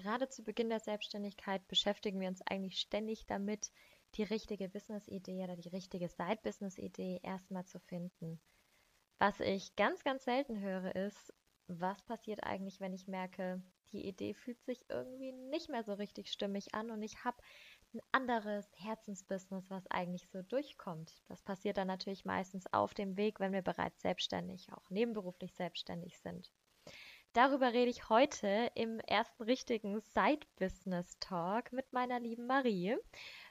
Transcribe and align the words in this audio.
gerade 0.00 0.28
zu 0.28 0.44
Beginn 0.44 0.68
der 0.68 0.80
Selbstständigkeit 0.80 1.66
beschäftigen 1.68 2.20
wir 2.20 2.28
uns 2.28 2.42
eigentlich 2.42 2.78
ständig 2.78 3.26
damit, 3.26 3.72
die 4.14 4.24
richtige 4.24 4.68
Business-Idee 4.68 5.44
oder 5.44 5.56
die 5.56 5.70
richtige 5.70 6.08
Side-Business-Idee 6.08 7.20
erstmal 7.22 7.64
zu 7.64 7.78
finden. 7.80 8.38
Was 9.18 9.40
ich 9.40 9.74
ganz, 9.74 10.04
ganz 10.04 10.24
selten 10.24 10.60
höre, 10.60 10.94
ist, 10.94 11.32
was 11.68 12.00
passiert 12.02 12.44
eigentlich, 12.44 12.78
wenn 12.80 12.92
ich 12.92 13.08
merke, 13.08 13.62
die 13.92 14.06
Idee 14.06 14.34
fühlt 14.34 14.62
sich 14.64 14.84
irgendwie 14.90 15.32
nicht 15.32 15.70
mehr 15.70 15.82
so 15.82 15.94
richtig 15.94 16.30
stimmig 16.30 16.74
an 16.74 16.90
und 16.90 17.02
ich 17.02 17.24
habe 17.24 17.38
ein 17.94 18.00
anderes 18.12 18.68
Herzensbusiness, 18.76 19.70
was 19.70 19.86
eigentlich 19.90 20.28
so 20.28 20.42
durchkommt. 20.42 21.22
Das 21.28 21.40
passiert 21.42 21.78
dann 21.78 21.88
natürlich 21.88 22.24
meistens 22.24 22.70
auf 22.72 22.92
dem 22.92 23.16
Weg, 23.16 23.40
wenn 23.40 23.52
wir 23.52 23.62
bereits 23.62 24.02
selbstständig, 24.02 24.72
auch 24.74 24.90
nebenberuflich 24.90 25.54
selbstständig 25.54 26.18
sind. 26.18 26.52
Darüber 27.32 27.72
rede 27.72 27.90
ich 27.90 28.08
heute 28.08 28.70
im 28.74 29.00
ersten 29.00 29.42
richtigen 29.42 30.00
Side-Business-Talk 30.00 31.72
mit 31.72 31.92
meiner 31.92 32.18
lieben 32.18 32.46
Marie. 32.46 32.96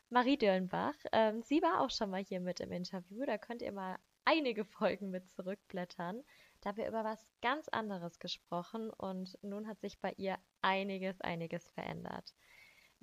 Marie 0.09 0.37
Döllenbach. 0.37 0.95
Ähm, 1.11 1.41
sie 1.41 1.61
war 1.61 1.81
auch 1.81 1.89
schon 1.89 2.09
mal 2.09 2.23
hier 2.23 2.39
mit 2.39 2.59
im 2.59 2.71
Interview. 2.71 3.25
Da 3.25 3.37
könnt 3.37 3.61
ihr 3.61 3.71
mal 3.71 3.97
einige 4.25 4.65
Folgen 4.65 5.11
mit 5.11 5.29
zurückblättern. 5.31 6.23
Da 6.61 6.69
haben 6.69 6.77
wir 6.77 6.87
über 6.87 7.03
was 7.03 7.25
ganz 7.41 7.69
anderes 7.69 8.19
gesprochen 8.19 8.89
und 8.89 9.37
nun 9.43 9.67
hat 9.67 9.79
sich 9.79 9.99
bei 9.99 10.13
ihr 10.17 10.37
einiges, 10.61 11.21
einiges 11.21 11.69
verändert. 11.69 12.33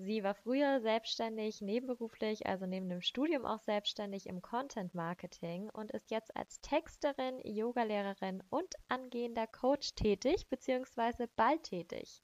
Sie 0.05 0.25
war 0.25 0.35
früher 0.35 0.81
selbstständig, 0.81 1.61
nebenberuflich, 1.61 2.45
also 2.47 2.67
neben 2.67 2.89
dem 2.89 3.03
Studium 3.03 3.47
auch 3.47 3.61
selbstständig 3.61 4.27
im 4.27 4.43
Content 4.43 4.97
Marketing 4.97 5.71
und 5.71 5.93
ist 5.93 6.11
jetzt 6.11 6.37
als 6.37 6.61
Texterin, 6.61 7.39
Yogalehrerin 7.45 8.43
und 8.51 8.75
angehender 8.89 9.47
Coach 9.47 9.95
tätig 9.95 10.49
bzw. 10.49 11.29
bald 11.37 11.63
tätig. 11.63 12.21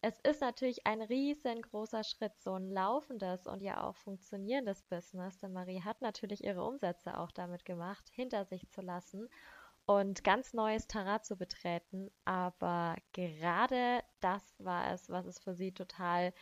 Es 0.00 0.18
ist 0.20 0.40
natürlich 0.40 0.86
ein 0.86 1.02
riesengroßer 1.02 2.02
Schritt, 2.02 2.32
so 2.38 2.54
ein 2.54 2.70
laufendes 2.70 3.46
und 3.46 3.60
ja 3.60 3.82
auch 3.82 3.96
funktionierendes 3.96 4.82
Business, 4.84 5.38
denn 5.38 5.52
Marie 5.52 5.82
hat 5.82 6.00
natürlich 6.00 6.44
ihre 6.44 6.64
Umsätze 6.64 7.18
auch 7.18 7.30
damit 7.30 7.66
gemacht, 7.66 8.08
hinter 8.10 8.46
sich 8.46 8.70
zu 8.70 8.80
lassen 8.80 9.28
und 9.84 10.24
ganz 10.24 10.54
neues 10.54 10.86
Terrain 10.86 11.22
zu 11.22 11.36
betreten. 11.36 12.10
Aber 12.24 12.96
gerade 13.12 14.02
das 14.20 14.54
war 14.58 14.94
es, 14.94 15.10
was 15.10 15.26
es 15.26 15.38
für 15.38 15.54
sie 15.54 15.72
total 15.72 16.32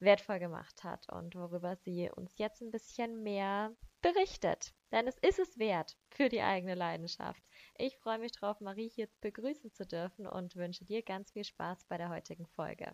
wertvoll 0.00 0.38
gemacht 0.38 0.84
hat 0.84 1.08
und 1.12 1.34
worüber 1.34 1.76
sie 1.76 2.10
uns 2.14 2.32
jetzt 2.36 2.62
ein 2.62 2.70
bisschen 2.70 3.22
mehr 3.22 3.72
berichtet. 4.02 4.72
Denn 4.92 5.06
es 5.06 5.18
ist 5.18 5.38
es 5.38 5.58
wert 5.58 5.96
für 6.10 6.28
die 6.28 6.40
eigene 6.40 6.74
Leidenschaft. 6.74 7.42
Ich 7.76 7.96
freue 7.98 8.18
mich 8.18 8.32
drauf, 8.32 8.60
Marie 8.60 8.88
hier 8.88 9.08
begrüßen 9.20 9.72
zu 9.72 9.86
dürfen 9.86 10.26
und 10.26 10.56
wünsche 10.56 10.84
dir 10.84 11.02
ganz 11.02 11.32
viel 11.32 11.44
Spaß 11.44 11.84
bei 11.88 11.98
der 11.98 12.08
heutigen 12.08 12.46
Folge. 12.46 12.92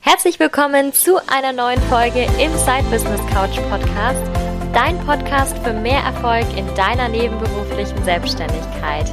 Herzlich 0.00 0.38
willkommen 0.38 0.92
zu 0.92 1.18
einer 1.28 1.52
neuen 1.52 1.80
Folge 1.82 2.24
im 2.40 2.52
Side 2.56 2.88
Business 2.90 3.20
Couch 3.28 3.56
Podcast, 3.68 4.24
dein 4.72 4.98
Podcast 5.04 5.58
für 5.58 5.72
mehr 5.72 6.00
Erfolg 6.00 6.46
in 6.56 6.66
deiner 6.74 7.08
nebenberuflichen 7.08 8.02
Selbstständigkeit. 8.04 9.06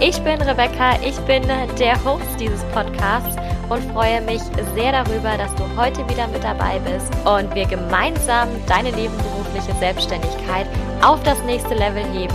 Ich 0.00 0.22
bin 0.22 0.42
Rebecca, 0.42 1.00
ich 1.02 1.16
bin 1.20 1.42
der 1.78 2.04
Host 2.04 2.38
dieses 2.38 2.62
Podcasts 2.72 3.36
und 3.68 3.82
freue 3.92 4.20
mich 4.20 4.40
sehr 4.74 4.92
darüber, 4.92 5.36
dass 5.36 5.54
du 5.54 5.64
heute 5.76 6.08
wieder 6.08 6.26
mit 6.28 6.44
dabei 6.44 6.78
bist 6.80 7.12
und 7.24 7.54
wir 7.54 7.66
gemeinsam 7.66 8.48
deine 8.66 8.92
nebenberufliche 8.92 9.74
Selbstständigkeit 9.78 10.66
auf 11.02 11.22
das 11.22 11.42
nächste 11.44 11.74
Level 11.74 12.04
heben. 12.12 12.34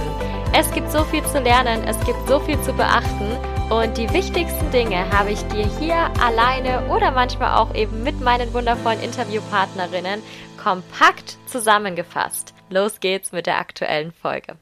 Es 0.53 0.71
gibt 0.71 0.91
so 0.91 1.03
viel 1.03 1.23
zu 1.25 1.39
lernen, 1.39 1.83
es 1.87 1.99
gibt 2.05 2.27
so 2.27 2.39
viel 2.39 2.59
zu 2.61 2.73
beachten 2.73 3.37
und 3.69 3.97
die 3.97 4.11
wichtigsten 4.11 4.71
Dinge 4.71 5.09
habe 5.11 5.31
ich 5.31 5.41
dir 5.47 5.69
hier 5.79 6.09
alleine 6.19 6.87
oder 6.87 7.11
manchmal 7.11 7.55
auch 7.57 7.75
eben 7.75 8.03
mit 8.03 8.19
meinen 8.19 8.51
wundervollen 8.53 9.01
Interviewpartnerinnen 9.01 10.21
kompakt 10.61 11.37
zusammengefasst. 11.45 12.53
Los 12.69 12.99
geht's 12.99 13.31
mit 13.31 13.45
der 13.45 13.59
aktuellen 13.59 14.11
Folge. 14.11 14.57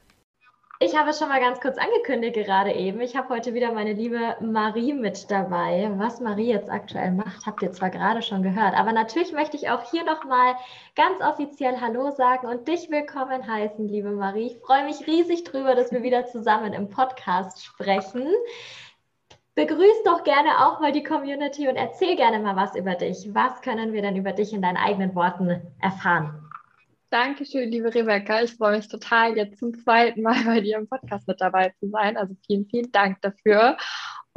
Ich 0.80 0.96
habe 0.96 1.10
es 1.10 1.18
schon 1.18 1.28
mal 1.28 1.40
ganz 1.40 1.60
kurz 1.60 1.76
angekündigt 1.76 2.34
gerade 2.34 2.72
eben. 2.72 3.00
Ich 3.00 3.16
habe 3.16 3.30
heute 3.30 3.52
wieder 3.52 3.72
meine 3.72 3.94
liebe 3.94 4.36
Marie 4.40 4.92
mit 4.92 5.28
dabei. 5.28 5.90
Was 5.96 6.20
Marie 6.20 6.50
jetzt 6.52 6.70
aktuell 6.70 7.10
macht, 7.10 7.46
habt 7.46 7.62
ihr 7.62 7.72
zwar 7.72 7.90
gerade 7.90 8.22
schon 8.22 8.44
gehört, 8.44 8.74
aber 8.78 8.92
natürlich 8.92 9.32
möchte 9.32 9.56
ich 9.56 9.70
auch 9.70 9.90
hier 9.90 10.04
nochmal 10.04 10.54
ganz 10.94 11.20
offiziell 11.20 11.80
Hallo 11.80 12.12
sagen 12.12 12.46
und 12.46 12.68
dich 12.68 12.92
willkommen 12.92 13.44
heißen, 13.44 13.88
liebe 13.88 14.12
Marie. 14.12 14.52
Ich 14.52 14.58
freue 14.58 14.84
mich 14.84 15.04
riesig 15.08 15.42
drüber, 15.42 15.74
dass 15.74 15.90
wir 15.90 16.04
wieder 16.04 16.26
zusammen 16.26 16.72
im 16.72 16.88
Podcast 16.88 17.64
sprechen. 17.64 18.28
Begrüß 19.56 20.04
doch 20.04 20.22
gerne 20.22 20.64
auch 20.64 20.78
mal 20.78 20.92
die 20.92 21.02
Community 21.02 21.66
und 21.66 21.74
erzähl 21.74 22.14
gerne 22.14 22.38
mal 22.38 22.54
was 22.54 22.76
über 22.76 22.94
dich. 22.94 23.34
Was 23.34 23.62
können 23.62 23.92
wir 23.92 24.02
denn 24.02 24.14
über 24.14 24.30
dich 24.30 24.52
in 24.52 24.62
deinen 24.62 24.76
eigenen 24.76 25.16
Worten 25.16 25.60
erfahren? 25.80 26.47
Dankeschön, 27.10 27.70
liebe 27.70 27.94
Rebecca. 27.94 28.42
Ich 28.42 28.52
freue 28.52 28.76
mich 28.76 28.88
total, 28.88 29.34
jetzt 29.34 29.58
zum 29.58 29.72
zweiten 29.74 30.20
Mal 30.20 30.44
bei 30.44 30.60
dir 30.60 30.76
im 30.76 30.86
Podcast 30.86 31.26
mit 31.26 31.40
dabei 31.40 31.72
zu 31.80 31.88
sein. 31.88 32.18
Also 32.18 32.34
vielen, 32.46 32.66
vielen 32.66 32.92
Dank 32.92 33.22
dafür. 33.22 33.78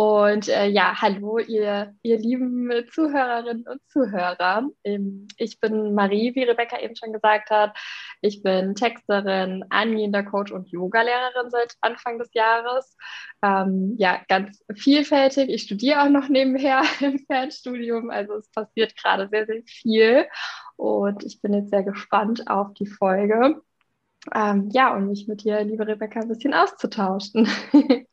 Und 0.01 0.47
äh, 0.47 0.65
ja, 0.65 0.99
hallo, 0.99 1.37
ihr, 1.37 1.93
ihr 2.01 2.17
lieben 2.17 2.71
Zuhörerinnen 2.91 3.67
und 3.67 3.81
Zuhörer. 3.87 4.67
Ähm, 4.83 5.27
ich 5.37 5.59
bin 5.59 5.93
Marie, 5.93 6.33
wie 6.33 6.41
Rebecca 6.41 6.79
eben 6.79 6.95
schon 6.95 7.13
gesagt 7.13 7.51
hat. 7.51 7.77
Ich 8.19 8.41
bin 8.41 8.73
Texterin, 8.73 9.63
angehender 9.69 10.23
Coach 10.23 10.51
und 10.51 10.69
Yogalehrerin 10.69 11.51
seit 11.51 11.75
Anfang 11.81 12.17
des 12.17 12.33
Jahres. 12.33 12.97
Ähm, 13.43 13.93
ja, 13.99 14.19
ganz 14.27 14.63
vielfältig. 14.73 15.51
Ich 15.51 15.61
studiere 15.61 16.01
auch 16.01 16.09
noch 16.09 16.29
nebenher 16.29 16.81
im 17.01 17.19
Fernstudium. 17.19 18.09
Also 18.09 18.37
es 18.37 18.49
passiert 18.49 18.97
gerade 18.97 19.29
sehr, 19.29 19.45
sehr 19.45 19.61
viel. 19.67 20.25
Und 20.77 21.23
ich 21.23 21.41
bin 21.43 21.53
jetzt 21.53 21.69
sehr 21.69 21.83
gespannt 21.83 22.49
auf 22.49 22.73
die 22.73 22.87
Folge. 22.87 23.61
Ähm, 24.33 24.69
ja, 24.71 24.95
und 24.95 25.09
mich 25.09 25.27
mit 25.27 25.43
dir, 25.43 25.63
liebe 25.63 25.85
Rebecca, 25.85 26.21
ein 26.21 26.27
bisschen 26.27 26.55
auszutauschen. 26.55 27.47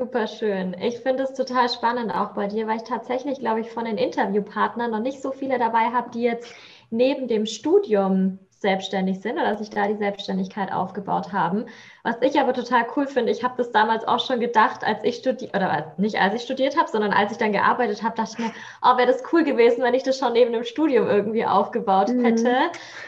Super 0.00 0.26
schön. 0.28 0.74
Ich 0.80 1.00
finde 1.00 1.24
es 1.24 1.34
total 1.34 1.68
spannend 1.68 2.10
auch 2.10 2.30
bei 2.30 2.46
dir, 2.46 2.66
weil 2.66 2.78
ich 2.78 2.84
tatsächlich, 2.84 3.38
glaube 3.38 3.60
ich, 3.60 3.70
von 3.70 3.84
den 3.84 3.98
Interviewpartnern 3.98 4.90
noch 4.90 5.00
nicht 5.00 5.20
so 5.20 5.30
viele 5.30 5.58
dabei 5.58 5.90
habe, 5.92 6.10
die 6.10 6.22
jetzt 6.22 6.50
neben 6.88 7.28
dem 7.28 7.44
Studium 7.44 8.38
selbstständig 8.48 9.20
sind 9.20 9.34
oder 9.34 9.56
sich 9.56 9.68
da 9.68 9.88
die 9.88 9.98
Selbstständigkeit 9.98 10.72
aufgebaut 10.72 11.34
haben. 11.34 11.66
Was 12.02 12.16
ich 12.22 12.40
aber 12.40 12.54
total 12.54 12.86
cool 12.96 13.06
finde, 13.08 13.30
ich 13.30 13.44
habe 13.44 13.56
das 13.58 13.72
damals 13.72 14.08
auch 14.08 14.20
schon 14.20 14.40
gedacht, 14.40 14.84
als 14.84 15.04
ich 15.04 15.16
studiert, 15.16 15.54
oder 15.54 15.92
nicht 15.98 16.18
als 16.18 16.34
ich 16.34 16.42
studiert 16.42 16.78
habe, 16.78 16.88
sondern 16.88 17.12
als 17.12 17.32
ich 17.32 17.38
dann 17.38 17.52
gearbeitet 17.52 18.02
habe, 18.02 18.16
dachte 18.16 18.36
ich 18.38 18.46
mir, 18.46 18.52
oh, 18.80 18.96
wäre 18.96 19.06
das 19.06 19.22
cool 19.34 19.44
gewesen, 19.44 19.82
wenn 19.82 19.92
ich 19.92 20.02
das 20.02 20.16
schon 20.16 20.32
neben 20.32 20.54
dem 20.54 20.64
Studium 20.64 21.08
irgendwie 21.08 21.44
aufgebaut 21.44 22.08
mhm. 22.08 22.24
hätte. 22.24 22.56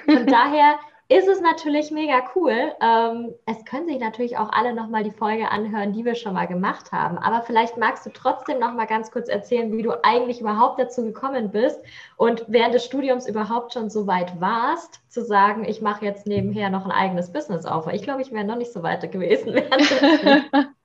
Von 0.05 0.27
daher 0.27 0.75
ist 1.19 1.29
es 1.29 1.41
natürlich 1.41 1.91
mega 1.91 2.23
cool. 2.35 2.73
Ähm, 2.81 3.35
es 3.47 3.65
können 3.65 3.87
sich 3.87 3.99
natürlich 3.99 4.39
auch 4.39 4.51
alle 4.51 4.75
nochmal 4.75 5.05
die 5.05 5.11
Folge 5.11 5.51
anhören, 5.51 5.93
die 5.93 6.05
wir 6.05 6.15
schon 6.15 6.35
mal 6.35 6.47
gemacht 6.47 6.93
haben. 6.93 7.19
Aber 7.19 7.43
vielleicht 7.43 7.77
magst 7.77 8.07
du 8.07 8.11
trotzdem 8.11 8.59
nochmal 8.59 8.87
ganz 8.87 9.11
kurz 9.11 9.29
erzählen, 9.29 9.77
wie 9.77 9.83
du 9.83 9.93
eigentlich 10.05 10.41
überhaupt 10.41 10.81
dazu 10.81 11.05
gekommen 11.05 11.51
bist 11.51 11.81
und 12.17 12.45
während 12.49 12.75
des 12.75 12.85
Studiums 12.85 13.29
überhaupt 13.29 13.75
schon 13.75 13.91
so 13.91 14.07
weit 14.07 14.41
warst, 14.41 15.01
zu 15.09 15.25
sagen, 15.25 15.65
ich 15.65 15.83
mache 15.83 16.05
jetzt 16.05 16.27
nebenher 16.27 16.71
noch 16.71 16.85
ein 16.85 16.91
eigenes 16.91 17.33
Business 17.33 17.67
auf. 17.67 17.87
Ich 17.93 18.03
glaube, 18.03 18.23
ich 18.23 18.33
wäre 18.33 18.45
noch 18.45 18.57
nicht 18.57 18.73
so 18.73 18.83
weit 18.83 19.11
gewesen. 19.13 19.55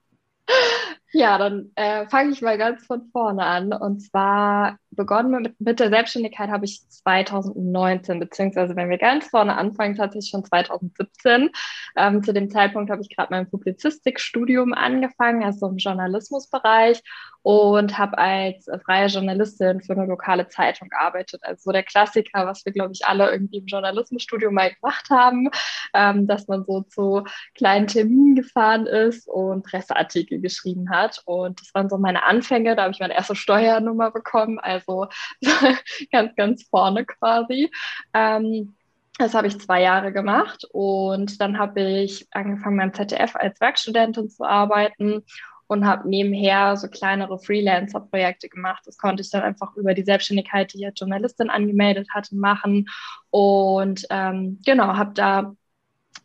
Ja, 1.14 1.38
dann 1.38 1.72
äh, 1.76 2.08
fange 2.08 2.32
ich 2.32 2.42
mal 2.42 2.58
ganz 2.58 2.86
von 2.86 3.10
vorne 3.12 3.44
an. 3.44 3.74
Und 3.74 4.02
zwar 4.02 4.78
begonnen 4.98 5.42
mit, 5.42 5.62
mit 5.62 5.80
der 5.80 5.90
Selbstständigkeit 5.90 6.50
habe 6.50 6.66
ich 6.66 6.82
2019, 6.90 8.20
beziehungsweise 8.20 8.76
wenn 8.76 8.90
wir 8.90 8.98
ganz 8.98 9.28
vorne 9.28 9.56
anfangen, 9.56 9.96
tatsächlich 9.96 10.32
schon 10.32 10.44
2017. 10.44 11.50
Ähm, 11.96 12.24
zu 12.24 12.34
dem 12.34 12.50
Zeitpunkt 12.50 12.92
habe 12.92 13.02
ich 13.02 13.16
gerade 13.16 13.32
mein 13.32 13.50
Publizistikstudium 13.50 14.74
angefangen, 14.74 15.44
also 15.44 15.68
im 15.68 15.78
Journalismusbereich 15.78 17.02
und 17.48 17.98
habe 17.98 18.18
als 18.18 18.70
freie 18.84 19.08
Journalistin 19.08 19.80
für 19.80 19.94
eine 19.94 20.06
lokale 20.06 20.50
Zeitung 20.50 20.90
gearbeitet. 20.90 21.42
Also 21.44 21.62
so 21.64 21.72
der 21.72 21.84
Klassiker, 21.84 22.46
was 22.46 22.66
wir, 22.66 22.74
glaube 22.74 22.92
ich, 22.92 23.06
alle 23.06 23.32
irgendwie 23.32 23.60
im 23.60 23.68
Journalismusstudium 23.68 24.54
mal 24.54 24.74
gemacht 24.74 25.10
haben, 25.10 25.50
ähm, 25.94 26.28
dass 26.28 26.50
man 26.50 26.66
so 26.66 26.82
zu 26.82 27.24
kleinen 27.56 27.88
Terminen 27.88 28.36
gefahren 28.36 28.86
ist 28.86 29.30
und 29.30 29.64
Presseartikel 29.64 30.42
geschrieben 30.42 30.90
hat. 30.90 31.22
Und 31.24 31.62
das 31.62 31.74
waren 31.74 31.90
so 31.90 31.98
meine 31.98 32.24
Anfänge. 32.24 32.76
Da 32.76 32.84
habe 32.84 32.92
ich 32.92 33.00
meine 33.00 33.16
erste 33.16 33.36
Steuernummer 33.36 34.12
bekommen, 34.12 34.60
also 34.60 34.87
ganz, 36.12 36.36
ganz 36.36 36.64
vorne 36.70 37.06
quasi. 37.06 37.70
Ähm, 38.14 38.76
das 39.18 39.34
habe 39.34 39.48
ich 39.48 39.60
zwei 39.60 39.82
Jahre 39.82 40.14
gemacht 40.14 40.66
und 40.72 41.42
dann 41.42 41.58
habe 41.58 41.82
ich 41.82 42.28
angefangen 42.32 42.78
beim 42.78 42.94
ZDF 42.94 43.36
als 43.36 43.60
Werkstudentin 43.60 44.30
zu 44.30 44.44
arbeiten 44.44 45.24
und 45.68 45.86
habe 45.86 46.08
nebenher 46.08 46.78
so 46.78 46.88
kleinere 46.88 47.40
Freelancer-Projekte 47.40 48.48
gemacht. 48.48 48.84
Das 48.86 48.98
konnte 48.98 49.22
ich 49.22 49.30
dann 49.30 49.44
einfach 49.44 49.76
über 49.76 49.94
die 49.94 50.04
Selbstständigkeit, 50.04 50.74
die 50.74 50.80
ich 50.80 50.86
als 50.86 51.00
Journalistin 51.00 51.50
angemeldet 51.50 52.08
hatte, 52.12 52.36
machen. 52.36 52.88
Und 53.30 54.06
ähm, 54.10 54.60
genau, 54.66 54.96
habe 54.96 55.14
da 55.14 55.54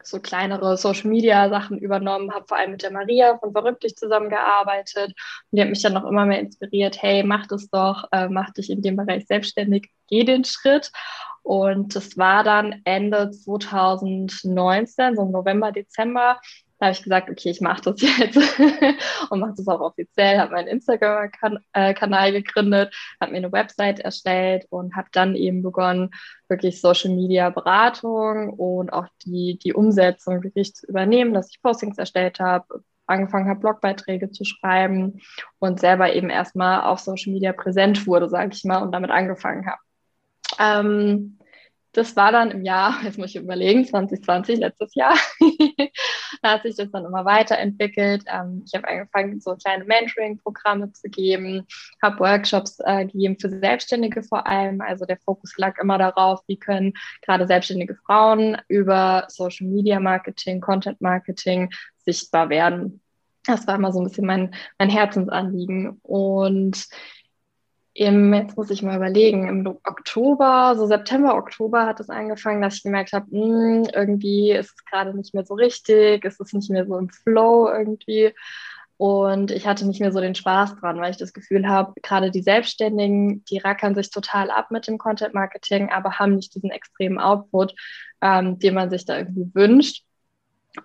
so 0.03 0.21
kleinere 0.21 0.77
Social 0.77 1.09
Media 1.09 1.49
Sachen 1.49 1.79
übernommen, 1.79 2.33
habe 2.33 2.47
vor 2.47 2.57
allem 2.57 2.73
mit 2.73 2.83
der 2.83 2.93
Maria 2.93 3.39
von 3.39 3.53
Verrücktlich 3.53 3.97
zusammengearbeitet 3.97 5.15
und 5.51 5.57
die 5.57 5.63
hat 5.63 5.69
mich 5.69 5.83
dann 5.83 5.95
noch 5.95 6.05
immer 6.05 6.27
mehr 6.27 6.41
inspiriert, 6.41 7.03
hey, 7.03 7.23
mach 7.23 7.47
das 7.47 7.69
doch, 7.71 8.05
äh, 8.13 8.29
mach 8.29 8.51
dich 8.51 8.71
in 8.71 8.83
dem 8.83 8.97
Bereich 8.97 9.27
selbstständig, 9.27 9.91
geh 10.09 10.25
den 10.25 10.45
Schritt. 10.45 10.91
Und 11.43 11.97
das 11.97 12.17
war 12.17 12.45
dann 12.45 12.83
Ende 12.85 13.31
2019, 13.31 15.17
so 15.17 15.25
November, 15.25 15.73
Dezember, 15.73 16.39
da 16.83 16.87
habe 16.87 16.97
ich 16.97 17.05
gesagt, 17.05 17.31
okay, 17.31 17.51
ich 17.51 17.61
mache 17.61 17.81
das 17.81 18.03
jetzt 18.19 18.37
und 19.31 19.39
mache 19.39 19.55
das 19.57 19.69
auch 19.69 19.81
offiziell, 19.81 20.41
habe 20.41 20.51
meinen 20.51 20.67
Instagram-Kanal 20.67 22.33
gegründet, 22.33 22.93
habe 23.21 23.31
mir 23.31 23.39
eine 23.39 23.53
Website 23.53 24.01
erstellt 24.01 24.67
und 24.69 24.97
habe 24.97 25.07
dann 25.13 25.37
eben 25.37 25.63
begonnen, 25.63 26.11
wirklich 26.49 26.81
Social-Media-Beratung 26.81 28.55
und 28.55 28.93
auch 28.93 29.07
die, 29.25 29.61
die 29.63 29.75
Umsetzung 29.75 30.43
wirklich 30.43 30.75
zu 30.75 30.89
übernehmen, 30.89 31.35
dass 31.35 31.51
ich 31.51 31.63
Postings 31.63 31.99
erstellt 31.99 32.41
habe, 32.41 32.83
angefangen 33.07 33.49
habe, 33.49 33.61
Blogbeiträge 33.61 34.33
zu 34.33 34.45
schreiben 34.45 35.21
und 35.61 35.79
selber 35.79 36.13
eben 36.13 36.31
erstmal 36.31 36.83
auf 36.83 36.99
Social 36.99 37.33
Media 37.33 37.53
präsent 37.53 38.09
wurde, 38.09 38.29
sage 38.29 38.55
ich 38.55 38.65
mal, 38.65 38.83
und 38.83 38.91
damit 38.91 39.13
angefangen 39.13 39.67
habe. 39.67 39.81
Ähm, 40.59 41.39
das 41.93 42.17
war 42.17 42.33
dann 42.33 42.51
im 42.51 42.65
Jahr, 42.65 43.01
jetzt 43.05 43.19
muss 43.19 43.35
ich 43.35 43.37
überlegen, 43.37 43.85
2020, 43.85 44.59
letztes 44.59 44.95
Jahr. 44.95 45.15
da 46.43 46.53
hat 46.53 46.63
sich 46.63 46.77
das 46.77 46.91
dann 46.91 47.05
immer 47.05 47.25
weiterentwickelt. 47.25 48.25
Ähm, 48.27 48.65
ich 48.67 48.75
habe 48.75 48.89
angefangen, 48.89 49.41
so 49.41 49.55
kleine 49.57 49.85
Mentoring-Programme 49.85 50.93
zu 50.93 51.09
geben, 51.09 51.67
habe 52.03 52.21
Workshops 52.21 52.79
äh, 52.85 53.07
gegeben 53.07 53.37
für 53.39 53.51
Selbstständige 53.51 54.23
vor 54.23 54.47
allem. 54.47 54.81
Also 54.81 55.05
der 55.05 55.19
Fokus 55.19 55.57
lag 55.57 55.79
immer 55.79 55.99
darauf, 55.99 56.41
wie 56.47 56.59
können 56.59 56.95
gerade 57.21 57.47
selbstständige 57.47 57.95
Frauen 57.95 58.57
über 58.69 59.27
Social 59.29 59.67
Media 59.67 60.01
Marketing, 60.01 60.61
Content 60.61 61.01
Marketing 61.01 61.71
sichtbar 62.05 62.49
werden. 62.49 63.01
Das 63.45 63.67
war 63.67 63.75
immer 63.75 63.93
so 63.93 64.01
ein 64.01 64.05
bisschen 64.05 64.27
mein, 64.27 64.55
mein 64.79 64.89
Herzensanliegen. 64.89 65.99
Und 66.03 66.87
im, 67.95 68.33
jetzt 68.33 68.57
muss 68.57 68.71
ich 68.71 68.83
mal 68.83 68.97
überlegen, 68.97 69.49
im 69.49 69.67
Oktober, 69.67 70.75
so 70.77 70.87
September, 70.87 71.35
Oktober 71.37 71.87
hat 71.87 72.01
es 72.01 72.09
angefangen, 72.09 72.63
dass 72.63 72.77
ich 72.77 72.83
gemerkt 72.83 73.13
habe, 73.13 73.31
hm, 73.31 73.87
irgendwie 73.93 74.53
ist 74.53 74.75
es 74.77 74.85
gerade 74.87 75.15
nicht 75.15 75.35
mehr 75.35 75.45
so 75.45 75.55
richtig, 75.55 76.25
ist 76.25 76.41
es 76.41 76.53
nicht 76.53 76.71
mehr 76.71 76.87
so 76.87 76.97
im 76.97 77.11
Flow 77.11 77.69
irgendwie. 77.69 78.33
Und 78.97 79.51
ich 79.51 79.67
hatte 79.67 79.87
nicht 79.87 80.01
mehr 80.01 80.13
so 80.13 80.21
den 80.21 80.35
Spaß 80.35 80.77
dran, 80.77 81.01
weil 81.01 81.11
ich 81.11 81.17
das 81.17 81.33
Gefühl 81.33 81.69
habe, 81.69 81.93
gerade 82.03 82.31
die 82.31 82.43
Selbstständigen, 82.43 83.45
die 83.45 83.59
rackern 83.59 83.95
sich 83.95 84.11
total 84.11 84.51
ab 84.51 84.71
mit 84.71 84.87
dem 84.87 84.97
Content 84.97 85.35
Marketing, 85.35 85.91
aber 85.91 86.19
haben 86.19 86.37
nicht 86.37 86.55
diesen 86.55 86.71
extremen 86.71 87.19
Output, 87.19 87.75
ähm, 88.21 88.59
den 88.59 88.75
man 88.75 88.91
sich 88.91 89.05
da 89.05 89.19
irgendwie 89.19 89.51
wünscht. 89.55 90.05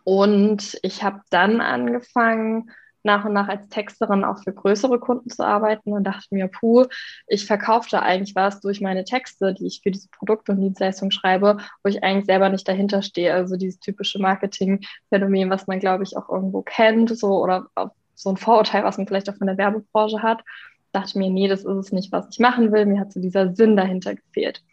Und 0.03 0.77
ich 0.81 1.03
habe 1.03 1.21
dann 1.29 1.61
angefangen, 1.61 2.71
nach 3.03 3.25
und 3.25 3.33
nach 3.33 3.47
als 3.47 3.67
Texterin 3.69 4.23
auch 4.23 4.43
für 4.43 4.53
größere 4.53 4.99
Kunden 4.99 5.29
zu 5.29 5.45
arbeiten 5.45 5.93
und 5.93 6.03
dachte 6.03 6.27
mir, 6.31 6.47
puh, 6.47 6.85
ich 7.27 7.45
verkaufe 7.45 7.87
da 7.89 7.99
eigentlich 7.99 8.35
was 8.35 8.59
durch 8.59 8.81
meine 8.81 9.03
Texte, 9.03 9.53
die 9.53 9.67
ich 9.67 9.81
für 9.83 9.91
diese 9.91 10.09
Produkte 10.09 10.51
und 10.51 10.61
Dienstleistungen 10.61 11.11
schreibe, 11.11 11.57
wo 11.83 11.89
ich 11.89 12.03
eigentlich 12.03 12.25
selber 12.25 12.49
nicht 12.49 12.67
dahinter 12.67 13.01
stehe. 13.01 13.33
Also 13.33 13.55
dieses 13.55 13.79
typische 13.79 14.19
Marketing-Phänomen, 14.19 15.49
was 15.49 15.67
man, 15.67 15.79
glaube 15.79 16.03
ich, 16.03 16.17
auch 16.17 16.29
irgendwo 16.29 16.61
kennt, 16.61 17.17
so 17.17 17.41
oder 17.41 17.67
so 18.15 18.29
ein 18.29 18.37
Vorurteil, 18.37 18.83
was 18.83 18.97
man 18.97 19.07
vielleicht 19.07 19.29
auch 19.29 19.37
von 19.37 19.47
der 19.47 19.57
Werbebranche 19.57 20.21
hat. 20.21 20.43
Dachte 20.91 21.19
mir, 21.19 21.29
nee, 21.29 21.47
das 21.47 21.61
ist 21.61 21.77
es 21.77 21.91
nicht, 21.91 22.11
was 22.11 22.27
ich 22.31 22.39
machen 22.39 22.71
will. 22.71 22.85
Mir 22.85 22.99
hat 22.99 23.13
so 23.13 23.19
dieser 23.19 23.53
Sinn 23.53 23.77
dahinter 23.77 24.15
gefehlt. 24.15 24.63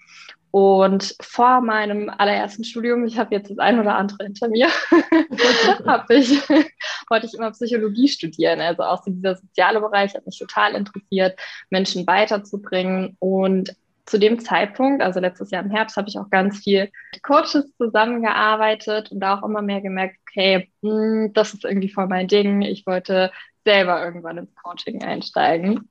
Und 0.54 1.16
vor 1.20 1.62
meinem 1.62 2.08
allerersten 2.08 2.62
Studium, 2.62 3.04
ich 3.04 3.18
habe 3.18 3.34
jetzt 3.34 3.50
das 3.50 3.58
ein 3.58 3.80
oder 3.80 3.96
andere 3.96 4.22
hinter 4.22 4.46
mir, 4.46 4.68
ich, 6.10 6.48
wollte 7.10 7.26
ich 7.26 7.34
immer 7.34 7.50
Psychologie 7.50 8.06
studieren. 8.06 8.60
Also 8.60 8.84
auch 8.84 9.02
so 9.02 9.10
dieser 9.10 9.34
soziale 9.34 9.80
Bereich 9.80 10.14
hat 10.14 10.24
mich 10.24 10.38
total 10.38 10.76
interessiert, 10.76 11.36
Menschen 11.70 12.06
weiterzubringen. 12.06 13.16
Und 13.18 13.74
zu 14.06 14.16
dem 14.16 14.38
Zeitpunkt, 14.38 15.02
also 15.02 15.18
letztes 15.18 15.50
Jahr 15.50 15.64
im 15.64 15.72
Herbst, 15.72 15.96
habe 15.96 16.08
ich 16.08 16.20
auch 16.20 16.30
ganz 16.30 16.58
viel 16.58 16.88
mit 17.12 17.24
Coaches 17.24 17.76
zusammengearbeitet 17.76 19.10
und 19.10 19.18
da 19.18 19.36
auch 19.36 19.42
immer 19.42 19.60
mehr 19.60 19.80
gemerkt, 19.80 20.18
okay, 20.22 20.70
mh, 20.82 20.90
hm, 20.92 21.32
das 21.32 21.54
ist 21.54 21.64
irgendwie 21.64 21.90
voll 21.90 22.06
mein 22.06 22.28
Ding. 22.28 22.62
Ich 22.62 22.86
wollte 22.86 23.32
selber 23.64 24.04
irgendwann 24.04 24.38
ins 24.38 24.54
Coaching 24.54 25.02
einsteigen. 25.02 25.90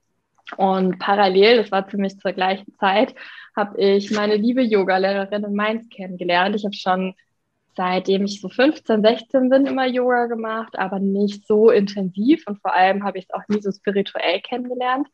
Und 0.58 1.00
parallel, 1.00 1.58
das 1.58 1.72
war 1.72 1.88
ziemlich 1.88 2.20
zur 2.20 2.34
gleichen 2.34 2.74
Zeit, 2.76 3.16
habe 3.56 3.80
ich 3.80 4.12
meine 4.12 4.36
liebe 4.36 4.62
Yogalehrerin 4.62 5.44
in 5.44 5.56
Mainz 5.56 5.90
kennengelernt. 5.90 6.56
Ich 6.56 6.66
habe 6.66 6.76
schon 6.76 7.14
seitdem 7.76 8.26
ich 8.26 8.42
so 8.42 8.50
15, 8.50 9.02
16 9.02 9.50
bin 9.50 9.66
immer 9.66 9.88
Yoga 9.88 10.28
gemacht, 10.28 10.78
aber 10.78 11.00
nicht 11.00 11.48
so 11.48 11.70
intensiv 11.72 12.46
und 12.48 12.62
vor 12.62 12.74
allem 12.74 13.04
habe 13.04 13.18
ich 13.18 13.26
es 13.26 13.34
auch 13.34 13.48
nie 13.48 13.62
so 13.62 13.72
spirituell 13.72 14.42
kennengelernt. 14.42 15.08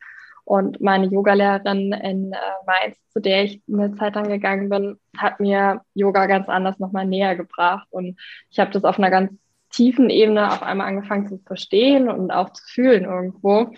Und 0.44 0.80
meine 0.80 1.06
Yogalehrerin 1.06 1.92
in 1.92 2.32
äh, 2.32 2.36
Mainz, 2.66 2.96
zu 3.10 3.20
der 3.20 3.44
ich 3.44 3.62
eine 3.68 3.94
Zeit 3.94 4.16
lang 4.16 4.28
gegangen 4.28 4.68
bin, 4.68 4.98
hat 5.16 5.38
mir 5.38 5.82
Yoga 5.94 6.26
ganz 6.26 6.48
anders 6.48 6.78
nochmal 6.78 7.06
näher 7.06 7.36
gebracht. 7.36 7.86
Und 7.90 8.18
ich 8.50 8.58
habe 8.58 8.72
das 8.72 8.84
auf 8.84 8.98
einer 8.98 9.10
ganz 9.10 9.32
tiefen 9.70 10.10
Ebene 10.10 10.50
auf 10.50 10.62
einmal 10.62 10.88
angefangen 10.88 11.28
zu 11.28 11.38
verstehen 11.38 12.08
und 12.08 12.32
auch 12.32 12.52
zu 12.52 12.64
fühlen 12.66 13.04
irgendwo. 13.04 13.72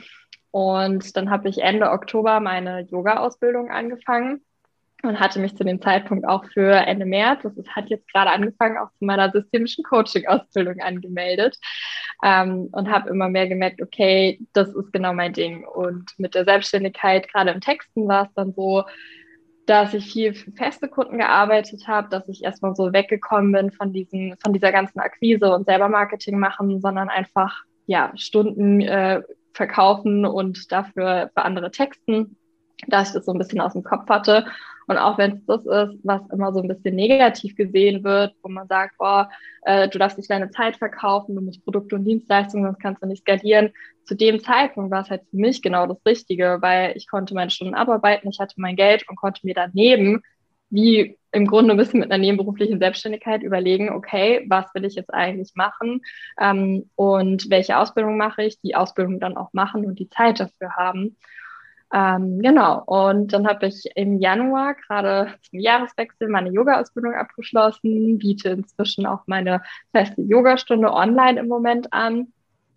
Und 0.52 1.16
dann 1.16 1.30
habe 1.30 1.48
ich 1.48 1.58
Ende 1.58 1.90
Oktober 1.90 2.38
meine 2.38 2.82
Yoga-Ausbildung 2.82 3.70
angefangen 3.70 4.42
und 5.02 5.18
hatte 5.18 5.40
mich 5.40 5.56
zu 5.56 5.64
dem 5.64 5.80
Zeitpunkt 5.80 6.26
auch 6.26 6.44
für 6.52 6.72
Ende 6.74 7.06
März, 7.06 7.42
das 7.42 7.54
hat 7.74 7.88
jetzt 7.88 8.06
gerade 8.12 8.30
angefangen, 8.30 8.78
auch 8.78 8.90
zu 8.92 9.04
meiner 9.04 9.32
systemischen 9.32 9.82
Coaching-Ausbildung 9.82 10.80
angemeldet 10.80 11.58
ähm, 12.22 12.68
und 12.72 12.90
habe 12.90 13.10
immer 13.10 13.28
mehr 13.28 13.48
gemerkt, 13.48 13.82
okay, 13.82 14.38
das 14.52 14.68
ist 14.74 14.92
genau 14.92 15.12
mein 15.12 15.32
Ding. 15.32 15.66
Und 15.66 16.12
mit 16.18 16.34
der 16.34 16.44
Selbstständigkeit, 16.44 17.28
gerade 17.32 17.50
im 17.50 17.60
Texten, 17.60 18.06
war 18.06 18.26
es 18.26 18.34
dann 18.34 18.52
so, 18.52 18.84
dass 19.66 19.94
ich 19.94 20.12
viel 20.12 20.34
für 20.34 20.52
feste 20.52 20.88
Kunden 20.88 21.18
gearbeitet 21.18 21.88
habe, 21.88 22.08
dass 22.10 22.28
ich 22.28 22.44
erstmal 22.44 22.76
so 22.76 22.92
weggekommen 22.92 23.52
bin 23.52 23.70
von 23.70 23.92
diesen, 23.92 24.36
von 24.42 24.52
dieser 24.52 24.70
ganzen 24.70 25.00
Akquise 25.00 25.52
und 25.54 25.66
selber 25.66 25.88
Marketing 25.88 26.38
machen, 26.38 26.80
sondern 26.80 27.08
einfach 27.08 27.64
ja 27.86 28.12
Stunden 28.16 28.80
äh, 28.80 29.22
verkaufen 29.52 30.24
und 30.26 30.70
dafür 30.72 31.30
für 31.34 31.44
andere 31.44 31.70
texten, 31.70 32.36
dass 32.88 33.08
ich 33.08 33.14
das 33.14 33.26
so 33.26 33.32
ein 33.32 33.38
bisschen 33.38 33.60
aus 33.60 33.74
dem 33.74 33.82
Kopf 33.82 34.08
hatte. 34.08 34.46
Und 34.88 34.98
auch 34.98 35.16
wenn 35.16 35.32
es 35.32 35.46
das 35.46 35.60
ist, 35.64 36.00
was 36.02 36.22
immer 36.32 36.52
so 36.52 36.60
ein 36.60 36.68
bisschen 36.68 36.96
negativ 36.96 37.54
gesehen 37.54 38.02
wird, 38.02 38.34
wo 38.42 38.48
man 38.48 38.66
sagt, 38.66 38.98
boah, 38.98 39.30
äh, 39.62 39.88
du 39.88 39.98
darfst 39.98 40.18
nicht 40.18 40.30
deine 40.30 40.50
Zeit 40.50 40.76
verkaufen, 40.76 41.36
du 41.36 41.40
musst 41.40 41.64
Produkte 41.64 41.94
und 41.96 42.04
Dienstleistungen, 42.04 42.66
sonst 42.66 42.80
kannst 42.80 43.02
du 43.02 43.06
nicht 43.06 43.22
skalieren. 43.22 43.70
Zu 44.04 44.16
dem 44.16 44.40
Zeitpunkt 44.40 44.90
war 44.90 45.02
es 45.02 45.10
halt 45.10 45.22
für 45.30 45.36
mich 45.36 45.62
genau 45.62 45.86
das 45.86 46.04
Richtige, 46.04 46.58
weil 46.60 46.96
ich 46.96 47.06
konnte 47.08 47.34
meine 47.34 47.50
Stunden 47.50 47.74
abarbeiten, 47.74 48.28
ich 48.28 48.40
hatte 48.40 48.54
mein 48.56 48.74
Geld 48.74 49.08
und 49.08 49.16
konnte 49.16 49.46
mir 49.46 49.54
daneben 49.54 50.22
wie 50.72 51.18
im 51.32 51.46
Grunde 51.46 51.74
bisschen 51.74 52.00
mit 52.00 52.10
einer 52.10 52.22
nebenberuflichen 52.22 52.78
Selbstständigkeit 52.78 53.42
überlegen, 53.42 53.90
okay, 53.90 54.44
was 54.48 54.66
will 54.74 54.84
ich 54.84 54.94
jetzt 54.94 55.12
eigentlich 55.12 55.52
machen 55.54 56.02
ähm, 56.40 56.90
und 56.94 57.48
welche 57.50 57.78
Ausbildung 57.78 58.16
mache 58.16 58.42
ich, 58.44 58.60
die 58.60 58.74
Ausbildung 58.74 59.20
dann 59.20 59.36
auch 59.36 59.52
machen 59.52 59.86
und 59.86 59.98
die 59.98 60.10
Zeit 60.10 60.40
dafür 60.40 60.76
haben. 60.76 61.16
Ähm, 61.92 62.40
genau, 62.40 62.82
und 62.84 63.32
dann 63.32 63.46
habe 63.46 63.66
ich 63.66 63.84
im 63.96 64.18
Januar 64.18 64.74
gerade 64.74 65.34
zum 65.42 65.58
Jahreswechsel 65.58 66.28
meine 66.28 66.50
Yoga-Ausbildung 66.50 67.14
abgeschlossen, 67.14 68.18
biete 68.18 68.50
inzwischen 68.50 69.04
auch 69.04 69.22
meine 69.26 69.62
feste 69.90 70.22
Yogastunde 70.22 70.90
online 70.90 71.38
im 71.38 71.48
Moment 71.48 71.92
an 71.92 72.32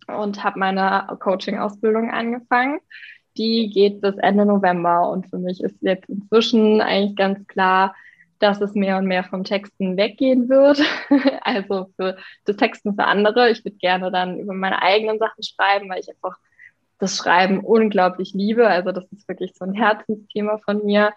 und 0.07 0.43
habe 0.43 0.59
meine 0.59 1.07
Coaching-Ausbildung 1.19 2.11
angefangen 2.11 2.79
die 3.37 3.69
geht 3.69 4.01
bis 4.01 4.15
Ende 4.17 4.45
November. 4.45 5.09
Und 5.09 5.27
für 5.29 5.37
mich 5.37 5.63
ist 5.63 5.75
jetzt 5.81 6.09
inzwischen 6.09 6.81
eigentlich 6.81 7.15
ganz 7.15 7.47
klar, 7.47 7.95
dass 8.39 8.61
es 8.61 8.73
mehr 8.73 8.97
und 8.97 9.05
mehr 9.05 9.23
vom 9.23 9.43
Texten 9.43 9.97
weggehen 9.97 10.49
wird. 10.49 10.81
also 11.41 11.87
für 11.95 12.17
das 12.45 12.57
Texten 12.57 12.95
für 12.95 13.05
andere. 13.05 13.49
Ich 13.49 13.63
würde 13.63 13.77
gerne 13.77 14.11
dann 14.11 14.39
über 14.39 14.53
meine 14.53 14.81
eigenen 14.81 15.19
Sachen 15.19 15.43
schreiben, 15.43 15.89
weil 15.89 15.99
ich 15.99 16.09
einfach 16.09 16.37
das 16.99 17.17
Schreiben 17.17 17.59
unglaublich 17.59 18.33
liebe. 18.33 18.67
Also 18.67 18.91
das 18.91 19.05
ist 19.11 19.27
wirklich 19.27 19.53
so 19.55 19.65
ein 19.65 19.73
Herzensthema 19.73 20.57
von 20.59 20.83
mir. 20.85 21.13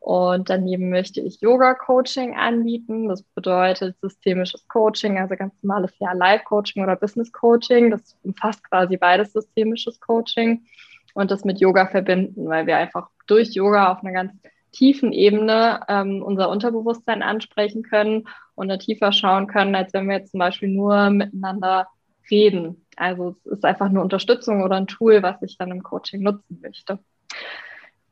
Und 0.00 0.48
daneben 0.48 0.88
möchte 0.88 1.20
ich 1.20 1.42
Yoga-Coaching 1.42 2.34
anbieten. 2.34 3.08
Das 3.08 3.22
bedeutet 3.22 3.96
systemisches 4.00 4.66
Coaching, 4.66 5.18
also 5.18 5.36
ganz 5.36 5.52
normales 5.62 5.92
ja 5.98 6.12
Live-Coaching 6.12 6.82
oder 6.82 6.96
Business-Coaching. 6.96 7.90
Das 7.90 8.16
umfasst 8.22 8.66
quasi 8.68 8.96
beides 8.96 9.34
systemisches 9.34 10.00
Coaching 10.00 10.64
und 11.14 11.30
das 11.30 11.44
mit 11.44 11.60
Yoga 11.60 11.86
verbinden, 11.86 12.48
weil 12.48 12.66
wir 12.66 12.76
einfach 12.76 13.08
durch 13.26 13.50
Yoga 13.54 13.92
auf 13.92 14.02
einer 14.02 14.12
ganz 14.12 14.32
tiefen 14.72 15.12
Ebene 15.12 15.80
ähm, 15.88 16.22
unser 16.22 16.48
Unterbewusstsein 16.48 17.22
ansprechen 17.22 17.82
können 17.82 18.28
und 18.54 18.68
da 18.68 18.76
tiefer 18.76 19.12
schauen 19.12 19.46
können, 19.46 19.74
als 19.74 19.92
wenn 19.92 20.08
wir 20.08 20.18
jetzt 20.18 20.30
zum 20.30 20.38
Beispiel 20.38 20.68
nur 20.68 21.10
miteinander 21.10 21.88
reden. 22.30 22.86
Also 22.96 23.36
es 23.44 23.52
ist 23.52 23.64
einfach 23.64 23.86
eine 23.86 24.00
Unterstützung 24.00 24.62
oder 24.62 24.76
ein 24.76 24.86
Tool, 24.86 25.22
was 25.22 25.42
ich 25.42 25.58
dann 25.58 25.70
im 25.70 25.82
Coaching 25.82 26.22
nutzen 26.22 26.60
möchte. 26.62 26.98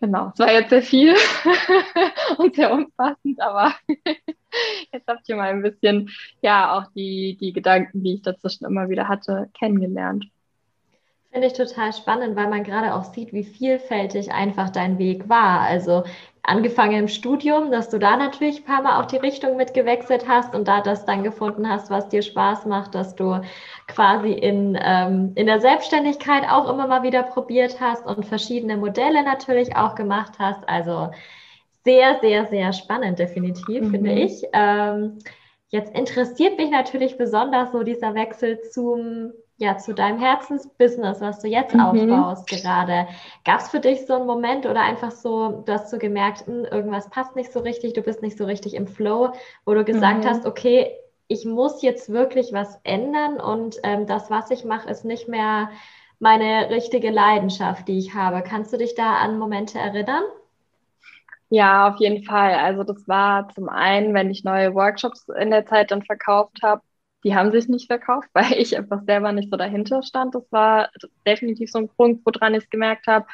Genau, 0.01 0.31
es 0.33 0.39
war 0.39 0.53
jetzt 0.53 0.71
sehr 0.71 0.83
viel 0.83 1.15
und 2.39 2.55
sehr 2.55 2.73
umfassend, 2.73 3.41
aber 3.41 3.75
Jetzt 4.93 5.07
habt 5.09 5.29
ihr 5.29 5.37
mal 5.37 5.51
ein 5.51 5.63
bisschen, 5.63 6.11
ja, 6.41 6.77
auch 6.77 6.91
die, 6.93 7.37
die 7.41 7.53
Gedanken, 7.53 8.03
die 8.03 8.15
ich 8.15 8.23
dazwischen 8.23 8.65
immer 8.65 8.89
wieder 8.89 9.09
hatte, 9.09 9.51
kennengelernt. 9.59 10.27
Finde 11.39 11.55
ich 11.55 11.69
total 11.69 11.93
spannend, 11.93 12.35
weil 12.35 12.49
man 12.49 12.65
gerade 12.65 12.97
auch 12.97 13.05
sieht, 13.05 13.33
wie 13.33 13.45
vielfältig 13.45 14.33
einfach 14.33 14.71
dein 14.71 14.99
Weg 14.99 15.29
war. 15.29 15.61
Also 15.61 16.03
angefangen 16.43 16.99
im 16.99 17.07
Studium, 17.07 17.71
dass 17.71 17.91
du 17.91 18.01
da 18.01 18.17
natürlich 18.17 18.59
ein 18.59 18.65
paar 18.65 18.83
Mal 18.83 19.01
auch 19.01 19.07
die 19.07 19.19
Richtung 19.19 19.57
mitgewechselt 19.57 20.27
hast 20.27 20.53
und 20.53 20.67
da 20.67 20.81
das 20.81 21.05
dann 21.05 21.23
gefunden 21.23 21.71
hast, 21.71 21.91
was 21.91 22.09
dir 22.09 22.23
Spaß 22.23 22.67
macht, 22.67 22.97
dass 22.97 23.15
du 23.15 23.41
quasi 23.87 24.33
in, 24.33 24.77
ähm, 24.83 25.31
in 25.37 25.47
der 25.47 25.61
Selbstständigkeit 25.61 26.43
auch 26.51 26.69
immer 26.69 26.89
mal 26.89 27.05
wieder 27.05 27.23
probiert 27.23 27.81
hast 27.81 28.05
und 28.05 28.27
verschiedene 28.27 28.77
Modelle 28.77 29.23
natürlich 29.23 29.77
auch 29.77 29.95
gemacht 29.95 30.41
hast. 30.41 30.69
Also 30.69 31.13
sehr, 31.85 32.19
sehr, 32.21 32.47
sehr 32.47 32.73
spannend, 32.73 33.21
definitiv, 33.21 33.83
mhm. 33.83 33.91
finde 33.93 34.11
ich. 34.11 34.43
Ähm, 34.53 35.21
jetzt 35.69 35.97
interessiert 35.97 36.59
mich 36.59 36.71
natürlich 36.71 37.17
besonders 37.17 37.71
so 37.71 37.85
dieser 37.85 38.17
Wechsel 38.17 38.61
zum 38.73 39.35
ja, 39.59 39.77
zu 39.77 39.93
deinem 39.93 40.21
Herzensbusiness, 40.21 41.21
was 41.21 41.41
du 41.41 41.49
jetzt 41.49 41.75
mhm. 41.75 41.81
aufbaust 41.81 42.49
gerade. 42.49 43.09
Gab 43.45 43.61
es 43.61 43.69
für 43.69 43.81
dich 43.81 44.07
so 44.07 44.15
einen 44.15 44.27
Moment 44.27 44.67
oder 44.67 44.83
einfach 44.83 45.11
so, 45.11 45.63
du 45.67 45.73
hast 45.73 45.91
so 45.91 45.99
gemerkt, 45.99 46.47
mh, 46.47 46.55
hm, 46.55 46.65
irgendwas 46.67 47.11
passt 47.11 47.35
nicht 47.35 47.53
so 47.53 47.61
richtig, 47.61 47.93
du 47.93 48.03
bist 48.03 48.23
nicht 48.23 48.39
so 48.39 48.45
richtig 48.45 48.75
im 48.75 48.87
Flow, 48.87 49.33
wo 49.65 49.75
du 49.75 49.85
gesagt 49.85 50.25
mhm. 50.25 50.29
hast, 50.29 50.47
okay, 50.47 50.93
ich 51.27 51.45
muss 51.45 51.83
jetzt 51.83 52.11
wirklich 52.11 52.53
was 52.53 52.81
ändern 52.85 53.41
und 53.41 53.77
ähm, 53.83 54.07
das, 54.07 54.31
was 54.31 54.51
ich 54.51 54.65
mache, 54.65 54.89
ist 54.89 55.05
nicht 55.05 55.29
mehr 55.29 55.71
meine 56.21 56.71
richtige 56.71 57.11
Leidenschaft, 57.11 57.89
die 57.89 57.99
ich 57.99 58.15
habe. 58.15 58.43
Kannst 58.43 58.73
du 58.73 58.79
dich 58.79 58.95
da 58.95 59.17
an 59.17 59.39
Momente 59.39 59.79
erinnern? 59.79 60.23
Ja, 61.51 61.89
auf 61.89 61.97
jeden 61.99 62.25
Fall. 62.25 62.55
Also 62.55 62.85
das 62.85 63.09
war 63.09 63.49
zum 63.49 63.69
einen, 63.69 64.15
wenn 64.15 64.31
ich 64.31 64.45
neue 64.45 64.75
Workshops 64.75 65.29
in 65.29 65.51
der 65.51 65.67
Zeit 65.67 65.91
dann 65.91 66.03
verkauft 66.03 66.61
habe, 66.63 66.83
die 67.29 67.35
haben 67.35 67.53
sich 67.53 67.69
nicht 67.69 67.89
verkauft, 67.89 68.29
weil 68.35 68.53
ich 68.55 68.77
einfach 68.77 69.03
selber 69.05 69.33
nicht 69.33 69.51
so 69.51 69.57
dahinter 69.57 70.03
stand. 70.03 70.35
Das 70.35 70.51
war 70.51 70.91
definitiv 71.27 71.71
so 71.71 71.79
ein 71.79 71.89
Punkt, 71.89 72.25
woran 72.25 72.55
ich 72.55 72.65
es 72.65 72.71
gemerkt 72.71 73.07
habe. 73.07 73.27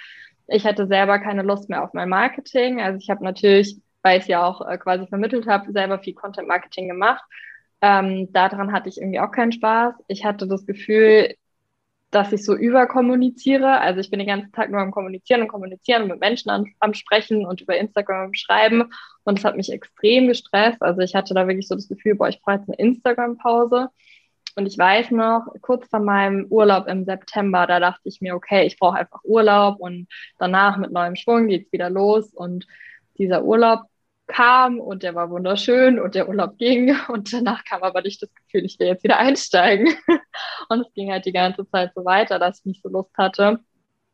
Ich 0.49 0.67
hatte 0.67 0.87
selber 0.87 1.19
keine 1.21 1.43
Lust 1.43 1.71
mehr 1.71 1.83
auf 1.85 1.95
mein 1.95 2.09
Marketing. 2.09 2.81
Also 2.81 2.99
ich 2.99 3.09
habe 3.09 3.25
natürlich, 3.25 3.81
weil 4.03 4.19
ich 4.19 4.27
ja 4.27 4.45
auch 4.45 4.67
äh, 4.69 4.77
quasi 4.79 5.07
vermittelt 5.07 5.47
habe, 5.47 5.73
selber 5.73 5.99
viel 6.01 6.15
Content 6.15 6.49
Marketing 6.49 6.89
gemacht. 6.89 7.23
Ähm, 7.81 8.33
daran 8.33 8.73
hatte 8.73 8.89
ich 8.89 8.99
irgendwie 8.99 9.21
auch 9.21 9.31
keinen 9.31 9.53
Spaß. 9.53 9.95
Ich 10.09 10.25
hatte 10.25 10.49
das 10.49 10.67
Gefühl, 10.67 11.35
dass 12.15 12.33
ich 12.33 12.45
so 12.45 12.55
überkommuniziere. 12.55 13.81
Also 13.81 14.01
ich 14.01 14.11
bin 14.11 14.21
den 14.21 14.29
ganzen 14.29 14.53
Tag 14.53 14.71
nur 14.71 14.81
am 14.81 14.93
Kommunizieren 14.93 15.43
und 15.43 15.49
Kommunizieren 15.49 16.03
und 16.03 16.09
mit 16.09 16.21
Menschen 16.21 16.51
am, 16.51 16.67
am 16.79 16.95
Sprechen 16.95 17.45
und 17.45 17.61
über 17.61 17.77
Instagram 17.77 18.35
schreiben. 18.35 18.93
Und 19.25 19.39
es 19.39 19.45
hat 19.45 19.57
mich 19.57 19.73
extrem 19.73 20.29
gestresst. 20.29 20.81
Also 20.81 21.01
ich 21.01 21.15
hatte 21.15 21.35
da 21.35 21.49
wirklich 21.49 21.67
so 21.67 21.75
das 21.75 21.89
Gefühl, 21.89 22.15
boah, 22.15 22.29
ich 22.29 22.41
brauche 22.41 22.57
jetzt 22.57 22.69
eine 22.69 22.77
Instagram-Pause. 22.77 23.89
Und 24.57 24.67
ich 24.67 24.79
weiß 24.79 25.11
noch, 25.11 25.47
kurz 25.63 25.89
vor 25.89 25.99
meinem 25.99 26.47
Urlaub 26.49 26.87
im 26.87 27.05
September, 27.05 27.67
da 27.67 27.81
dachte 27.81 28.09
ich 28.09 28.21
mir, 28.21 28.37
okay, 28.37 28.65
ich 28.65 28.79
brauche 28.79 28.99
einfach 28.99 29.25
Urlaub 29.25 29.81
und 29.81 30.07
danach 30.39 30.77
mit 30.77 30.93
neuem 30.93 31.17
Schwung 31.17 31.49
geht's 31.49 31.73
wieder 31.73 31.91
los. 31.91 32.33
Und 32.33 32.67
dieser 33.19 33.43
Urlaub 33.43 33.81
kam 34.27 34.81
und 34.81 35.03
der 35.03 35.15
war 35.15 35.31
wunderschön 35.31 36.01
und 36.01 36.15
der 36.15 36.29
Urlaub 36.29 36.57
ging 36.59 36.97
und 37.09 37.33
danach 37.33 37.65
kam 37.65 37.83
aber 37.83 38.03
nicht 38.03 38.23
das 38.23 38.35
Gefühl, 38.35 38.65
ich 38.65 38.79
will 38.79 38.89
jetzt 38.89 39.05
wieder 39.05 39.19
einsteigen. 39.19 39.95
Und 40.69 40.81
es 40.81 40.93
ging 40.95 41.13
halt 41.13 41.27
die 41.27 41.33
ganze 41.33 41.69
Zeit 41.69 41.93
so 41.95 42.05
weiter, 42.05 42.39
dass 42.39 42.61
ich 42.61 42.65
nicht 42.65 42.83
so 42.83 42.89
Lust 42.89 43.13
hatte. 43.19 43.61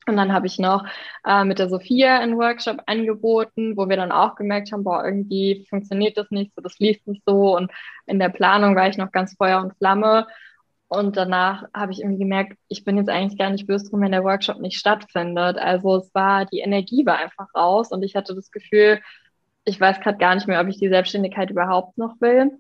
Und 0.07 0.17
dann 0.17 0.33
habe 0.33 0.47
ich 0.47 0.59
noch 0.59 0.85
äh, 1.25 1.45
mit 1.45 1.59
der 1.59 1.69
Sophia 1.69 2.19
einen 2.19 2.37
Workshop 2.37 2.79
angeboten, 2.87 3.77
wo 3.77 3.89
wir 3.89 3.97
dann 3.97 4.13
auch 4.13 4.35
gemerkt 4.35 4.73
haben, 4.73 4.83
boah, 4.83 5.05
irgendwie 5.05 5.67
funktioniert 5.69 6.17
das 6.17 6.31
nicht 6.31 6.55
so, 6.55 6.63
das 6.63 6.79
lief 6.79 6.99
nicht 7.07 7.23
so. 7.27 7.57
Und 7.57 7.71
in 8.07 8.19
der 8.19 8.31
Planung 8.31 8.75
war 8.75 8.89
ich 8.89 8.97
noch 8.97 9.13
ganz 9.13 9.37
Feuer 9.37 9.61
und 9.61 9.77
Flamme. 9.77 10.27
Und 10.89 11.17
danach 11.17 11.67
habe 11.73 11.93
ich 11.93 12.01
irgendwie 12.01 12.19
gemerkt, 12.19 12.59
ich 12.67 12.85
bin 12.85 12.97
jetzt 12.97 13.09
eigentlich 13.09 13.39
gar 13.39 13.51
nicht 13.51 13.67
böse 13.67 13.89
drum, 13.89 14.01
wenn 14.01 14.11
der 14.11 14.25
Workshop 14.25 14.59
nicht 14.61 14.79
stattfindet. 14.79 15.57
Also 15.59 15.99
es 15.99 16.13
war, 16.15 16.47
die 16.47 16.59
Energie 16.59 17.07
war 17.07 17.19
einfach 17.19 17.47
raus 17.55 17.93
und 17.93 18.03
ich 18.03 18.17
hatte 18.17 18.35
das 18.35 18.51
Gefühl, 18.51 19.01
ich 19.65 19.81
weiß 19.81 20.01
gerade 20.01 20.19
gar 20.19 20.35
nicht 20.35 20.47
mehr, 20.47 20.61
ob 20.61 20.69
ich 20.69 20.79
die 20.79 20.89
Selbstständigkeit 20.89 21.51
überhaupt 21.51 21.99
noch 21.99 22.21
will. 22.21 22.53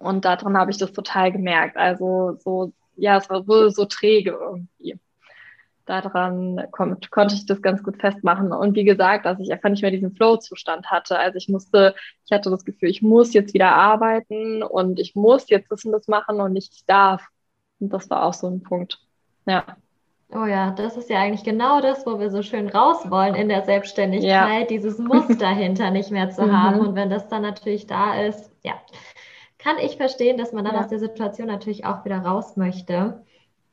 Und 0.00 0.24
daran 0.24 0.56
habe 0.56 0.70
ich 0.70 0.78
das 0.78 0.92
total 0.92 1.32
gemerkt. 1.32 1.76
Also 1.76 2.36
so, 2.40 2.72
ja, 2.96 3.16
es 3.16 3.30
war 3.30 3.44
so, 3.70 3.84
träge 3.84 4.30
irgendwie. 4.30 4.98
Daran 5.86 6.66
kommt, 6.70 7.10
konnte 7.10 7.34
ich 7.34 7.46
das 7.46 7.60
ganz 7.60 7.82
gut 7.82 8.00
festmachen. 8.00 8.52
Und 8.52 8.74
wie 8.74 8.84
gesagt, 8.84 9.26
dass 9.26 9.38
ich 9.38 9.52
einfach 9.52 9.68
nicht 9.68 9.82
mehr 9.82 9.90
diesen 9.90 10.14
Flow-Zustand 10.16 10.90
hatte. 10.90 11.18
Also 11.18 11.36
ich 11.36 11.48
musste, 11.48 11.94
ich 12.24 12.32
hatte 12.32 12.50
das 12.50 12.64
Gefühl, 12.64 12.88
ich 12.88 13.02
muss 13.02 13.34
jetzt 13.34 13.54
wieder 13.54 13.72
arbeiten 13.72 14.62
und 14.62 14.98
ich 14.98 15.14
muss 15.14 15.48
jetzt 15.50 15.70
das 15.70 15.84
und 15.84 15.92
das 15.92 16.08
machen 16.08 16.40
und 16.40 16.52
nicht 16.54 16.88
darf. 16.88 17.26
Und 17.80 17.92
das 17.92 18.08
war 18.10 18.24
auch 18.24 18.34
so 18.34 18.48
ein 18.48 18.62
Punkt. 18.62 18.98
Ja. 19.46 19.76
Oh 20.32 20.46
ja, 20.46 20.70
das 20.70 20.96
ist 20.96 21.10
ja 21.10 21.20
eigentlich 21.20 21.44
genau 21.44 21.80
das, 21.80 22.06
wo 22.06 22.18
wir 22.18 22.30
so 22.30 22.42
schön 22.42 22.68
raus 22.68 23.08
wollen 23.10 23.34
in 23.34 23.48
der 23.48 23.62
Selbstständigkeit, 23.62 24.60
ja. 24.60 24.66
dieses 24.66 24.98
Muster 24.98 25.34
dahinter 25.38 25.90
nicht 25.90 26.10
mehr 26.10 26.30
zu 26.30 26.42
mhm. 26.46 26.52
haben. 26.52 26.80
Und 26.80 26.94
wenn 26.94 27.10
das 27.10 27.28
dann 27.28 27.42
natürlich 27.42 27.86
da 27.86 28.20
ist, 28.20 28.50
ja, 28.62 28.74
kann 29.58 29.78
ich 29.78 29.96
verstehen, 29.96 30.36
dass 30.36 30.52
man 30.52 30.64
dann 30.64 30.74
ja. 30.74 30.80
aus 30.80 30.88
der 30.88 30.98
Situation 30.98 31.48
natürlich 31.48 31.84
auch 31.84 32.04
wieder 32.04 32.18
raus 32.18 32.56
möchte. 32.56 33.22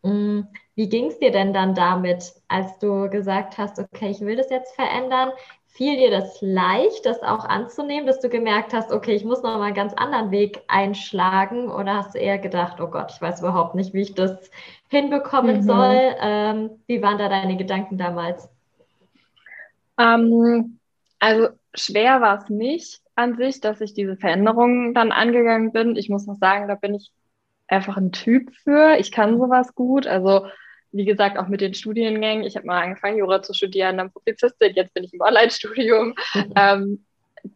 Mm, 0.03 0.41
wie 0.75 0.89
ging 0.89 1.07
es 1.07 1.19
dir 1.19 1.31
denn 1.31 1.53
dann 1.53 1.73
damit, 1.73 2.33
als 2.47 2.77
du 2.79 3.09
gesagt 3.09 3.57
hast, 3.57 3.79
okay, 3.79 4.09
ich 4.09 4.21
will 4.21 4.35
das 4.35 4.49
jetzt 4.49 4.75
verändern? 4.75 5.31
Fiel 5.73 5.95
dir 5.95 6.11
das 6.11 6.41
leicht, 6.41 7.05
das 7.05 7.23
auch 7.23 7.45
anzunehmen, 7.45 8.05
dass 8.05 8.19
du 8.19 8.27
gemerkt 8.27 8.73
hast, 8.73 8.91
okay, 8.91 9.13
ich 9.13 9.23
muss 9.23 9.41
noch 9.41 9.57
mal 9.57 9.67
einen 9.67 9.73
ganz 9.73 9.93
anderen 9.93 10.29
Weg 10.29 10.61
einschlagen? 10.67 11.71
Oder 11.71 11.95
hast 11.95 12.13
du 12.13 12.19
eher 12.19 12.39
gedacht, 12.39 12.81
oh 12.81 12.87
Gott, 12.87 13.13
ich 13.15 13.21
weiß 13.21 13.39
überhaupt 13.39 13.73
nicht, 13.73 13.93
wie 13.93 14.01
ich 14.01 14.13
das 14.13 14.51
hinbekommen 14.89 15.57
mhm. 15.57 15.61
soll? 15.61 16.15
Ähm, 16.19 16.71
wie 16.87 17.01
waren 17.01 17.17
da 17.17 17.29
deine 17.29 17.55
Gedanken 17.55 17.97
damals? 17.97 18.49
Ähm, 19.97 20.77
also 21.19 21.47
schwer 21.73 22.19
war 22.19 22.39
es 22.39 22.49
nicht 22.49 23.01
an 23.15 23.37
sich, 23.37 23.61
dass 23.61 23.79
ich 23.79 23.93
diese 23.93 24.17
Veränderungen 24.17 24.93
dann 24.93 25.13
angegangen 25.13 25.71
bin. 25.71 25.95
Ich 25.95 26.09
muss 26.09 26.27
noch 26.27 26.35
sagen, 26.35 26.67
da 26.67 26.75
bin 26.75 26.95
ich 26.95 27.13
einfach 27.69 27.95
ein 27.95 28.11
Typ 28.11 28.53
für. 28.65 28.97
Ich 28.97 29.13
kann 29.13 29.37
sowas 29.37 29.73
gut. 29.73 30.05
Also 30.05 30.47
wie 30.91 31.05
gesagt, 31.05 31.37
auch 31.37 31.47
mit 31.47 31.61
den 31.61 31.73
Studiengängen. 31.73 32.43
Ich 32.43 32.55
habe 32.55 32.65
mal 32.65 32.81
angefangen, 32.81 33.17
Jura 33.17 33.41
zu 33.41 33.53
studieren, 33.53 33.97
dann 33.97 34.11
Publizistik, 34.11 34.75
jetzt 34.75 34.93
bin 34.93 35.03
ich 35.03 35.13
im 35.13 35.21
Online-Studium. 35.21 36.15
Ähm, 36.55 37.05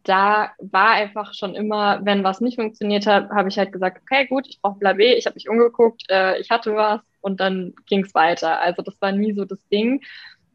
da 0.02 0.50
war 0.58 0.90
einfach 0.90 1.32
schon 1.32 1.54
immer, 1.54 2.00
wenn 2.04 2.24
was 2.24 2.40
nicht 2.40 2.56
funktioniert 2.56 3.06
hat, 3.06 3.30
habe 3.30 3.48
ich 3.48 3.58
halt 3.58 3.72
gesagt, 3.72 4.02
okay, 4.02 4.26
gut, 4.26 4.46
ich 4.48 4.60
brauche 4.60 4.78
Plan 4.78 4.96
B, 4.96 5.14
ich 5.14 5.26
habe 5.26 5.34
mich 5.34 5.48
umgeguckt, 5.48 6.02
äh, 6.08 6.40
ich 6.40 6.50
hatte 6.50 6.74
was 6.74 7.00
und 7.20 7.38
dann 7.38 7.72
ging 7.86 8.04
es 8.04 8.14
weiter. 8.14 8.60
Also 8.60 8.82
das 8.82 9.00
war 9.00 9.12
nie 9.12 9.32
so 9.32 9.44
das 9.44 9.60
Ding 9.68 10.00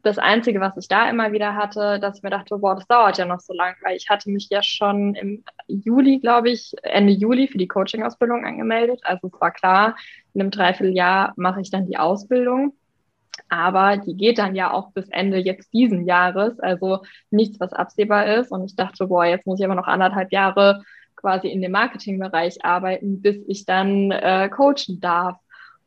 das 0.02 0.18
Einzige, 0.18 0.60
was 0.60 0.76
ich 0.76 0.88
da 0.88 1.08
immer 1.08 1.32
wieder 1.32 1.54
hatte, 1.54 2.00
dass 2.00 2.18
ich 2.18 2.22
mir 2.22 2.30
dachte, 2.30 2.58
boah, 2.58 2.74
das 2.74 2.86
dauert 2.86 3.18
ja 3.18 3.24
noch 3.24 3.40
so 3.40 3.52
lang, 3.52 3.74
weil 3.82 3.96
ich 3.96 4.08
hatte 4.08 4.30
mich 4.30 4.48
ja 4.50 4.62
schon 4.62 5.14
im 5.14 5.44
Juli, 5.68 6.18
glaube 6.18 6.50
ich, 6.50 6.74
Ende 6.82 7.12
Juli 7.12 7.46
für 7.46 7.58
die 7.58 7.68
Coaching-Ausbildung 7.68 8.44
angemeldet. 8.44 9.00
Also 9.04 9.28
es 9.32 9.40
war 9.40 9.52
klar, 9.52 9.96
in 10.34 10.40
einem 10.40 10.50
Dreivierteljahr 10.50 11.32
mache 11.36 11.60
ich 11.60 11.70
dann 11.70 11.86
die 11.86 11.98
Ausbildung. 11.98 12.74
Aber 13.48 13.96
die 13.96 14.16
geht 14.16 14.38
dann 14.38 14.54
ja 14.54 14.72
auch 14.72 14.92
bis 14.92 15.08
Ende 15.08 15.38
jetzt 15.38 15.72
diesen 15.72 16.06
Jahres, 16.06 16.58
also 16.60 17.02
nichts, 17.30 17.60
was 17.60 17.72
absehbar 17.72 18.26
ist. 18.26 18.50
Und 18.50 18.64
ich 18.64 18.76
dachte, 18.76 19.06
boah, 19.06 19.24
jetzt 19.24 19.46
muss 19.46 19.58
ich 19.58 19.64
aber 19.64 19.74
noch 19.74 19.86
anderthalb 19.86 20.32
Jahre 20.32 20.82
quasi 21.16 21.48
in 21.48 21.62
dem 21.62 21.72
Marketingbereich 21.72 22.64
arbeiten, 22.64 23.22
bis 23.22 23.36
ich 23.46 23.64
dann 23.64 24.10
äh, 24.10 24.48
coachen 24.48 25.00
darf. 25.00 25.36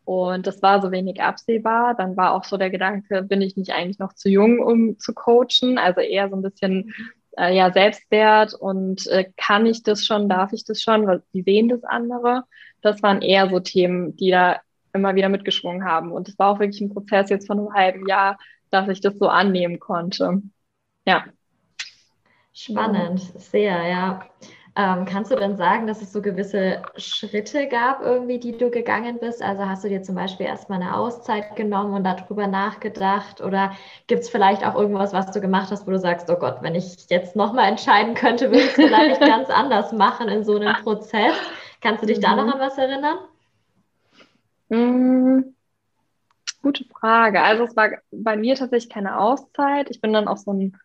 Und 0.06 0.46
das 0.46 0.62
war 0.62 0.82
so 0.82 0.92
wenig 0.92 1.22
absehbar. 1.22 1.96
Dann 1.96 2.16
war 2.16 2.34
auch 2.34 2.44
so 2.44 2.58
der 2.58 2.70
Gedanke, 2.70 3.24
bin 3.24 3.42
ich 3.42 3.58
nicht 3.58 3.72
eigentlich 3.72 4.00
noch 4.00 4.14
zu 4.14 4.30
jung, 4.30 4.60
um 4.60 5.00
zu 5.00 5.14
coachen? 5.14 5.78
Also 5.78 6.02
eher 6.02 6.30
so 6.30 6.36
ein 6.36 6.44
bisschen 6.44 6.94
äh, 7.38 7.56
ja, 7.56 7.72
Selbstwert 7.72 8.54
und 8.54 9.08
äh, 9.08 9.26
kann 9.38 9.66
ich 9.66 9.84
das 9.84 10.06
schon, 10.06 10.30
darf 10.30 10.54
ich 10.54 10.64
das 10.64 10.82
schon? 10.82 11.22
Wie 11.32 11.42
sehen 11.42 11.70
das 11.70 11.84
andere? 11.84 12.44
Das 12.86 13.02
waren 13.02 13.22
eher 13.22 13.50
so 13.50 13.60
Themen, 13.60 14.16
die 14.16 14.30
da 14.30 14.62
immer 14.94 15.16
wieder 15.16 15.30
mitgeschwungen 15.30 15.84
haben. 15.84 16.12
Und 16.12 16.30
es 16.30 16.38
war 16.38 16.52
auch 16.52 16.60
wirklich 16.60 16.82
ein 16.82 16.94
Prozess 16.94 17.30
jetzt 17.30 17.48
von 17.48 17.60
einem 17.60 17.74
halben 17.74 18.08
Jahr, 18.08 18.38
dass 18.70 18.88
ich 18.88 19.02
das 19.02 19.18
so 19.18 19.28
annehmen 19.28 19.80
konnte. 19.80 20.42
Ja. 21.06 21.26
Spannend, 22.54 23.20
sehr, 23.20 23.88
ja. 23.88 24.22
Ähm, 24.78 25.06
kannst 25.06 25.32
du 25.32 25.36
denn 25.36 25.56
sagen, 25.56 25.88
dass 25.88 26.02
es 26.02 26.12
so 26.12 26.22
gewisse 26.22 26.84
Schritte 26.98 27.68
gab, 27.68 28.02
irgendwie, 28.02 28.40
die 28.40 28.58
du 28.58 28.70
gegangen 28.70 29.20
bist? 29.20 29.42
Also 29.42 29.66
hast 29.66 29.86
du 29.86 29.90
dir 29.90 30.04
zum 30.04 30.16
Beispiel 30.16 30.46
erstmal 30.46 30.82
eine 30.82 30.98
Auszeit 30.98 31.56
genommen 31.56 31.94
und 31.94 32.04
darüber 32.04 32.48
nachgedacht? 32.48 33.40
Oder 33.42 33.72
gibt 34.08 34.24
es 34.24 34.30
vielleicht 34.30 34.66
auch 34.66 34.76
irgendwas, 34.76 35.14
was 35.14 35.32
du 35.32 35.40
gemacht 35.40 35.72
hast, 35.72 35.88
wo 35.88 35.92
du 35.92 36.00
sagst, 36.00 36.30
oh 36.30 36.36
Gott, 36.36 36.58
wenn 36.62 36.76
ich 36.76 37.10
jetzt 37.10 37.38
nochmal 37.38 37.70
entscheiden 37.70 38.16
könnte, 38.16 38.52
würde 38.52 38.60
ich 38.60 38.68
es 38.68 38.74
vielleicht 38.74 39.22
ganz 39.26 39.50
anders 39.50 39.94
machen 39.94 40.28
in 40.28 40.44
so 40.44 40.58
einem 40.58 40.76
Prozess? 40.84 41.34
Kannst 41.86 42.02
du 42.02 42.08
dich 42.08 42.18
mhm. 42.18 42.22
da 42.24 42.36
noch 42.36 42.46
mhm. 42.46 42.54
an 42.54 42.60
was 42.62 42.80
erinnern? 42.80 43.18
Mhm. 44.70 45.56
Gute 46.64 46.84
Frage. 46.86 47.44
Also 47.44 47.66
es 47.66 47.76
war 47.76 47.92
bei 48.10 48.36
mir 48.36 48.56
tatsächlich 48.56 48.92
keine 48.92 49.20
Auszeit. 49.20 49.92
Ich 49.92 50.02
bin 50.02 50.12
dann 50.12 50.28
auf 50.28 50.40
so 50.40 50.52
ein 50.52 50.80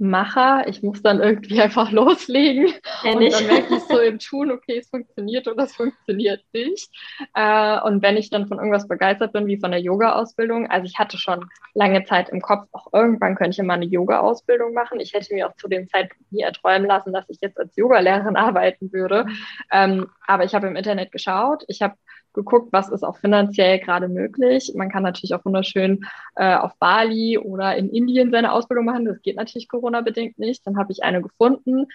Macher. 0.00 0.66
Ich 0.66 0.82
muss 0.82 1.02
dann 1.02 1.20
irgendwie 1.20 1.60
einfach 1.60 1.92
loslegen 1.92 2.72
Kenn 3.02 3.16
und 3.16 3.22
ich. 3.22 3.34
dann 3.34 3.46
merke 3.46 3.74
ich 3.76 3.82
so 3.82 4.00
im 4.00 4.18
Tun, 4.18 4.50
okay, 4.50 4.78
es 4.78 4.88
funktioniert 4.88 5.46
oder 5.46 5.64
es 5.64 5.76
funktioniert 5.76 6.42
nicht. 6.52 6.90
Äh, 7.34 7.80
und 7.82 8.02
wenn 8.02 8.16
ich 8.16 8.30
dann 8.30 8.48
von 8.48 8.58
irgendwas 8.58 8.88
begeistert 8.88 9.32
bin, 9.32 9.46
wie 9.46 9.58
von 9.58 9.70
der 9.70 9.80
Yoga-Ausbildung, 9.80 10.70
also 10.70 10.86
ich 10.86 10.98
hatte 10.98 11.18
schon 11.18 11.44
lange 11.74 12.04
Zeit 12.04 12.30
im 12.30 12.40
Kopf, 12.40 12.66
auch 12.72 12.88
irgendwann 12.92 13.36
könnte 13.36 13.60
ich 13.60 13.66
mal 13.66 13.74
eine 13.74 13.84
Yoga-Ausbildung 13.84 14.72
machen. 14.72 15.00
Ich 15.00 15.12
hätte 15.12 15.34
mir 15.34 15.48
auch 15.48 15.56
zu 15.56 15.68
dem 15.68 15.88
Zeitpunkt 15.88 16.32
nie 16.32 16.42
erträumen 16.42 16.88
lassen, 16.88 17.12
dass 17.12 17.28
ich 17.28 17.38
jetzt 17.40 17.58
als 17.58 17.76
Yogalehrerin 17.76 18.36
arbeiten 18.36 18.92
würde. 18.92 19.26
Ähm, 19.70 20.08
aber 20.26 20.44
ich 20.44 20.54
habe 20.54 20.66
im 20.66 20.76
Internet 20.76 21.12
geschaut, 21.12 21.64
ich 21.68 21.82
habe 21.82 21.94
geguckt, 22.32 22.72
was 22.72 22.88
ist 22.88 23.02
auch 23.02 23.16
finanziell 23.16 23.80
gerade 23.80 24.08
möglich. 24.08 24.72
Man 24.74 24.90
kann 24.90 25.02
natürlich 25.02 25.34
auch 25.34 25.44
wunderschön 25.44 26.06
äh, 26.36 26.54
auf 26.54 26.76
Bali 26.78 27.38
oder 27.38 27.76
in 27.76 27.90
Indien 27.90 28.30
seine 28.30 28.52
Ausbildung 28.52 28.84
machen. 28.84 29.04
Das 29.04 29.20
geht 29.22 29.36
natürlich 29.36 29.68
Corona-bedingt 29.90 30.38
nicht. 30.38 30.66
Dann 30.66 30.76
habe 30.76 30.92
ich 30.92 31.02
eine 31.02 31.22
gefunden, 31.22 31.86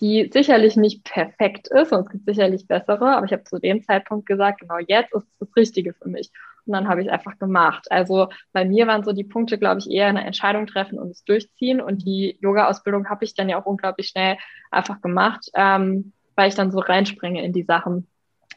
die 0.00 0.30
sicherlich 0.32 0.76
nicht 0.76 1.04
perfekt 1.04 1.68
ist 1.68 1.92
und 1.92 2.06
es 2.06 2.08
gibt 2.10 2.24
sicherlich 2.24 2.66
bessere, 2.66 3.16
aber 3.16 3.26
ich 3.26 3.32
habe 3.32 3.44
zu 3.44 3.58
dem 3.58 3.82
Zeitpunkt 3.82 4.24
gesagt, 4.24 4.60
genau 4.60 4.78
jetzt 4.78 5.14
ist 5.14 5.24
es 5.24 5.38
das 5.38 5.56
Richtige 5.56 5.92
für 5.92 6.08
mich. 6.08 6.30
Und 6.64 6.72
dann 6.72 6.88
habe 6.88 7.02
ich 7.02 7.08
es 7.08 7.12
einfach 7.12 7.38
gemacht. 7.38 7.86
Also 7.90 8.28
bei 8.52 8.64
mir 8.64 8.86
waren 8.86 9.04
so 9.04 9.12
die 9.12 9.24
Punkte, 9.24 9.58
glaube 9.58 9.80
ich, 9.80 9.90
eher 9.90 10.06
eine 10.06 10.24
Entscheidung 10.24 10.66
treffen 10.66 10.98
und 10.98 11.10
es 11.10 11.24
durchziehen. 11.24 11.80
Und 11.80 12.06
die 12.06 12.38
Yoga-Ausbildung 12.40 13.10
habe 13.10 13.24
ich 13.24 13.34
dann 13.34 13.48
ja 13.48 13.60
auch 13.60 13.66
unglaublich 13.66 14.08
schnell 14.08 14.36
einfach 14.70 15.00
gemacht, 15.02 15.50
ähm, 15.54 16.12
weil 16.34 16.48
ich 16.48 16.54
dann 16.54 16.70
so 16.70 16.78
reinspringe 16.78 17.44
in 17.44 17.52
die 17.52 17.64
Sachen 17.64 18.06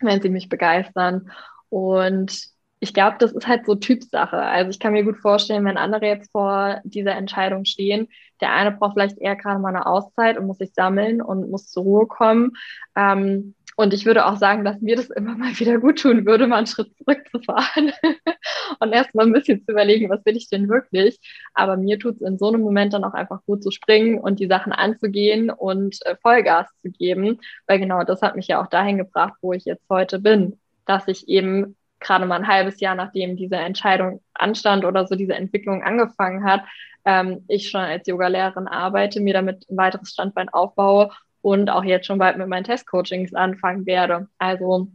wenn 0.04 0.22
sie 0.22 0.30
mich 0.30 0.50
begeistern. 0.50 1.32
Und 1.70 2.53
ich 2.84 2.94
glaube, 2.94 3.16
das 3.18 3.32
ist 3.32 3.48
halt 3.48 3.66
so 3.66 3.76
Typsache. 3.76 4.38
Also 4.38 4.70
ich 4.70 4.78
kann 4.78 4.92
mir 4.92 5.06
gut 5.06 5.18
vorstellen, 5.18 5.64
wenn 5.64 5.78
andere 5.78 6.06
jetzt 6.06 6.30
vor 6.34 6.82
dieser 6.84 7.16
Entscheidung 7.16 7.64
stehen, 7.64 8.10
der 8.42 8.52
eine 8.52 8.74
braucht 8.74 8.96
vielleicht 8.96 9.18
eher 9.20 9.38
gerade 9.38 9.62
mal 9.62 9.70
eine 9.70 9.86
Auszeit 9.86 10.38
und 10.38 10.48
muss 10.48 10.58
sich 10.58 10.74
sammeln 10.74 11.22
und 11.22 11.50
muss 11.50 11.70
zur 11.70 11.84
Ruhe 11.84 12.08
kommen. 12.08 12.52
Ähm, 12.98 13.56
und 13.78 13.94
ich 13.94 14.06
würde 14.06 14.26
auch 14.26 14.36
sagen, 14.36 14.66
dass 14.66 14.82
mir 14.82 14.98
das 14.98 15.10
immer 15.12 15.38
mal 15.38 15.58
wieder 15.58 15.80
gut 15.80 16.00
tun 16.00 16.26
würde, 16.26 16.46
mal 16.46 16.58
einen 16.58 16.68
Schritt 16.68 16.92
zurückzufahren 16.98 17.94
und 18.82 18.92
erstmal 18.92 19.28
ein 19.28 19.34
bisschen 19.34 19.64
zu 19.64 19.72
überlegen, 19.72 20.10
was 20.10 20.26
will 20.26 20.36
ich 20.36 20.50
denn 20.50 20.68
wirklich. 20.68 21.22
Aber 21.54 21.78
mir 21.78 21.98
tut 21.98 22.16
es 22.16 22.22
in 22.22 22.38
so 22.38 22.50
einem 22.50 22.62
Moment 22.62 22.94
dann 22.94 23.06
auch 23.06 23.14
einfach 23.14 23.40
gut 23.46 23.64
zu 23.64 23.72
springen 23.72 24.20
und 24.20 24.42
die 24.42 24.48
Sachen 24.48 24.74
anzugehen 24.74 25.50
und 25.50 26.06
äh, 26.06 26.18
Vollgas 26.22 26.68
zu 26.82 26.92
geben. 26.92 27.40
Weil 27.66 27.80
genau 27.80 28.04
das 28.04 28.22
hat 28.22 28.36
mich 28.36 28.48
ja 28.50 28.62
auch 28.62 28.68
dahin 28.68 28.98
gebracht, 28.98 29.36
wo 29.42 29.54
ich 29.54 29.64
jetzt 29.64 29.90
heute 29.90 30.20
bin, 30.20 30.60
dass 30.86 31.08
ich 31.08 31.30
eben 31.30 31.78
gerade 32.04 32.26
mal 32.26 32.36
ein 32.36 32.48
halbes 32.48 32.80
Jahr 32.80 32.96
nachdem 32.96 33.36
diese 33.36 33.56
Entscheidung 33.56 34.22
anstand 34.34 34.86
oder 34.86 35.08
so 35.08 35.16
diese 35.16 35.34
Entwicklung 35.34 35.84
angefangen 35.84 36.44
hat, 36.44 36.64
ähm, 37.06 37.44
ich 37.48 37.70
schon 37.70 37.82
als 37.82 38.08
Yogalehrerin 38.08 38.68
arbeite, 38.68 39.20
mir 39.20 39.34
damit 39.34 39.66
ein 39.70 39.78
weiteres 39.78 40.12
Standbein 40.12 40.50
aufbaue 40.50 41.12
und 41.42 41.70
auch 41.70 41.84
jetzt 41.84 42.06
schon 42.06 42.20
bald 42.20 42.38
mit 42.38 42.48
meinen 42.48 42.64
Testcoachings 42.64 43.34
anfangen 43.34 43.86
werde. 43.86 44.28
Also 44.38 44.88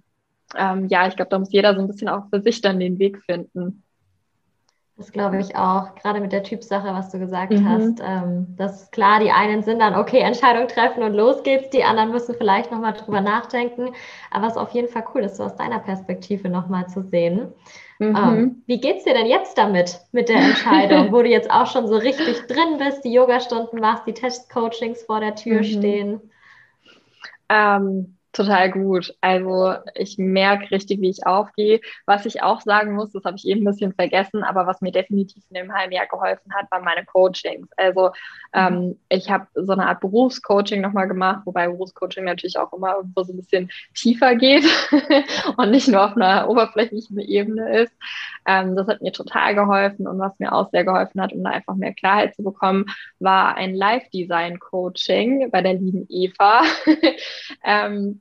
ähm, 0.56 0.88
ja, 0.88 1.06
ich 1.06 1.16
glaube, 1.16 1.30
da 1.30 1.38
muss 1.38 1.52
jeder 1.52 1.74
so 1.74 1.80
ein 1.80 1.88
bisschen 1.88 2.08
auch 2.08 2.28
für 2.30 2.40
sich 2.40 2.60
dann 2.60 2.80
den 2.80 2.98
Weg 2.98 3.22
finden. 3.24 3.82
Das 4.98 5.12
glaube 5.12 5.38
ich 5.38 5.54
auch, 5.54 5.94
gerade 5.94 6.20
mit 6.20 6.32
der 6.32 6.42
Typsache, 6.42 6.88
was 6.88 7.10
du 7.10 7.20
gesagt 7.20 7.52
mhm. 7.52 7.68
hast. 7.68 8.02
Ähm, 8.04 8.48
das 8.56 8.82
ist 8.82 8.92
klar, 8.92 9.20
die 9.20 9.30
einen 9.30 9.62
sind 9.62 9.78
dann, 9.78 9.94
okay, 9.94 10.18
Entscheidung 10.18 10.66
treffen 10.66 11.04
und 11.04 11.14
los 11.14 11.44
geht's. 11.44 11.70
Die 11.70 11.84
anderen 11.84 12.10
müssen 12.10 12.34
vielleicht 12.34 12.72
nochmal 12.72 12.94
drüber 12.94 13.20
nachdenken. 13.20 13.90
Aber 14.32 14.48
es 14.48 14.54
ist 14.54 14.58
auf 14.58 14.72
jeden 14.72 14.88
Fall 14.88 15.04
cool, 15.14 15.22
das 15.22 15.36
so 15.36 15.44
aus 15.44 15.54
deiner 15.54 15.78
Perspektive 15.78 16.48
nochmal 16.48 16.88
zu 16.88 17.02
sehen. 17.02 17.52
Mhm. 18.00 18.16
Ähm, 18.16 18.62
wie 18.66 18.80
geht's 18.80 19.04
dir 19.04 19.14
denn 19.14 19.26
jetzt 19.26 19.56
damit, 19.56 20.00
mit 20.10 20.28
der 20.28 20.40
Entscheidung, 20.40 21.12
wo 21.12 21.22
du 21.22 21.28
jetzt 21.28 21.48
auch 21.48 21.68
schon 21.68 21.86
so 21.86 21.94
richtig 21.94 22.48
drin 22.48 22.78
bist, 22.78 23.04
die 23.04 23.12
Yogastunden 23.12 23.78
machst, 23.78 24.04
die 24.04 24.14
Testcoachings 24.14 25.04
vor 25.04 25.20
der 25.20 25.36
Tür 25.36 25.58
mhm. 25.58 25.64
stehen? 25.64 26.20
Ähm, 27.48 28.17
total 28.38 28.70
gut. 28.70 29.14
Also 29.20 29.74
ich 29.94 30.16
merke 30.16 30.70
richtig, 30.70 31.00
wie 31.00 31.10
ich 31.10 31.26
aufgehe. 31.26 31.80
Was 32.06 32.24
ich 32.24 32.42
auch 32.42 32.60
sagen 32.60 32.94
muss, 32.94 33.12
das 33.12 33.24
habe 33.24 33.36
ich 33.36 33.46
eben 33.46 33.62
ein 33.62 33.64
bisschen 33.72 33.92
vergessen, 33.92 34.44
aber 34.44 34.66
was 34.66 34.80
mir 34.80 34.92
definitiv 34.92 35.42
in 35.50 35.54
dem 35.54 35.74
halben 35.74 35.92
Jahr 35.92 36.06
geholfen 36.06 36.54
hat, 36.54 36.70
waren 36.70 36.84
meine 36.84 37.04
Coachings. 37.04 37.68
Also 37.76 38.12
ähm, 38.54 38.74
mhm. 38.74 38.98
ich 39.08 39.30
habe 39.30 39.46
so 39.54 39.72
eine 39.72 39.86
Art 39.86 40.00
Berufscoaching 40.00 40.80
nochmal 40.80 41.08
gemacht, 41.08 41.42
wobei 41.44 41.66
Berufscoaching 41.66 42.24
natürlich 42.24 42.58
auch 42.58 42.72
immer 42.72 42.96
irgendwo 42.96 43.22
so 43.24 43.32
ein 43.32 43.36
bisschen 43.36 43.70
tiefer 43.94 44.36
geht 44.36 44.64
und 45.56 45.70
nicht 45.70 45.88
nur 45.88 46.04
auf 46.04 46.16
einer 46.16 46.48
oberflächlichen 46.48 47.18
Ebene 47.18 47.82
ist. 47.82 47.92
Ähm, 48.46 48.76
das 48.76 48.88
hat 48.88 49.02
mir 49.02 49.12
total 49.12 49.54
geholfen 49.54 50.06
und 50.06 50.18
was 50.18 50.38
mir 50.38 50.52
auch 50.52 50.70
sehr 50.70 50.84
geholfen 50.84 51.20
hat, 51.20 51.32
um 51.32 51.44
da 51.44 51.50
einfach 51.50 51.74
mehr 51.74 51.92
Klarheit 51.92 52.34
zu 52.34 52.42
bekommen, 52.42 52.86
war 53.18 53.56
ein 53.56 53.74
Live-Design-Coaching 53.74 55.50
bei 55.50 55.60
der 55.60 55.74
lieben 55.74 56.06
Eva. 56.08 56.62
ähm, 57.64 58.20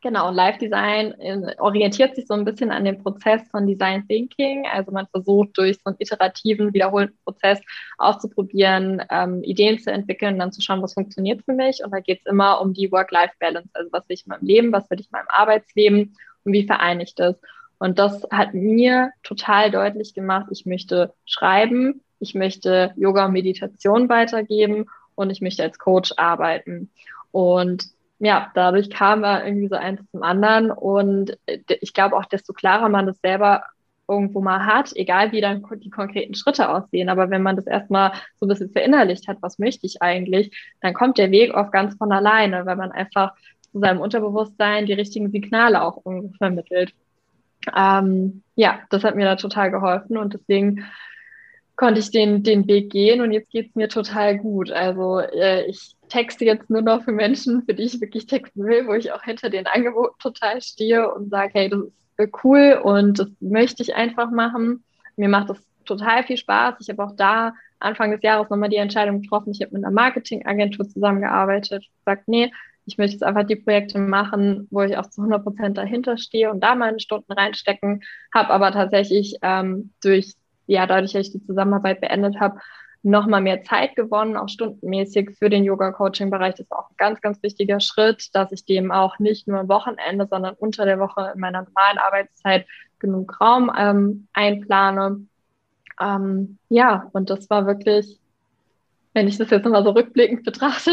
Genau, 0.00 0.30
Live 0.30 0.58
Design 0.58 1.12
äh, 1.18 1.56
orientiert 1.58 2.14
sich 2.14 2.26
so 2.28 2.34
ein 2.34 2.44
bisschen 2.44 2.70
an 2.70 2.84
dem 2.84 3.02
Prozess 3.02 3.42
von 3.50 3.66
Design 3.66 4.06
Thinking. 4.06 4.64
Also 4.72 4.92
man 4.92 5.08
versucht 5.08 5.58
durch 5.58 5.76
so 5.76 5.82
einen 5.86 5.96
iterativen, 5.98 6.72
wiederholten 6.72 7.18
Prozess 7.24 7.60
auszuprobieren, 7.96 9.02
ähm, 9.10 9.42
Ideen 9.42 9.80
zu 9.80 9.90
entwickeln, 9.90 10.38
dann 10.38 10.52
zu 10.52 10.60
schauen, 10.60 10.82
was 10.82 10.94
funktioniert 10.94 11.42
für 11.44 11.52
mich. 11.52 11.82
Und 11.84 11.90
da 11.90 11.98
geht 11.98 12.20
es 12.20 12.26
immer 12.26 12.60
um 12.60 12.74
die 12.74 12.92
Work-Life-Balance, 12.92 13.70
also 13.72 13.90
was 13.90 14.08
will 14.08 14.14
ich 14.14 14.26
in 14.26 14.30
meinem 14.30 14.46
Leben, 14.46 14.72
was 14.72 14.88
will 14.88 15.00
ich 15.00 15.06
in 15.06 15.12
meinem 15.12 15.28
Arbeitsleben 15.30 16.16
und 16.44 16.52
wie 16.52 16.66
vereine 16.66 17.02
ich 17.02 17.16
das. 17.16 17.34
Und 17.78 17.98
das 17.98 18.22
hat 18.30 18.54
mir 18.54 19.10
total 19.24 19.70
deutlich 19.72 20.14
gemacht, 20.14 20.46
ich 20.50 20.64
möchte 20.64 21.12
schreiben, 21.24 22.02
ich 22.20 22.34
möchte 22.34 22.92
Yoga 22.96 23.26
und 23.26 23.32
Meditation 23.32 24.08
weitergeben 24.08 24.86
und 25.16 25.30
ich 25.30 25.40
möchte 25.40 25.64
als 25.64 25.78
Coach 25.78 26.12
arbeiten. 26.16 26.90
Und 27.30 27.86
ja, 28.18 28.50
dadurch 28.54 28.90
kam 28.90 29.24
er 29.24 29.46
irgendwie 29.46 29.68
so 29.68 29.76
eins 29.76 30.00
zum 30.10 30.22
anderen. 30.22 30.70
Und 30.70 31.38
äh, 31.46 31.58
ich 31.80 31.92
glaube 31.92 32.16
auch, 32.16 32.24
desto 32.24 32.52
klarer 32.52 32.88
man 32.88 33.06
das 33.06 33.18
selber 33.20 33.64
irgendwo 34.08 34.40
mal 34.40 34.64
hat, 34.64 34.92
egal 34.96 35.32
wie 35.32 35.42
dann 35.42 35.62
die 35.76 35.90
konkreten 35.90 36.34
Schritte 36.34 36.70
aussehen, 36.70 37.10
aber 37.10 37.28
wenn 37.28 37.42
man 37.42 37.56
das 37.56 37.66
erstmal 37.66 38.12
so 38.40 38.46
ein 38.46 38.48
bisschen 38.48 38.70
verinnerlicht 38.70 39.28
hat, 39.28 39.36
was 39.42 39.58
möchte 39.58 39.86
ich 39.86 40.00
eigentlich, 40.00 40.50
dann 40.80 40.94
kommt 40.94 41.18
der 41.18 41.30
Weg 41.30 41.54
oft 41.54 41.72
ganz 41.72 41.94
von 41.96 42.10
alleine, 42.10 42.64
weil 42.64 42.76
man 42.76 42.90
einfach 42.90 43.34
zu 43.70 43.80
seinem 43.80 44.00
Unterbewusstsein 44.00 44.86
die 44.86 44.94
richtigen 44.94 45.30
Signale 45.30 45.82
auch 45.82 46.06
irgendwo 46.06 46.32
vermittelt. 46.38 46.94
Ähm, 47.76 48.42
ja, 48.54 48.78
das 48.88 49.04
hat 49.04 49.14
mir 49.14 49.26
da 49.26 49.36
total 49.36 49.70
geholfen 49.70 50.16
und 50.16 50.32
deswegen 50.32 50.86
konnte 51.78 52.00
ich 52.00 52.10
den, 52.10 52.42
den 52.42 52.66
Weg 52.66 52.90
gehen 52.90 53.20
und 53.20 53.30
jetzt 53.30 53.50
geht 53.50 53.68
es 53.68 53.76
mir 53.76 53.88
total 53.88 54.36
gut. 54.36 54.72
Also 54.72 55.20
äh, 55.20 55.64
ich 55.66 55.94
texte 56.08 56.44
jetzt 56.44 56.68
nur 56.68 56.82
noch 56.82 57.04
für 57.04 57.12
Menschen, 57.12 57.62
für 57.62 57.72
die 57.72 57.84
ich 57.84 58.00
wirklich 58.00 58.26
texten 58.26 58.64
will, 58.64 58.88
wo 58.88 58.94
ich 58.94 59.12
auch 59.12 59.22
hinter 59.22 59.48
den 59.48 59.68
Angeboten 59.68 60.18
total 60.18 60.60
stehe 60.60 61.08
und 61.14 61.30
sage, 61.30 61.52
hey, 61.54 61.70
das 61.70 61.80
ist 62.16 62.44
cool 62.44 62.80
und 62.82 63.20
das 63.20 63.28
möchte 63.38 63.84
ich 63.84 63.94
einfach 63.94 64.28
machen. 64.32 64.82
Mir 65.16 65.28
macht 65.28 65.50
das 65.50 65.58
total 65.84 66.24
viel 66.24 66.36
Spaß. 66.36 66.74
Ich 66.80 66.88
habe 66.90 67.04
auch 67.04 67.14
da 67.14 67.54
Anfang 67.78 68.10
des 68.10 68.22
Jahres 68.22 68.50
nochmal 68.50 68.70
die 68.70 68.76
Entscheidung 68.76 69.22
getroffen. 69.22 69.52
Ich 69.52 69.62
habe 69.62 69.72
mit 69.72 69.84
einer 69.84 69.94
Marketingagentur 69.94 70.88
zusammengearbeitet, 70.88 71.86
gesagt, 72.04 72.26
nee, 72.26 72.50
ich 72.86 72.98
möchte 72.98 73.12
jetzt 73.12 73.22
einfach 73.22 73.46
die 73.46 73.54
Projekte 73.54 74.00
machen, 74.00 74.66
wo 74.72 74.82
ich 74.82 74.96
auch 74.96 75.08
zu 75.08 75.20
100 75.20 75.44
Prozent 75.44 75.78
dahinter 75.78 76.18
stehe 76.18 76.50
und 76.50 76.58
da 76.58 76.74
meine 76.74 76.98
Stunden 76.98 77.30
reinstecken, 77.30 78.02
habe 78.34 78.50
aber 78.50 78.72
tatsächlich 78.72 79.36
ähm, 79.42 79.92
durch 80.02 80.34
ja, 80.68 80.86
dadurch, 80.86 81.12
dass 81.12 81.26
ich 81.26 81.32
die 81.32 81.44
Zusammenarbeit 81.44 82.00
beendet 82.00 82.38
habe, 82.38 82.60
nochmal 83.02 83.40
mehr 83.40 83.62
Zeit 83.62 83.96
gewonnen, 83.96 84.36
auch 84.36 84.48
stundenmäßig 84.48 85.36
für 85.38 85.48
den 85.48 85.64
Yoga-Coaching-Bereich. 85.64 86.56
Das 86.56 86.66
ist 86.66 86.72
auch 86.72 86.90
ein 86.90 86.96
ganz, 86.96 87.20
ganz 87.20 87.42
wichtiger 87.42 87.80
Schritt, 87.80 88.34
dass 88.34 88.52
ich 88.52 88.64
dem 88.64 88.90
auch 88.90 89.18
nicht 89.18 89.48
nur 89.48 89.60
am 89.60 89.68
Wochenende, 89.68 90.26
sondern 90.28 90.54
unter 90.54 90.84
der 90.84 90.98
Woche 90.98 91.32
in 91.34 91.40
meiner 91.40 91.62
normalen 91.62 91.98
Arbeitszeit 91.98 92.66
genug 92.98 93.40
Raum 93.40 93.72
ähm, 93.76 94.28
einplane. 94.32 95.26
Ähm, 96.00 96.58
ja, 96.68 97.08
und 97.12 97.30
das 97.30 97.48
war 97.50 97.66
wirklich, 97.66 98.18
wenn 99.14 99.28
ich 99.28 99.38
das 99.38 99.50
jetzt 99.50 99.64
nochmal 99.64 99.84
so 99.84 99.90
rückblickend 99.90 100.44
betrachte, 100.44 100.92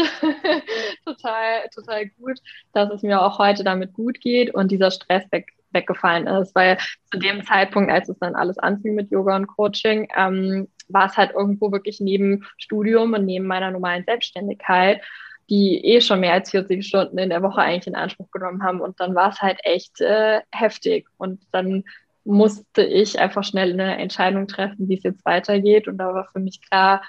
total, 1.04 1.68
total 1.74 2.08
gut, 2.10 2.38
dass 2.72 2.90
es 2.92 3.02
mir 3.02 3.20
auch 3.20 3.38
heute 3.38 3.64
damit 3.64 3.92
gut 3.92 4.20
geht 4.20 4.54
und 4.54 4.70
dieser 4.70 4.90
Stress 4.90 5.24
weg, 5.32 5.52
weggefallen 5.76 6.26
ist, 6.26 6.54
weil 6.54 6.78
zu 7.12 7.18
dem 7.18 7.44
Zeitpunkt, 7.44 7.92
als 7.92 8.08
es 8.08 8.18
dann 8.18 8.34
alles 8.34 8.58
anfing 8.58 8.94
mit 8.94 9.10
Yoga 9.10 9.36
und 9.36 9.46
Coaching, 9.46 10.08
ähm, 10.16 10.68
war 10.88 11.06
es 11.06 11.16
halt 11.16 11.32
irgendwo 11.32 11.70
wirklich 11.72 12.00
neben 12.00 12.44
Studium 12.56 13.12
und 13.12 13.24
neben 13.24 13.46
meiner 13.46 13.70
normalen 13.70 14.04
Selbstständigkeit, 14.04 15.02
die 15.48 15.84
eh 15.84 16.00
schon 16.00 16.20
mehr 16.20 16.32
als 16.32 16.50
40 16.50 16.86
Stunden 16.86 17.18
in 17.18 17.30
der 17.30 17.42
Woche 17.42 17.60
eigentlich 17.60 17.86
in 17.86 17.94
Anspruch 17.94 18.30
genommen 18.30 18.62
haben. 18.62 18.80
Und 18.80 18.98
dann 19.00 19.14
war 19.14 19.30
es 19.30 19.40
halt 19.40 19.58
echt 19.62 20.00
äh, 20.00 20.40
heftig. 20.52 21.06
Und 21.18 21.40
dann 21.52 21.84
musste 22.24 22.82
ich 22.82 23.20
einfach 23.20 23.44
schnell 23.44 23.72
eine 23.72 23.98
Entscheidung 23.98 24.48
treffen, 24.48 24.88
wie 24.88 24.96
es 24.96 25.04
jetzt 25.04 25.24
weitergeht. 25.24 25.86
Und 25.86 25.98
da 25.98 26.12
war 26.12 26.28
für 26.32 26.40
mich 26.40 26.60
klar, 26.60 27.02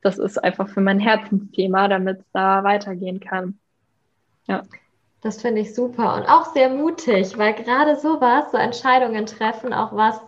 das 0.00 0.18
ist 0.18 0.42
einfach 0.42 0.68
für 0.68 0.80
mein 0.80 0.98
Herzensthema, 0.98 1.88
damit 1.88 2.20
es 2.20 2.30
da 2.32 2.64
weitergehen 2.64 3.20
kann. 3.20 3.58
Ja. 4.46 4.62
Das 5.22 5.40
finde 5.40 5.60
ich 5.60 5.74
super 5.74 6.16
und 6.16 6.28
auch 6.28 6.52
sehr 6.52 6.68
mutig, 6.68 7.38
weil 7.38 7.54
gerade 7.54 7.96
sowas, 7.96 8.50
so 8.50 8.58
Entscheidungen 8.58 9.26
treffen, 9.26 9.72
auch 9.72 9.94
was 9.94 10.20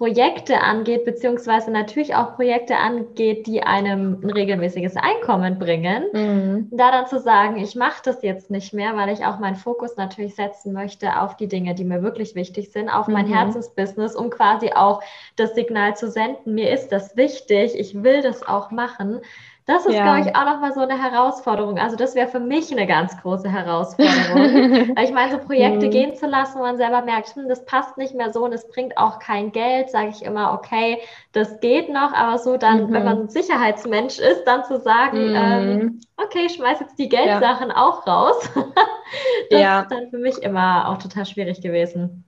Projekte 0.00 0.62
angeht, 0.62 1.04
beziehungsweise 1.04 1.70
natürlich 1.70 2.14
auch 2.14 2.34
Projekte 2.34 2.78
angeht, 2.78 3.46
die 3.46 3.62
einem 3.62 4.18
ein 4.22 4.30
regelmäßiges 4.30 4.96
Einkommen 4.96 5.58
bringen, 5.58 6.04
mhm. 6.14 6.68
da 6.70 6.90
dann 6.90 7.06
zu 7.06 7.20
sagen, 7.20 7.58
ich 7.58 7.74
mache 7.74 8.00
das 8.02 8.22
jetzt 8.22 8.50
nicht 8.50 8.72
mehr, 8.72 8.96
weil 8.96 9.10
ich 9.10 9.26
auch 9.26 9.38
meinen 9.40 9.56
Fokus 9.56 9.98
natürlich 9.98 10.36
setzen 10.36 10.72
möchte 10.72 11.20
auf 11.20 11.36
die 11.36 11.48
Dinge, 11.48 11.74
die 11.74 11.84
mir 11.84 12.02
wirklich 12.02 12.34
wichtig 12.34 12.72
sind, 12.72 12.88
auf 12.88 13.08
mein 13.08 13.26
mhm. 13.26 13.34
Herzensbusiness, 13.34 14.16
um 14.16 14.30
quasi 14.30 14.72
auch 14.74 15.02
das 15.36 15.54
Signal 15.54 15.94
zu 15.94 16.10
senden, 16.10 16.54
mir 16.54 16.72
ist 16.72 16.88
das 16.88 17.18
wichtig, 17.18 17.78
ich 17.78 18.02
will 18.02 18.22
das 18.22 18.42
auch 18.42 18.70
machen. 18.70 19.20
Das 19.66 19.86
ist, 19.86 19.94
ja. 19.94 20.02
glaube 20.02 20.28
ich, 20.28 20.36
auch 20.36 20.46
nochmal 20.46 20.72
so 20.72 20.80
eine 20.80 21.00
Herausforderung. 21.00 21.78
Also 21.78 21.96
das 21.96 22.14
wäre 22.14 22.28
für 22.28 22.40
mich 22.40 22.72
eine 22.72 22.86
ganz 22.86 23.16
große 23.20 23.48
Herausforderung. 23.48 24.96
Ich 25.00 25.12
meine, 25.12 25.32
so 25.32 25.38
Projekte 25.38 25.86
mhm. 25.86 25.90
gehen 25.90 26.14
zu 26.14 26.26
lassen, 26.26 26.58
wo 26.58 26.62
man 26.62 26.76
selber 26.76 27.02
merkt, 27.02 27.34
hm, 27.34 27.48
das 27.48 27.64
passt 27.64 27.96
nicht 27.96 28.14
mehr 28.14 28.32
so 28.32 28.44
und 28.44 28.52
es 28.52 28.68
bringt 28.68 28.96
auch 28.96 29.18
kein 29.18 29.52
Geld, 29.52 29.90
sage 29.90 30.08
ich 30.08 30.24
immer, 30.24 30.52
okay, 30.52 30.98
das 31.32 31.60
geht 31.60 31.88
noch, 31.88 32.12
aber 32.12 32.38
so 32.38 32.56
dann, 32.56 32.86
mhm. 32.86 32.92
wenn 32.92 33.04
man 33.04 33.18
ein 33.20 33.28
Sicherheitsmensch 33.28 34.18
ist, 34.18 34.44
dann 34.44 34.64
zu 34.64 34.80
sagen, 34.80 35.30
mhm. 35.30 35.36
ähm, 35.36 36.00
okay, 36.16 36.46
ich 36.46 36.54
schmeiß 36.54 36.80
jetzt 36.80 36.98
die 36.98 37.08
Geldsachen 37.08 37.68
ja. 37.68 37.76
auch 37.76 38.06
raus. 38.06 38.50
das 39.50 39.60
ja. 39.60 39.80
ist 39.80 39.90
dann 39.90 40.10
für 40.10 40.18
mich 40.18 40.38
immer 40.42 40.88
auch 40.88 40.98
total 40.98 41.26
schwierig 41.26 41.60
gewesen. 41.60 42.24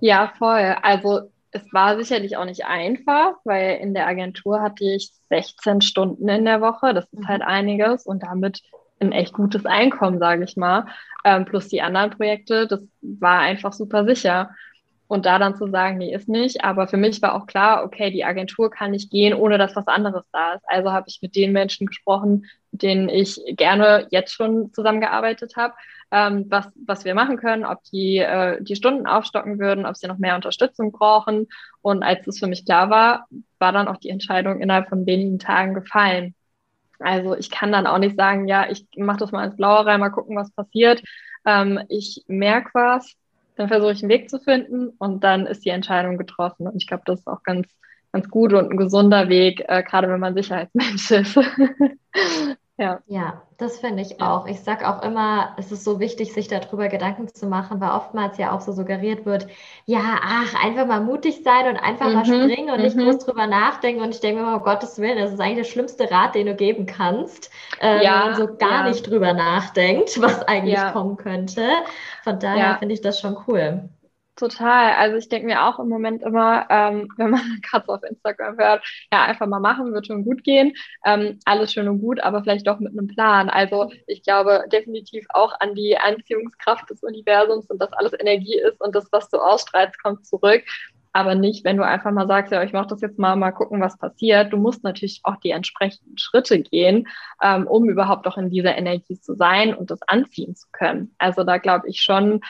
Ja, 0.00 0.32
voll. 0.38 0.76
Also 0.82 1.30
es 1.50 1.62
war 1.72 1.96
sicherlich 1.96 2.36
auch 2.36 2.44
nicht 2.44 2.66
einfach, 2.66 3.34
weil 3.44 3.76
in 3.76 3.94
der 3.94 4.06
Agentur 4.06 4.60
hatte 4.60 4.84
ich 4.84 5.12
16 5.30 5.80
Stunden 5.80 6.28
in 6.28 6.44
der 6.44 6.60
Woche. 6.60 6.94
Das 6.94 7.06
ist 7.12 7.26
halt 7.26 7.40
mhm. 7.40 7.48
einiges 7.48 8.06
und 8.06 8.22
damit 8.22 8.62
ein 9.00 9.12
echt 9.12 9.32
gutes 9.32 9.64
Einkommen, 9.64 10.18
sage 10.18 10.44
ich 10.44 10.56
mal. 10.56 10.86
Ähm, 11.24 11.44
plus 11.44 11.68
die 11.68 11.82
anderen 11.82 12.10
Projekte, 12.10 12.66
das 12.66 12.80
war 13.00 13.40
einfach 13.40 13.72
super 13.72 14.04
sicher. 14.04 14.50
Und 15.08 15.24
da 15.24 15.38
dann 15.38 15.56
zu 15.56 15.68
sagen, 15.68 15.96
nee, 15.98 16.14
ist 16.14 16.28
nicht. 16.28 16.62
Aber 16.64 16.86
für 16.86 16.98
mich 16.98 17.20
war 17.22 17.34
auch 17.34 17.46
klar, 17.46 17.82
okay, 17.82 18.10
die 18.10 18.24
Agentur 18.24 18.70
kann 18.70 18.90
nicht 18.90 19.10
gehen, 19.10 19.32
ohne 19.32 19.56
dass 19.56 19.74
was 19.74 19.86
anderes 19.86 20.26
da 20.32 20.52
ist. 20.52 20.64
Also 20.66 20.92
habe 20.92 21.06
ich 21.08 21.20
mit 21.22 21.34
den 21.34 21.52
Menschen 21.52 21.86
gesprochen, 21.86 22.44
mit 22.70 22.82
denen 22.82 23.08
ich 23.08 23.40
gerne 23.56 24.06
jetzt 24.10 24.34
schon 24.34 24.70
zusammengearbeitet 24.74 25.56
habe, 25.56 25.72
ähm, 26.10 26.46
was, 26.50 26.68
was 26.86 27.06
wir 27.06 27.14
machen 27.14 27.38
können, 27.38 27.64
ob 27.64 27.82
die 27.84 28.18
äh, 28.18 28.62
die 28.62 28.76
Stunden 28.76 29.06
aufstocken 29.06 29.58
würden, 29.58 29.86
ob 29.86 29.96
sie 29.96 30.08
noch 30.08 30.18
mehr 30.18 30.34
Unterstützung 30.34 30.92
brauchen. 30.92 31.48
Und 31.80 32.02
als 32.02 32.26
es 32.26 32.38
für 32.38 32.46
mich 32.46 32.66
klar 32.66 32.90
war, 32.90 33.26
war 33.58 33.72
dann 33.72 33.88
auch 33.88 33.96
die 33.96 34.10
Entscheidung 34.10 34.60
innerhalb 34.60 34.90
von 34.90 35.06
wenigen 35.06 35.38
Tagen 35.38 35.72
gefallen. 35.72 36.34
Also 36.98 37.34
ich 37.36 37.50
kann 37.50 37.72
dann 37.72 37.86
auch 37.86 37.98
nicht 37.98 38.16
sagen, 38.16 38.48
ja, 38.48 38.68
ich 38.70 38.86
mache 38.96 39.18
das 39.18 39.32
mal 39.32 39.44
ins 39.46 39.56
Blaue 39.56 39.86
rein, 39.86 40.00
mal 40.00 40.10
gucken, 40.10 40.36
was 40.36 40.50
passiert. 40.50 41.02
Ähm, 41.46 41.80
ich 41.88 42.24
merke 42.26 42.70
was, 42.74 43.14
dann 43.58 43.68
versuche 43.68 43.92
ich 43.92 44.02
einen 44.02 44.10
Weg 44.10 44.30
zu 44.30 44.38
finden 44.38 44.90
und 44.98 45.24
dann 45.24 45.46
ist 45.46 45.64
die 45.64 45.70
Entscheidung 45.70 46.16
getroffen. 46.16 46.66
Und 46.66 46.76
ich 46.76 46.86
glaube, 46.86 47.02
das 47.06 47.20
ist 47.20 47.26
auch 47.26 47.42
ganz, 47.42 47.66
ganz 48.12 48.28
gut 48.28 48.52
und 48.52 48.70
ein 48.70 48.76
gesunder 48.76 49.28
Weg, 49.28 49.64
äh, 49.66 49.82
gerade 49.82 50.08
wenn 50.08 50.20
man 50.20 50.34
Sicherheitsmensch 50.34 51.10
ist. 51.10 51.38
Ja. 52.78 53.00
ja, 53.08 53.42
das 53.56 53.80
finde 53.80 54.02
ich 54.02 54.20
auch. 54.20 54.46
Ich 54.46 54.60
sage 54.60 54.88
auch 54.88 55.02
immer, 55.02 55.54
es 55.56 55.72
ist 55.72 55.82
so 55.82 55.98
wichtig, 55.98 56.32
sich 56.32 56.46
darüber 56.46 56.88
Gedanken 56.88 57.26
zu 57.26 57.46
machen, 57.46 57.80
weil 57.80 57.90
oftmals 57.90 58.38
ja 58.38 58.52
auch 58.52 58.60
so 58.60 58.70
suggeriert 58.70 59.26
wird, 59.26 59.48
ja, 59.84 60.20
ach, 60.22 60.54
einfach 60.64 60.86
mal 60.86 61.00
mutig 61.00 61.42
sein 61.42 61.66
und 61.66 61.76
einfach 61.76 62.06
mhm, 62.06 62.14
mal 62.14 62.24
springen 62.24 62.70
und 62.70 62.80
nicht 62.80 62.94
mhm. 62.94 63.04
groß 63.06 63.18
drüber 63.18 63.48
nachdenken. 63.48 64.00
Und 64.00 64.14
ich 64.14 64.20
denke 64.20 64.42
mir, 64.42 64.54
um 64.54 64.62
Gottes 64.62 64.98
Willen, 64.98 65.18
das 65.18 65.32
ist 65.32 65.40
eigentlich 65.40 65.66
der 65.66 65.72
schlimmste 65.72 66.08
Rat, 66.08 66.36
den 66.36 66.46
du 66.46 66.54
geben 66.54 66.86
kannst, 66.86 67.50
äh, 67.80 68.04
ja, 68.04 68.20
wenn 68.20 68.30
man 68.30 68.34
so 68.36 68.56
gar 68.56 68.84
ja. 68.84 68.88
nicht 68.90 69.10
drüber 69.10 69.32
nachdenkt, 69.32 70.18
was 70.22 70.42
eigentlich 70.42 70.78
ja. 70.78 70.92
kommen 70.92 71.16
könnte. 71.16 71.66
Von 72.22 72.38
daher 72.38 72.78
finde 72.78 72.94
ich 72.94 73.00
das 73.00 73.20
schon 73.20 73.36
cool. 73.48 73.88
Total. 74.38 74.92
Also 74.94 75.16
ich 75.16 75.28
denke 75.28 75.46
mir 75.48 75.64
auch 75.64 75.80
im 75.80 75.88
Moment 75.88 76.22
immer, 76.22 76.66
ähm, 76.70 77.08
wenn 77.16 77.30
man 77.30 77.60
gerade 77.60 77.88
auf 77.88 78.02
Instagram 78.04 78.56
hört, 78.56 78.84
ja, 79.12 79.24
einfach 79.24 79.46
mal 79.48 79.58
machen, 79.58 79.92
wird 79.92 80.06
schon 80.06 80.24
gut 80.24 80.44
gehen. 80.44 80.74
Ähm, 81.04 81.40
alles 81.44 81.72
schön 81.72 81.88
und 81.88 82.00
gut, 82.00 82.20
aber 82.20 82.42
vielleicht 82.42 82.66
doch 82.66 82.78
mit 82.78 82.92
einem 82.92 83.08
Plan. 83.08 83.50
Also 83.50 83.90
ich 84.06 84.22
glaube 84.22 84.64
definitiv 84.72 85.26
auch 85.30 85.58
an 85.58 85.74
die 85.74 85.98
Anziehungskraft 85.98 86.88
des 86.88 87.02
Universums 87.02 87.66
und 87.66 87.82
dass 87.82 87.92
alles 87.92 88.12
Energie 88.18 88.58
ist 88.58 88.80
und 88.80 88.94
das, 88.94 89.08
was 89.10 89.28
du 89.28 89.38
ausstrahlst, 89.38 90.00
kommt 90.00 90.24
zurück. 90.24 90.62
Aber 91.12 91.34
nicht, 91.34 91.64
wenn 91.64 91.76
du 91.76 91.84
einfach 91.84 92.12
mal 92.12 92.28
sagst, 92.28 92.52
ja, 92.52 92.62
ich 92.62 92.72
mache 92.72 92.88
das 92.88 93.00
jetzt 93.00 93.18
mal, 93.18 93.34
mal 93.34 93.50
gucken, 93.50 93.80
was 93.80 93.98
passiert. 93.98 94.52
Du 94.52 94.56
musst 94.56 94.84
natürlich 94.84 95.20
auch 95.24 95.36
die 95.36 95.50
entsprechenden 95.50 96.16
Schritte 96.16 96.60
gehen, 96.60 97.08
ähm, 97.42 97.66
um 97.66 97.88
überhaupt 97.88 98.26
auch 98.28 98.36
in 98.36 98.50
dieser 98.50 98.76
Energie 98.76 99.18
zu 99.18 99.34
sein 99.34 99.74
und 99.74 99.90
das 99.90 100.02
anziehen 100.02 100.54
zu 100.54 100.68
können. 100.70 101.14
Also 101.18 101.42
da 101.42 101.58
glaube 101.58 101.88
ich 101.88 102.02
schon, 102.02 102.40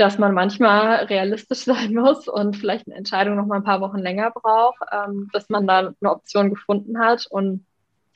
dass 0.00 0.18
man 0.18 0.32
manchmal 0.32 1.04
realistisch 1.04 1.58
sein 1.64 1.94
muss 1.94 2.26
und 2.26 2.56
vielleicht 2.56 2.86
eine 2.86 2.96
Entscheidung 2.96 3.36
noch 3.36 3.46
mal 3.46 3.56
ein 3.56 3.64
paar 3.64 3.80
Wochen 3.80 3.98
länger 3.98 4.30
braucht, 4.30 4.80
ähm, 4.90 5.28
bis 5.32 5.48
man 5.48 5.66
da 5.66 5.92
eine 6.00 6.10
Option 6.10 6.50
gefunden 6.50 6.98
hat 6.98 7.26
und 7.30 7.66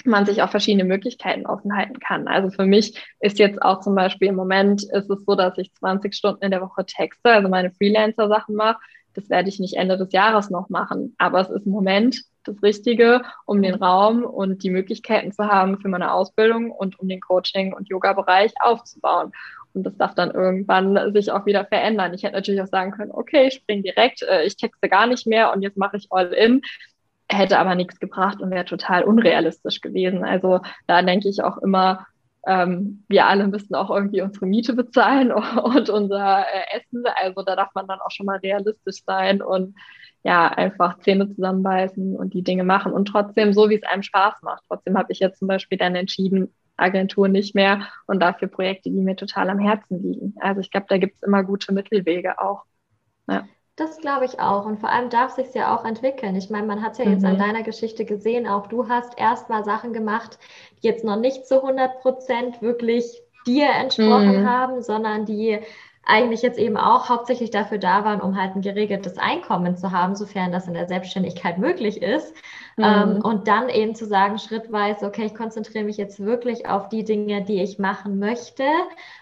man 0.06 0.26
sich 0.26 0.42
auch 0.42 0.50
verschiedene 0.50 0.84
Möglichkeiten 0.84 1.46
offen 1.46 1.74
halten 1.76 1.98
kann. 1.98 2.28
Also 2.28 2.50
für 2.50 2.66
mich 2.66 3.02
ist 3.20 3.38
jetzt 3.38 3.62
auch 3.62 3.80
zum 3.80 3.94
Beispiel 3.94 4.28
im 4.28 4.34
Moment 4.34 4.82
ist 4.82 5.08
es 5.08 5.24
so, 5.24 5.34
dass 5.34 5.56
ich 5.56 5.72
20 5.74 6.14
Stunden 6.14 6.44
in 6.44 6.50
der 6.50 6.60
Woche 6.60 6.84
texte, 6.84 7.30
also 7.30 7.48
meine 7.48 7.70
Freelancer-Sachen 7.70 8.54
mache. 8.54 8.80
Das 9.14 9.30
werde 9.30 9.48
ich 9.48 9.60
nicht 9.60 9.76
Ende 9.76 9.96
des 9.96 10.12
Jahres 10.12 10.50
noch 10.50 10.68
machen. 10.68 11.14
Aber 11.18 11.40
es 11.40 11.48
ist 11.48 11.66
im 11.66 11.72
Moment 11.72 12.22
das 12.44 12.62
Richtige, 12.62 13.22
um 13.46 13.62
den 13.62 13.74
Raum 13.74 14.24
und 14.24 14.62
die 14.62 14.70
Möglichkeiten 14.70 15.32
zu 15.32 15.46
haben 15.46 15.78
für 15.78 15.88
meine 15.88 16.12
Ausbildung 16.12 16.70
und 16.70 16.98
um 16.98 17.08
den 17.08 17.20
Coaching- 17.20 17.72
und 17.72 17.88
Yoga-Bereich 17.88 18.52
aufzubauen. 18.60 19.32
Und 19.74 19.82
das 19.84 19.96
darf 19.96 20.14
dann 20.14 20.30
irgendwann 20.30 21.12
sich 21.12 21.30
auch 21.32 21.46
wieder 21.46 21.64
verändern. 21.64 22.14
Ich 22.14 22.22
hätte 22.22 22.34
natürlich 22.34 22.62
auch 22.62 22.68
sagen 22.68 22.92
können, 22.92 23.10
okay, 23.12 23.48
ich 23.48 23.54
springe 23.54 23.82
direkt, 23.82 24.22
äh, 24.22 24.44
ich 24.44 24.56
texte 24.56 24.88
gar 24.88 25.06
nicht 25.06 25.26
mehr 25.26 25.52
und 25.52 25.62
jetzt 25.62 25.76
mache 25.76 25.96
ich 25.96 26.06
all 26.10 26.32
in. 26.32 26.62
Hätte 27.28 27.58
aber 27.58 27.74
nichts 27.74 27.98
gebracht 27.98 28.40
und 28.40 28.50
wäre 28.50 28.64
total 28.64 29.02
unrealistisch 29.02 29.80
gewesen. 29.80 30.24
Also 30.24 30.60
da 30.86 31.02
denke 31.02 31.28
ich 31.28 31.42
auch 31.42 31.58
immer, 31.58 32.06
ähm, 32.46 33.04
wir 33.08 33.26
alle 33.26 33.48
müssen 33.48 33.74
auch 33.74 33.90
irgendwie 33.90 34.20
unsere 34.22 34.46
Miete 34.46 34.74
bezahlen 34.74 35.32
und 35.64 35.90
unser 35.90 36.40
äh, 36.40 36.78
Essen. 36.78 37.04
Also 37.22 37.42
da 37.42 37.56
darf 37.56 37.74
man 37.74 37.86
dann 37.86 38.00
auch 38.00 38.10
schon 38.10 38.26
mal 38.26 38.38
realistisch 38.38 39.02
sein 39.04 39.42
und 39.42 39.74
ja, 40.22 40.48
einfach 40.48 41.00
Zähne 41.00 41.28
zusammenbeißen 41.28 42.16
und 42.16 42.32
die 42.32 42.42
Dinge 42.42 42.64
machen 42.64 42.92
und 42.92 43.06
trotzdem 43.06 43.52
so, 43.52 43.68
wie 43.68 43.74
es 43.74 43.82
einem 43.82 44.02
Spaß 44.02 44.40
macht. 44.42 44.62
Trotzdem 44.68 44.96
habe 44.96 45.12
ich 45.12 45.18
jetzt 45.18 45.38
zum 45.38 45.48
Beispiel 45.48 45.76
dann 45.76 45.94
entschieden, 45.94 46.54
Agentur 46.76 47.28
nicht 47.28 47.54
mehr 47.54 47.86
und 48.06 48.20
dafür 48.20 48.48
Projekte, 48.48 48.90
die 48.90 49.00
mir 49.00 49.16
total 49.16 49.50
am 49.50 49.58
Herzen 49.58 50.02
liegen. 50.02 50.34
Also 50.40 50.60
ich 50.60 50.70
glaube, 50.70 50.86
da 50.88 50.98
gibt 50.98 51.16
es 51.16 51.22
immer 51.22 51.44
gute 51.44 51.72
Mittelwege 51.72 52.40
auch. 52.40 52.64
Ja. 53.28 53.44
Das 53.76 53.98
glaube 53.98 54.24
ich 54.24 54.38
auch. 54.38 54.66
Und 54.66 54.78
vor 54.78 54.90
allem 54.90 55.10
darf 55.10 55.32
sich 55.32 55.52
ja 55.54 55.74
auch 55.74 55.84
entwickeln. 55.84 56.36
Ich 56.36 56.48
meine, 56.48 56.66
man 56.66 56.82
hat 56.82 56.92
es 56.92 56.98
ja 56.98 57.06
mhm. 57.06 57.12
jetzt 57.12 57.24
an 57.24 57.38
deiner 57.38 57.62
Geschichte 57.62 58.04
gesehen. 58.04 58.46
Auch 58.46 58.68
du 58.68 58.88
hast 58.88 59.18
erstmal 59.18 59.64
Sachen 59.64 59.92
gemacht, 59.92 60.38
die 60.82 60.86
jetzt 60.86 61.04
noch 61.04 61.18
nicht 61.18 61.46
zu 61.46 61.60
100 61.60 62.00
Prozent 62.00 62.62
wirklich 62.62 63.22
dir 63.46 63.68
entsprochen 63.68 64.42
mhm. 64.42 64.48
haben, 64.48 64.82
sondern 64.82 65.26
die 65.26 65.58
eigentlich 66.06 66.42
jetzt 66.42 66.58
eben 66.58 66.76
auch 66.76 67.08
hauptsächlich 67.08 67.50
dafür 67.50 67.78
da 67.78 68.04
waren, 68.04 68.20
um 68.20 68.36
halt 68.40 68.54
ein 68.54 68.60
geregeltes 68.60 69.16
Einkommen 69.18 69.76
zu 69.76 69.90
haben, 69.90 70.14
sofern 70.16 70.52
das 70.52 70.68
in 70.68 70.74
der 70.74 70.86
Selbstständigkeit 70.86 71.58
möglich 71.58 72.02
ist. 72.02 72.34
Mhm. 72.76 72.84
Ähm, 72.84 73.20
und 73.22 73.48
dann 73.48 73.68
eben 73.68 73.94
zu 73.94 74.06
sagen, 74.06 74.38
schrittweise, 74.38 75.06
okay, 75.06 75.26
ich 75.26 75.34
konzentriere 75.34 75.84
mich 75.84 75.96
jetzt 75.96 76.20
wirklich 76.20 76.68
auf 76.68 76.88
die 76.88 77.04
Dinge, 77.04 77.42
die 77.42 77.62
ich 77.62 77.78
machen 77.78 78.18
möchte 78.18 78.64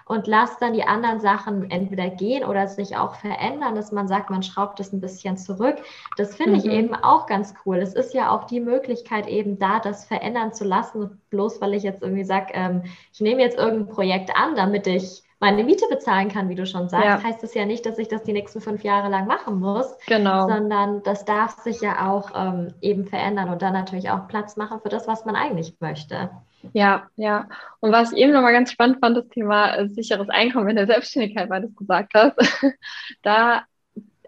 und 0.07 0.27
lasse 0.27 0.57
dann 0.61 0.73
die 0.73 0.85
anderen 0.85 1.21
Sachen 1.21 1.71
entweder 1.71 2.09
gehen 2.11 2.45
oder 2.45 2.67
sich 2.67 2.97
auch 2.97 3.15
verändern, 3.15 3.75
dass 3.75 3.93
man 3.93 4.09
sagt, 4.09 4.31
man 4.31 4.43
schraubt 4.43 4.81
es 4.81 4.93
ein 4.93 5.01
bisschen 5.01 5.37
zurück. 5.37 5.77
Das 6.17 6.35
finde 6.35 6.53
mhm. 6.53 6.59
ich 6.59 6.65
eben 6.67 6.95
auch 6.95 7.27
ganz 7.27 7.55
cool. 7.65 7.77
Es 7.77 7.95
ist 7.95 8.15
ja 8.15 8.31
auch 8.31 8.45
die 8.45 8.61
Möglichkeit 8.61 9.29
eben 9.29 9.59
da, 9.59 9.79
das 9.79 10.05
verändern 10.05 10.53
zu 10.53 10.65
lassen, 10.65 11.21
bloß 11.31 11.61
weil 11.61 11.75
ich 11.75 11.83
jetzt 11.83 12.03
irgendwie 12.03 12.25
sage, 12.25 12.53
ähm, 12.55 12.83
ich 13.13 13.21
nehme 13.21 13.43
jetzt 13.43 13.59
irgendein 13.59 13.95
Projekt 13.95 14.31
an, 14.37 14.57
damit 14.57 14.87
ich 14.87 15.23
meine 15.43 15.65
Miete 15.65 15.87
bezahlen 15.91 16.29
kann, 16.29 16.49
wie 16.49 16.55
du 16.55 16.65
schon 16.67 16.89
sagst, 16.89 17.05
ja. 17.05 17.21
heißt 17.21 17.43
das 17.43 17.53
ja 17.53 17.67
nicht, 17.67 17.85
dass 17.85 17.99
ich 17.99 18.07
das 18.07 18.23
die 18.23 18.33
nächsten 18.33 18.61
fünf 18.61 18.85
Jahre 18.85 19.11
lang 19.11 19.27
machen 19.27 19.59
muss, 19.59 19.93
genau. 20.07 20.47
sondern 20.47 21.03
das 21.03 21.25
darf 21.25 21.59
sich 21.59 21.81
ja 21.81 22.09
auch 22.09 22.31
ähm, 22.37 22.73
eben 22.81 23.07
verändern 23.07 23.49
und 23.49 23.61
dann 23.61 23.73
natürlich 23.73 24.09
auch 24.09 24.29
Platz 24.29 24.57
machen 24.57 24.79
für 24.81 24.89
das, 24.89 25.09
was 25.09 25.25
man 25.25 25.35
eigentlich 25.35 25.75
möchte. 25.81 26.31
Ja, 26.75 27.09
ja. 27.17 27.49
Und 27.81 27.91
was 27.91 28.13
ich 28.13 28.19
eben 28.19 28.33
nochmal 28.33 28.53
ganz 28.53 28.71
spannend 28.71 28.99
fand, 29.01 29.17
das 29.17 29.29
Thema 29.31 29.75
äh, 29.75 29.89
sicheres 29.89 30.29
Einkommen 30.29 30.69
in 30.69 30.77
der 30.77 30.87
Selbstständigkeit, 30.87 31.51
weil 31.51 31.63
du 31.63 31.67
es 31.67 31.77
gesagt 31.77 32.13
hast, 32.15 32.37
da 33.23 33.65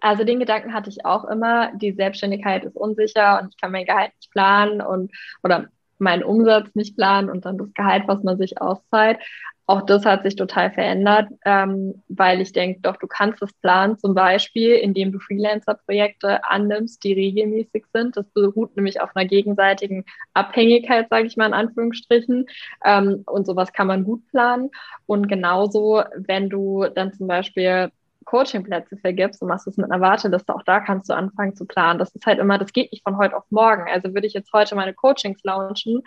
also 0.01 0.25
den 0.25 0.41
Gedanken 0.41 0.75
hatte 0.75 0.91
ich 0.91 1.07
auch 1.07 1.25
immer, 1.27 1.71
die 1.77 1.93
Selbstständigkeit 1.93 2.65
ist 2.65 2.77
unsicher 2.77 3.41
und 3.41 3.55
ich 3.55 3.61
kann 3.61 3.71
mein 3.71 3.87
Gehalt 3.87 4.11
nicht 4.17 4.33
planen 4.33 4.81
und 4.81 5.13
oder 5.45 5.69
meinen 5.99 6.25
Umsatz 6.25 6.75
nicht 6.75 6.97
planen 6.97 7.31
und 7.31 7.45
dann 7.45 7.57
das 7.57 7.73
Gehalt, 7.73 8.03
was 8.09 8.23
man 8.25 8.37
sich 8.37 8.61
auszahlt 8.61 9.19
auch 9.67 9.83
das 9.83 10.05
hat 10.05 10.25
sich 10.25 10.37
total 10.37 10.71
verändert, 10.71 11.29
ähm, 11.47 12.03
weil 12.09 12.41
ich 12.43 12.53
denke, 12.53 12.81
doch, 12.83 12.97
du 12.97 13.07
kannst 13.07 13.43
es 13.43 13.53
planen, 13.55 13.99
zum 13.99 14.15
Beispiel, 14.15 14.75
indem 14.75 15.11
du 15.11 15.19
Freelancer-Projekte 15.19 16.45
annimmst, 16.45 17.03
die 17.03 17.15
regelmäßig 17.15 17.87
sind. 17.93 18.17
Das 18.17 18.27
beruht 18.31 18.77
nämlich 18.77 19.01
auf 19.01 19.17
einer 19.17 19.27
gegenseitigen 19.27 20.05
Abhängigkeit, 20.35 21.09
sage 21.09 21.27
ich 21.27 21.37
mal 21.37 21.47
in 21.47 21.55
Anführungsstrichen. 21.55 22.47
Ähm, 22.85 23.23
und 23.27 23.47
sowas 23.47 23.73
kann 23.73 23.87
man 23.87 24.05
gut 24.05 24.27
planen. 24.29 24.71
Und 25.07 25.29
genauso, 25.29 26.03
wenn 26.15 26.51
du 26.51 26.85
dann 26.95 27.15
zum 27.15 27.27
Beispiel 27.27 27.91
Coachingplätze 28.25 28.97
vergibst 28.99 29.41
und 29.43 29.49
machst 29.49 29.67
es 29.67 29.77
mit 29.77 29.91
einer 29.91 30.01
Warteliste, 30.01 30.55
auch 30.55 30.63
da 30.63 30.81
kannst 30.81 31.09
du 31.09 31.15
anfangen 31.15 31.57
zu 31.57 31.67
planen. 31.67 31.99
Das 31.99 32.15
ist 32.15 32.27
halt 32.27 32.39
immer, 32.39 32.59
das 32.59 32.73
geht 32.73 32.93
nicht 32.93 33.03
von 33.03 33.17
heute 33.17 33.37
auf 33.37 33.45
morgen. 33.51 33.85
Also 33.91 34.13
würde 34.15 34.27
ich 34.27 34.35
jetzt 34.35 34.53
heute 34.53 34.75
meine 34.75 34.95
Coachings 34.95 35.43
launchen, 35.43 36.03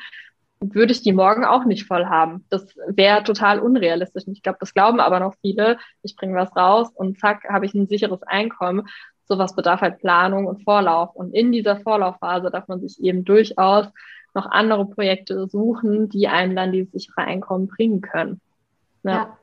würde 0.60 0.91
ich 0.91 1.02
die 1.02 1.13
morgen 1.13 1.46
auch 1.46 1.65
nicht 1.65 1.86
voll 1.86 2.06
haben. 2.06 2.46
Das 2.50 2.67
wäre 2.88 3.24
total 3.24 3.60
unrealistisch. 3.60 4.24
ich 4.28 4.41
glaube, 4.41 4.58
das 4.60 4.74
glauben 4.74 5.00
aber 5.00 5.20
noch 5.20 5.36
viele. 5.41 5.78
Ich 6.02 6.15
bringe 6.15 6.36
was 6.36 6.56
raus 6.56 6.89
und 6.93 7.20
zack, 7.20 7.43
habe 7.50 7.65
ich 7.65 7.74
ein 7.74 7.88
sicheres 7.88 8.24
Einkommen. 8.24 8.88
Sowas 9.26 9.56
bedarf 9.56 9.82
halt 9.82 10.00
Planung 10.00 10.48
und 10.48 10.63
Vorlauf. 10.63 11.15
Und 11.15 11.34
in 11.34 11.52
dieser 11.52 11.78
Vorlaufphase 11.78 12.50
darf 12.50 12.67
man 12.67 12.82
sich 12.82 13.02
eben 13.04 13.24
durchaus 13.24 13.88
noch 14.34 14.46
andere 14.50 14.86
Projekte 14.86 15.48
suchen, 15.48 16.10
die 16.10 16.28
einem 16.28 16.56
dann 16.56 16.72
dieses 16.72 16.91
sichere 16.91 17.26
Einkommen 17.26 17.67
bringen 17.67 18.02
können. 18.02 18.41
ja. 19.04 19.12
ja. 19.12 19.38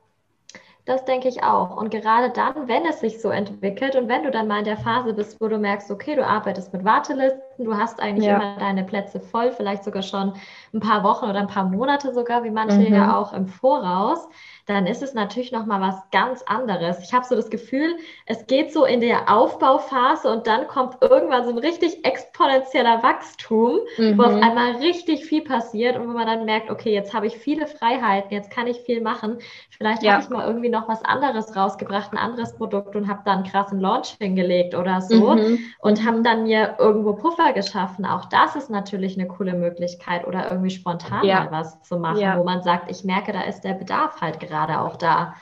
Das 0.85 1.03
denke 1.03 1.27
ich 1.27 1.41
auch. 1.41 1.75
Und 1.75 1.89
gerade 1.89 2.29
dann, 2.29 2.67
wenn 2.67 2.85
es 2.85 2.99
sich 2.99 3.19
so 3.19 3.29
entwickelt 3.29 3.95
und 3.95 4.07
wenn 4.07 4.21
du 4.21 4.29
dann 4.29 4.47
mal 4.47 4.59
in 4.59 4.65
der 4.65 4.77
Phase 4.77 5.13
bist, 5.13 5.41
wo 5.41 5.47
du 5.47 5.57
merkst, 5.57 5.89
okay, 5.89 6.15
du 6.15 6.25
arbeitest 6.25 6.71
mit 6.73 6.85
Wartelisten, 6.85 7.65
du 7.65 7.75
hast 7.75 7.99
eigentlich 7.99 8.27
ja. 8.27 8.35
immer 8.35 8.57
deine 8.59 8.83
Plätze 8.83 9.19
voll, 9.19 9.51
vielleicht 9.51 9.83
sogar 9.83 10.03
schon 10.03 10.33
ein 10.73 10.79
paar 10.79 11.03
Wochen 11.03 11.25
oder 11.25 11.39
ein 11.39 11.47
paar 11.47 11.65
Monate 11.65 12.13
sogar, 12.13 12.43
wie 12.43 12.51
manche 12.51 12.77
mhm. 12.77 12.93
ja 12.93 13.17
auch 13.17 13.33
im 13.33 13.47
Voraus, 13.47 14.27
dann 14.65 14.87
ist 14.87 15.03
es 15.03 15.13
natürlich 15.13 15.51
nochmal 15.51 15.79
was 15.79 15.95
ganz 16.11 16.41
anderes. 16.41 16.99
Ich 17.03 17.13
habe 17.13 17.25
so 17.25 17.35
das 17.35 17.51
Gefühl, 17.51 17.97
es 18.25 18.47
geht 18.47 18.73
so 18.73 18.83
in 18.85 18.99
der 18.99 19.31
Aufbauphase 19.31 20.31
und 20.31 20.47
dann 20.47 20.67
kommt 20.67 20.97
irgendwann 21.01 21.43
so 21.43 21.51
ein 21.51 21.59
richtig 21.59 22.03
exponentieller 22.03 23.03
Wachstum, 23.03 23.79
mhm. 23.97 24.17
wo 24.17 24.23
auf 24.23 24.33
mhm. 24.33 24.41
einmal 24.41 24.71
richtig 24.77 25.25
viel 25.25 25.43
passiert 25.43 25.97
und 25.97 26.07
wo 26.07 26.13
man 26.13 26.25
dann 26.25 26.45
merkt, 26.45 26.71
okay, 26.71 26.91
jetzt 26.93 27.13
habe 27.13 27.27
ich 27.27 27.37
viele 27.37 27.67
Freiheiten, 27.67 28.31
jetzt 28.31 28.49
kann 28.49 28.65
ich 28.65 28.79
viel 28.79 29.01
machen. 29.01 29.37
Vielleicht 29.69 30.01
ja. 30.01 30.13
habe 30.13 30.23
ich 30.23 30.29
mal 30.29 30.47
irgendwie 30.47 30.69
noch 30.69 30.87
was 30.87 31.05
anderes 31.05 31.55
rausgebracht, 31.55 32.11
ein 32.11 32.17
anderes 32.17 32.55
Produkt 32.55 32.95
und 32.95 33.07
habe 33.07 33.21
dann 33.23 33.35
einen 33.39 33.51
krassen 33.51 33.79
Launch 33.79 34.15
hingelegt 34.19 34.73
oder 34.73 35.01
so 35.01 35.35
mhm. 35.35 35.59
und 35.79 36.03
habe 36.03 36.23
dann 36.23 36.43
mir 36.43 36.75
irgendwo 36.79 37.13
Puffer 37.13 37.53
geschaffen. 37.53 38.05
Auch 38.05 38.25
das 38.25 38.55
ist 38.55 38.71
natürlich 38.71 39.15
eine 39.15 39.27
coole 39.27 39.53
Möglichkeit 39.53 40.25
oder 40.25 40.49
irgendwie 40.49 40.71
spontan 40.71 41.23
ja. 41.23 41.43
mal 41.43 41.51
was 41.51 41.83
zu 41.83 41.97
machen, 41.97 42.19
ja. 42.19 42.39
wo 42.39 42.43
man 42.43 42.63
sagt, 42.63 42.89
ich 42.89 43.03
merke, 43.03 43.31
da 43.31 43.41
ist 43.41 43.61
der 43.61 43.73
Bedarf 43.73 44.21
halt 44.21 44.39
gerade 44.39 44.54
gerade 44.55 44.79
auch 44.79 44.97
da. 44.97 45.35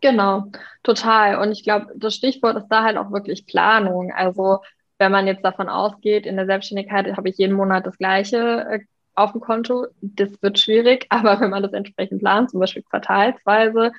Genau, 0.00 0.46
total. 0.82 1.36
Und 1.38 1.52
ich 1.52 1.62
glaube, 1.62 1.86
das 1.94 2.14
Stichwort 2.14 2.56
ist 2.56 2.68
da 2.68 2.82
halt 2.82 2.96
auch 2.96 3.12
wirklich 3.12 3.46
Planung. 3.46 4.12
Also 4.12 4.58
wenn 4.98 5.12
man 5.12 5.26
jetzt 5.26 5.44
davon 5.44 5.68
ausgeht, 5.68 6.26
in 6.26 6.36
der 6.36 6.46
Selbstständigkeit 6.46 7.16
habe 7.16 7.28
ich 7.28 7.38
jeden 7.38 7.54
Monat 7.54 7.86
das 7.86 7.98
gleiche 7.98 8.66
äh, 8.68 8.80
auf 9.14 9.32
dem 9.32 9.40
Konto, 9.42 9.86
das 10.00 10.30
wird 10.42 10.58
schwierig, 10.58 11.06
aber 11.10 11.38
wenn 11.40 11.50
man 11.50 11.62
das 11.62 11.72
entsprechend 11.72 12.20
plant, 12.20 12.50
zum 12.50 12.60
Beispiel 12.60 12.82
quartalsweise 12.82 13.92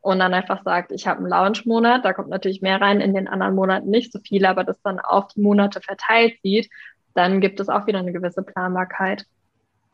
und 0.00 0.18
dann 0.18 0.34
einfach 0.34 0.62
sagt, 0.64 0.90
ich 0.90 1.06
habe 1.06 1.18
einen 1.18 1.28
Launch-Monat, 1.28 2.04
da 2.04 2.12
kommt 2.12 2.30
natürlich 2.30 2.62
mehr 2.62 2.80
rein, 2.80 3.00
in 3.00 3.14
den 3.14 3.28
anderen 3.28 3.54
Monaten 3.54 3.90
nicht 3.90 4.12
so 4.12 4.18
viel, 4.18 4.46
aber 4.46 4.64
das 4.64 4.80
dann 4.82 4.98
auf 4.98 5.28
die 5.28 5.40
Monate 5.40 5.80
verteilt 5.80 6.34
sieht, 6.42 6.70
dann 7.14 7.40
gibt 7.40 7.60
es 7.60 7.68
auch 7.68 7.86
wieder 7.86 8.00
eine 8.00 8.12
gewisse 8.12 8.42
Planbarkeit. 8.42 9.26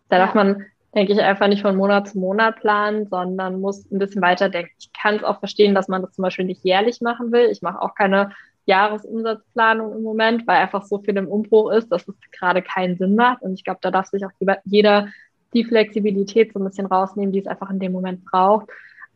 Da 0.08 0.18
darf 0.18 0.34
man 0.34 0.64
denke 0.94 1.12
ich, 1.12 1.20
einfach 1.20 1.46
nicht 1.46 1.62
von 1.62 1.76
Monat 1.76 2.09
zu 2.09 2.18
Monat 2.18 2.57
planen, 2.57 3.07
sondern 3.07 3.61
muss 3.61 3.90
ein 3.90 3.98
bisschen 3.98 4.22
weiter 4.22 4.48
denken. 4.48 4.72
Ich 4.79 4.92
kann 4.92 5.16
es 5.16 5.24
auch 5.24 5.38
verstehen, 5.38 5.74
dass 5.74 5.88
man 5.88 6.03
das 6.03 6.12
zum 6.12 6.22
Beispiel 6.22 6.44
nicht 6.44 6.64
jährlich 6.64 7.00
machen 7.00 7.33
will. 7.33 7.48
Ich 7.50 7.62
mache 7.62 7.81
auch 7.81 7.94
keine 7.94 8.33
Jahresumsatzplanung 8.66 9.96
im 9.96 10.03
Moment, 10.03 10.46
weil 10.46 10.59
einfach 10.59 10.85
so 10.85 10.98
viel 10.98 11.16
im 11.16 11.29
Umbruch 11.29 11.70
ist, 11.72 11.90
dass 11.90 12.07
es 12.09 12.14
gerade 12.33 12.62
keinen 12.62 12.96
Sinn 12.96 13.14
macht. 13.14 13.42
Und 13.42 13.55
ich 13.55 13.64
glaube, 13.64 13.81
da 13.83 13.90
darf 13.90 14.07
sich 14.07 14.24
auch 14.24 14.31
jeder 14.64 15.09
die 15.55 15.64
Flexibilität 15.64 16.53
so 16.53 16.61
ein 16.61 16.64
bisschen 16.64 16.87
rausnehmen, 16.87 17.33
die 17.33 17.40
es 17.40 17.46
einfach 17.46 17.70
in 17.70 17.81
dem 17.81 17.92
Moment 17.92 18.24
braucht. 18.24 18.68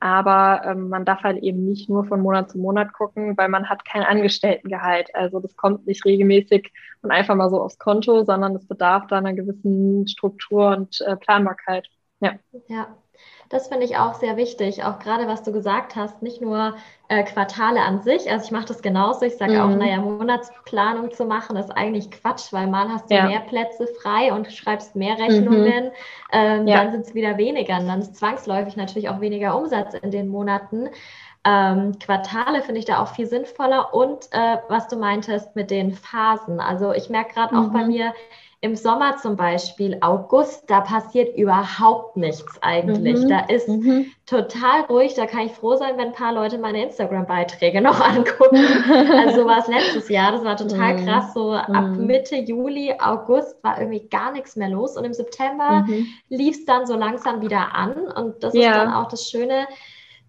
Aber 0.04 0.60
ähm, 0.66 0.90
man 0.90 1.06
darf 1.06 1.22
halt 1.22 1.42
eben 1.42 1.64
nicht 1.64 1.88
nur 1.88 2.04
von 2.04 2.20
Monat 2.20 2.50
zu 2.50 2.58
Monat 2.58 2.92
gucken, 2.92 3.38
weil 3.38 3.48
man 3.48 3.70
hat 3.70 3.86
kein 3.86 4.02
Angestelltengehalt. 4.02 5.08
Also 5.14 5.40
das 5.40 5.56
kommt 5.56 5.86
nicht 5.86 6.04
regelmäßig 6.04 6.74
und 7.00 7.10
einfach 7.10 7.34
mal 7.34 7.48
so 7.48 7.58
aufs 7.58 7.78
Konto, 7.78 8.22
sondern 8.22 8.54
es 8.54 8.68
bedarf 8.68 9.06
da 9.06 9.16
einer 9.16 9.32
gewissen 9.32 10.06
Struktur 10.06 10.76
und 10.76 11.00
äh, 11.00 11.16
Planbarkeit. 11.16 11.88
Ja. 12.20 12.34
ja, 12.68 12.94
das 13.50 13.68
finde 13.68 13.84
ich 13.84 13.96
auch 13.96 14.14
sehr 14.14 14.36
wichtig, 14.36 14.84
auch 14.84 14.98
gerade 14.98 15.28
was 15.28 15.42
du 15.42 15.52
gesagt 15.52 15.96
hast, 15.96 16.22
nicht 16.22 16.40
nur 16.40 16.74
äh, 17.08 17.22
Quartale 17.22 17.82
an 17.82 18.02
sich. 18.02 18.30
Also 18.30 18.46
ich 18.46 18.50
mache 18.50 18.66
das 18.66 18.82
genauso. 18.82 19.24
Ich 19.24 19.36
sage 19.36 19.54
mhm. 19.54 19.60
auch, 19.60 19.76
naja, 19.76 19.98
Monatsplanung 19.98 21.12
zu 21.12 21.24
machen 21.24 21.56
ist 21.56 21.70
eigentlich 21.70 22.10
Quatsch, 22.10 22.52
weil 22.52 22.66
mal 22.66 22.88
hast 22.88 23.10
du 23.10 23.14
ja. 23.14 23.26
mehr 23.26 23.40
Plätze 23.40 23.86
frei 23.86 24.32
und 24.32 24.50
schreibst 24.52 24.96
mehr 24.96 25.18
Rechnungen, 25.18 25.84
mhm. 25.84 25.90
ähm, 26.32 26.66
ja. 26.66 26.82
dann 26.82 26.92
sind 26.92 27.06
es 27.06 27.14
wieder 27.14 27.36
weniger. 27.36 27.78
Und 27.78 27.88
dann 27.88 28.00
ist 28.00 28.16
zwangsläufig 28.16 28.76
natürlich 28.76 29.08
auch 29.08 29.20
weniger 29.20 29.56
Umsatz 29.56 29.94
in 29.94 30.10
den 30.10 30.28
Monaten. 30.28 30.88
Ähm, 31.46 31.98
Quartale 31.98 32.62
finde 32.62 32.78
ich 32.78 32.86
da 32.86 33.02
auch 33.02 33.08
viel 33.08 33.26
sinnvoller 33.26 33.92
und 33.92 34.28
äh, 34.32 34.56
was 34.68 34.88
du 34.88 34.96
meintest 34.96 35.54
mit 35.54 35.70
den 35.70 35.92
Phasen. 35.92 36.58
Also 36.58 36.92
ich 36.92 37.10
merke 37.10 37.34
gerade 37.34 37.54
mhm. 37.54 37.60
auch 37.60 37.72
bei 37.72 37.82
mhm. 37.82 37.88
mir, 37.88 38.14
im 38.64 38.76
Sommer 38.76 39.18
zum 39.18 39.36
Beispiel, 39.36 39.98
August, 40.00 40.70
da 40.70 40.80
passiert 40.80 41.36
überhaupt 41.36 42.16
nichts 42.16 42.62
eigentlich. 42.62 43.20
Mhm. 43.20 43.28
Da 43.28 43.40
ist 43.40 43.68
mhm. 43.68 44.06
total 44.24 44.80
ruhig. 44.88 45.12
Da 45.12 45.26
kann 45.26 45.44
ich 45.44 45.52
froh 45.52 45.76
sein, 45.76 45.98
wenn 45.98 46.06
ein 46.06 46.12
paar 46.14 46.32
Leute 46.32 46.56
meine 46.56 46.82
Instagram-Beiträge 46.82 47.80
noch 47.82 48.00
angucken. 48.00 48.56
also 49.18 49.42
so 49.42 49.46
war 49.46 49.58
es 49.58 49.66
letztes 49.68 50.08
Jahr. 50.08 50.32
Das 50.32 50.44
war 50.44 50.56
total 50.56 50.96
mhm. 50.96 51.04
krass. 51.04 51.34
So 51.34 51.52
ab 51.52 51.88
mhm. 51.88 52.06
Mitte 52.06 52.36
Juli, 52.36 52.94
August 52.98 53.62
war 53.62 53.78
irgendwie 53.78 54.08
gar 54.08 54.32
nichts 54.32 54.56
mehr 54.56 54.70
los. 54.70 54.96
Und 54.96 55.04
im 55.04 55.12
September 55.12 55.84
mhm. 55.86 56.06
lief 56.30 56.56
es 56.56 56.64
dann 56.64 56.86
so 56.86 56.96
langsam 56.96 57.42
wieder 57.42 57.74
an. 57.74 57.92
Und 57.92 58.42
das 58.42 58.54
ja. 58.54 58.70
ist 58.70 58.76
dann 58.78 58.94
auch 58.94 59.08
das 59.08 59.28
Schöne. 59.28 59.68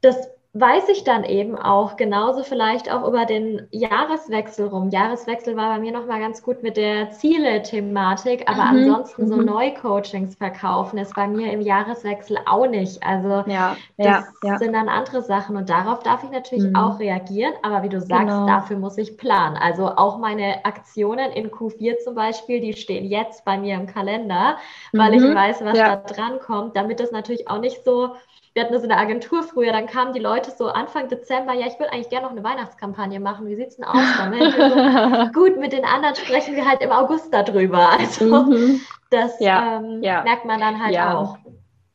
Das 0.02 0.30
weiß 0.58 0.88
ich 0.88 1.04
dann 1.04 1.26
eben 1.26 1.58
auch 1.58 1.98
genauso 1.98 2.44
vielleicht 2.44 2.90
auch 2.90 3.06
über 3.06 3.26
den 3.26 3.68
Jahreswechsel 3.72 4.68
rum. 4.68 4.90
Jahreswechsel 4.90 5.58
war 5.58 5.76
bei 5.76 5.80
mir 5.82 5.92
nochmal 5.92 6.22
ganz 6.22 6.42
gut 6.42 6.64
mit 6.64 6.78
der 6.78 7.12
Ziele-Thematik, 7.12 8.50
aber 8.50 8.64
mhm. 8.64 8.78
ansonsten 8.78 9.28
so 9.28 9.36
mhm. 9.36 9.46
Neucoachings 9.46 10.36
verkaufen 10.36 10.98
ist 10.98 11.14
bei 11.14 11.28
mir 11.28 11.52
im 11.52 11.60
Jahreswechsel 11.60 12.38
auch 12.46 12.68
nicht. 12.68 13.04
Also 13.04 13.44
ja, 13.52 13.76
das 13.98 14.08
ja, 14.08 14.24
ja. 14.44 14.58
sind 14.58 14.72
dann 14.72 14.88
andere 14.88 15.22
Sachen 15.22 15.58
und 15.58 15.70
darauf 15.70 16.04
darf 16.04 16.24
ich 16.24 16.32
natürlich 16.32 16.70
mhm. 16.70 16.78
auch 16.78 17.00
reagieren, 17.00 17.54
aber 17.62 17.84
wie 17.84 17.90
du 17.90 18.00
sagst, 18.00 18.28
genau. 18.28 18.48
dafür 18.48 18.78
muss 18.78 18.98
ich 18.98 19.18
planen. 19.18 19.58
Also 19.58 19.90
auch 19.90 20.20
meine 20.20 20.64
Aktionen 20.64 21.32
in 21.34 21.52
Q4 21.52 21.98
zum 21.98 22.16
Beispiel, 22.16 22.62
die 22.62 22.72
stehen 22.72 23.04
jetzt 23.04 23.44
bei 23.44 23.58
mir 23.58 23.76
im 23.76 23.88
Kalender, 23.88 24.56
weil 24.94 25.16
ich 25.16 25.22
mhm. 25.22 25.36
weiß, 25.36 25.66
was 25.66 25.78
da 25.78 25.98
dran 25.98 26.40
kommt, 26.40 26.78
damit 26.78 27.02
das 27.02 27.12
natürlich 27.12 27.50
auch 27.50 27.60
nicht 27.60 27.84
so 27.84 28.16
wir 28.56 28.64
hatten 28.64 28.74
das 28.74 28.84
in 28.84 28.90
der 28.90 29.00
Agentur 29.00 29.44
früher, 29.44 29.74
dann 29.74 29.86
kamen 29.86 30.14
die 30.14 30.22
Leute 30.22 30.50
so 30.50 30.68
Anfang 30.68 31.10
Dezember, 31.10 31.54
ja, 31.54 31.68
ich 31.68 31.78
würde 31.78 31.92
eigentlich 31.92 32.10
gerne 32.10 32.26
noch 32.26 32.32
eine 32.32 32.44
Weihnachtskampagne 32.44 33.20
machen. 33.20 33.48
Wie 33.48 33.56
sieht 33.58 33.68
es 33.68 33.76
denn 33.76 33.84
aus 33.84 33.98
damit? 34.18 34.54
so, 34.54 35.34
gut, 35.40 35.60
mit 35.60 35.74
den 35.74 35.84
anderen 35.84 36.16
sprechen 36.16 36.56
wir 36.56 36.66
halt 36.66 36.82
im 36.82 36.92
August 36.92 37.34
darüber. 37.34 37.90
Also 38.00 38.26
mhm. 38.26 38.80
das 39.10 39.42
ja, 39.42 39.80
ähm, 39.80 40.02
ja. 40.02 40.24
merkt 40.24 40.46
man 40.46 40.62
dann 40.62 40.82
halt 40.82 40.96
ja, 40.96 41.18
auch. 41.18 41.38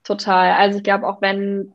Total. 0.05 0.53
Also 0.53 0.77
ich 0.77 0.85
glaube, 0.85 1.09
auch 1.09 1.23
wenn 1.23 1.75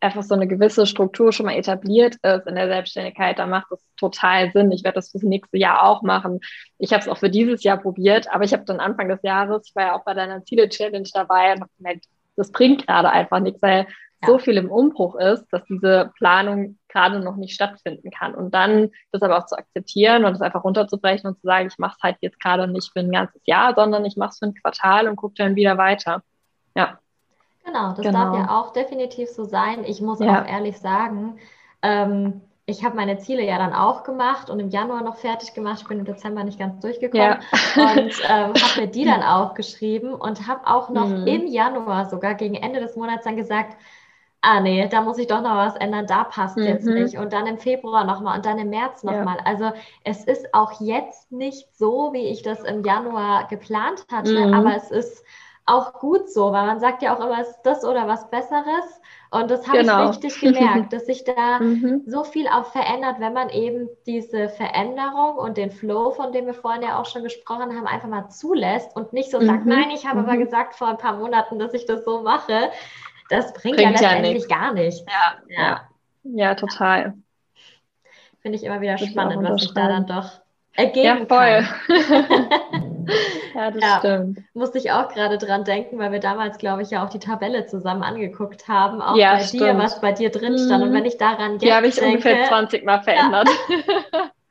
einfach 0.00 0.22
so 0.22 0.34
eine 0.34 0.48
gewisse 0.48 0.86
Struktur 0.86 1.30
schon 1.32 1.44
mal 1.44 1.56
etabliert 1.56 2.16
ist 2.22 2.46
in 2.46 2.54
der 2.54 2.68
Selbstständigkeit, 2.68 3.38
dann 3.38 3.50
macht 3.50 3.70
es 3.70 3.84
total 3.98 4.50
Sinn. 4.50 4.72
Ich 4.72 4.82
werde 4.82 4.94
das 4.94 5.10
fürs 5.10 5.24
nächste 5.24 5.58
Jahr 5.58 5.82
auch 5.82 6.00
machen. 6.00 6.40
Ich 6.78 6.94
habe 6.94 7.02
es 7.02 7.08
auch 7.08 7.18
für 7.18 7.30
dieses 7.30 7.62
Jahr 7.64 7.76
probiert, 7.76 8.32
aber 8.32 8.44
ich 8.44 8.54
habe 8.54 8.64
dann 8.64 8.80
Anfang 8.80 9.08
des 9.08 9.20
Jahres, 9.22 9.68
ich 9.68 9.76
war 9.76 9.84
ja 9.84 9.94
auch 9.94 10.04
bei 10.04 10.14
deiner 10.14 10.42
Ziele-Challenge 10.42 11.08
dabei 11.12 11.52
und 11.52 11.60
habe 11.60 11.70
gemerkt, 11.76 12.06
das 12.36 12.50
bringt 12.50 12.86
gerade 12.86 13.10
einfach 13.10 13.40
nichts, 13.40 13.60
weil 13.60 13.86
so 14.26 14.38
viel 14.38 14.56
im 14.56 14.70
Umbruch 14.70 15.16
ist, 15.16 15.46
dass 15.50 15.64
diese 15.64 16.12
Planung 16.16 16.78
gerade 16.88 17.20
noch 17.20 17.36
nicht 17.36 17.54
stattfinden 17.54 18.10
kann. 18.10 18.34
Und 18.34 18.54
dann 18.54 18.90
das 19.10 19.22
aber 19.22 19.38
auch 19.38 19.46
zu 19.46 19.56
akzeptieren 19.56 20.24
und 20.24 20.34
es 20.34 20.40
einfach 20.40 20.64
runterzubrechen 20.64 21.28
und 21.28 21.40
zu 21.40 21.46
sagen, 21.46 21.68
ich 21.68 21.78
mache 21.78 21.96
es 21.96 22.02
halt 22.02 22.16
jetzt 22.20 22.40
gerade 22.40 22.68
nicht 22.68 22.92
für 22.92 23.00
ein 23.00 23.10
ganzes 23.10 23.42
Jahr, 23.46 23.74
sondern 23.74 24.04
ich 24.04 24.16
mache 24.16 24.30
es 24.30 24.38
für 24.38 24.46
ein 24.46 24.54
Quartal 24.54 25.08
und 25.08 25.16
gucke 25.16 25.34
dann 25.36 25.56
wieder 25.56 25.78
weiter. 25.78 26.22
Ja. 26.76 26.98
Genau, 27.64 27.90
das 27.90 28.00
genau. 28.00 28.12
darf 28.12 28.36
ja 28.36 28.60
auch 28.60 28.72
definitiv 28.72 29.28
so 29.28 29.44
sein. 29.44 29.84
Ich 29.84 30.00
muss 30.00 30.20
ja. 30.20 30.42
auch 30.42 30.46
ehrlich 30.46 30.78
sagen, 30.78 31.38
ähm, 31.82 32.42
ich 32.64 32.84
habe 32.84 32.96
meine 32.96 33.18
Ziele 33.18 33.44
ja 33.44 33.58
dann 33.58 33.74
auch 33.74 34.04
gemacht 34.04 34.48
und 34.48 34.60
im 34.60 34.70
Januar 34.70 35.02
noch 35.02 35.16
fertig 35.16 35.52
gemacht. 35.52 35.80
Ich 35.82 35.88
bin 35.88 35.98
im 35.98 36.04
Dezember 36.04 36.44
nicht 36.44 36.58
ganz 36.58 36.80
durchgekommen 36.80 37.38
ja. 37.76 37.92
und 37.92 38.22
ähm, 38.28 38.54
habe 38.54 38.80
mir 38.80 38.86
die 38.86 39.04
dann 39.04 39.22
auch 39.22 39.54
geschrieben 39.54 40.14
und 40.14 40.46
habe 40.46 40.66
auch 40.66 40.88
noch 40.88 41.08
mhm. 41.08 41.26
im 41.26 41.46
Januar 41.46 42.08
sogar 42.08 42.34
gegen 42.34 42.54
Ende 42.54 42.80
des 42.80 42.96
Monats 42.96 43.24
dann 43.24 43.36
gesagt, 43.36 43.76
ah 44.42 44.60
nee, 44.60 44.86
da 44.88 45.00
muss 45.00 45.18
ich 45.18 45.28
doch 45.28 45.40
noch 45.40 45.56
was 45.56 45.76
ändern, 45.76 46.06
da 46.06 46.24
passt 46.24 46.56
mhm. 46.56 46.64
jetzt 46.64 46.86
nicht. 46.86 47.16
Und 47.16 47.32
dann 47.32 47.46
im 47.46 47.58
Februar 47.58 48.04
nochmal 48.04 48.36
und 48.36 48.44
dann 48.44 48.58
im 48.58 48.70
März 48.70 49.04
nochmal. 49.04 49.38
Ja. 49.38 49.44
Also 49.44 49.72
es 50.04 50.24
ist 50.24 50.52
auch 50.52 50.80
jetzt 50.80 51.30
nicht 51.30 51.68
so, 51.76 52.12
wie 52.12 52.26
ich 52.26 52.42
das 52.42 52.62
im 52.64 52.84
Januar 52.84 53.46
geplant 53.48 54.04
hatte, 54.10 54.46
mhm. 54.46 54.52
aber 54.52 54.76
es 54.76 54.90
ist 54.90 55.24
auch 55.64 55.92
gut 55.92 56.28
so, 56.28 56.52
weil 56.52 56.66
man 56.66 56.80
sagt 56.80 57.02
ja 57.02 57.14
auch 57.14 57.24
immer, 57.24 57.40
ist 57.40 57.60
das 57.62 57.84
oder 57.84 58.08
was 58.08 58.28
Besseres. 58.30 59.00
Und 59.30 59.48
das 59.48 59.66
habe 59.68 59.78
genau. 59.78 60.10
ich 60.10 60.22
richtig 60.22 60.40
gemerkt, 60.40 60.92
dass 60.92 61.06
sich 61.06 61.22
da 61.22 61.60
mhm. 61.60 62.02
so 62.06 62.24
viel 62.24 62.48
auch 62.48 62.66
verändert, 62.66 63.20
wenn 63.20 63.32
man 63.32 63.48
eben 63.48 63.88
diese 64.04 64.48
Veränderung 64.48 65.36
und 65.36 65.56
den 65.56 65.70
Flow, 65.70 66.10
von 66.10 66.32
dem 66.32 66.46
wir 66.46 66.54
vorhin 66.54 66.82
ja 66.82 67.00
auch 67.00 67.06
schon 67.06 67.22
gesprochen 67.22 67.76
haben, 67.76 67.86
einfach 67.86 68.08
mal 68.08 68.28
zulässt 68.28 68.96
und 68.96 69.12
nicht 69.12 69.30
so 69.30 69.40
sagt, 69.40 69.64
mhm. 69.64 69.70
nein, 69.70 69.90
ich 69.94 70.04
habe 70.04 70.18
aber 70.18 70.34
mhm. 70.34 70.40
gesagt 70.40 70.74
vor 70.74 70.88
ein 70.88 70.98
paar 70.98 71.16
Monaten, 71.16 71.60
dass 71.60 71.74
ich 71.74 71.86
das 71.86 72.04
so 72.04 72.22
mache. 72.22 72.70
Das 73.28 73.52
bringt, 73.52 73.76
bringt 73.76 74.00
ja 74.00 74.12
letztendlich 74.12 74.46
ja 74.48 74.56
gar 74.56 74.74
nichts. 74.74 75.04
Ja, 75.06 75.56
ja. 75.56 75.80
ja, 76.24 76.54
total. 76.54 77.14
finde 78.40 78.58
ich 78.58 78.64
immer 78.64 78.80
wieder 78.80 78.98
spannend, 78.98 79.42
was 79.42 79.62
sich 79.62 79.74
da 79.74 79.88
dann 79.88 80.06
doch 80.06 80.42
ergeben 80.74 81.04
ja, 81.04 81.26
voll. 81.26 81.64
ja, 83.54 83.70
das 83.70 83.82
ja, 83.82 83.98
stimmt. 83.98 84.38
Musste 84.54 84.78
ich 84.78 84.90
auch 84.90 85.08
gerade 85.08 85.38
dran 85.38 85.64
denken, 85.64 85.98
weil 85.98 86.12
wir 86.12 86.20
damals, 86.20 86.58
glaube 86.58 86.82
ich, 86.82 86.90
ja 86.90 87.04
auch 87.04 87.10
die 87.10 87.18
Tabelle 87.18 87.66
zusammen 87.66 88.02
angeguckt 88.02 88.68
haben, 88.68 89.02
auch 89.02 89.16
ja, 89.16 89.34
bei 89.34 89.40
stimmt. 89.40 89.62
dir, 89.62 89.78
was 89.78 90.00
bei 90.00 90.12
dir 90.12 90.30
drin 90.30 90.58
stand. 90.58 90.82
Und 90.82 90.90
mhm. 90.90 90.94
wenn 90.94 91.04
ich 91.04 91.18
daran 91.18 91.52
jetzt 91.52 91.62
Die 91.62 91.72
habe 91.72 91.86
ich 91.86 91.96
denke, 91.96 92.10
ungefähr 92.10 92.44
20 92.46 92.84
Mal 92.84 93.02
verändert. 93.02 93.48
Ja. 94.12 94.30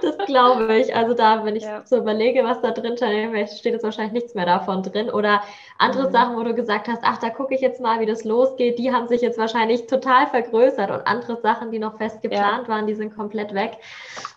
Das 0.00 0.18
glaube 0.26 0.76
ich. 0.78 0.94
Also 0.94 1.14
da, 1.14 1.44
wenn 1.44 1.56
ich 1.56 1.64
ja. 1.64 1.82
so 1.84 1.98
überlege, 1.98 2.44
was 2.44 2.60
da 2.60 2.70
drin 2.70 2.96
steht, 2.96 3.50
steht 3.50 3.74
jetzt 3.74 3.84
wahrscheinlich 3.84 4.12
nichts 4.12 4.34
mehr 4.34 4.46
davon 4.46 4.82
drin. 4.82 5.10
Oder 5.10 5.42
andere 5.78 6.08
mhm. 6.08 6.12
Sachen, 6.12 6.36
wo 6.36 6.42
du 6.42 6.54
gesagt 6.54 6.88
hast, 6.88 7.00
ach, 7.02 7.18
da 7.18 7.30
gucke 7.30 7.54
ich 7.54 7.60
jetzt 7.60 7.80
mal, 7.80 8.00
wie 8.00 8.06
das 8.06 8.24
losgeht, 8.24 8.78
die 8.78 8.92
haben 8.92 9.08
sich 9.08 9.20
jetzt 9.20 9.38
wahrscheinlich 9.38 9.86
total 9.86 10.26
vergrößert. 10.26 10.90
Und 10.90 11.06
andere 11.06 11.40
Sachen, 11.40 11.70
die 11.70 11.78
noch 11.78 11.98
fest 11.98 12.22
geplant 12.22 12.66
ja. 12.66 12.68
waren, 12.68 12.86
die 12.86 12.94
sind 12.94 13.14
komplett 13.14 13.54
weg. 13.54 13.78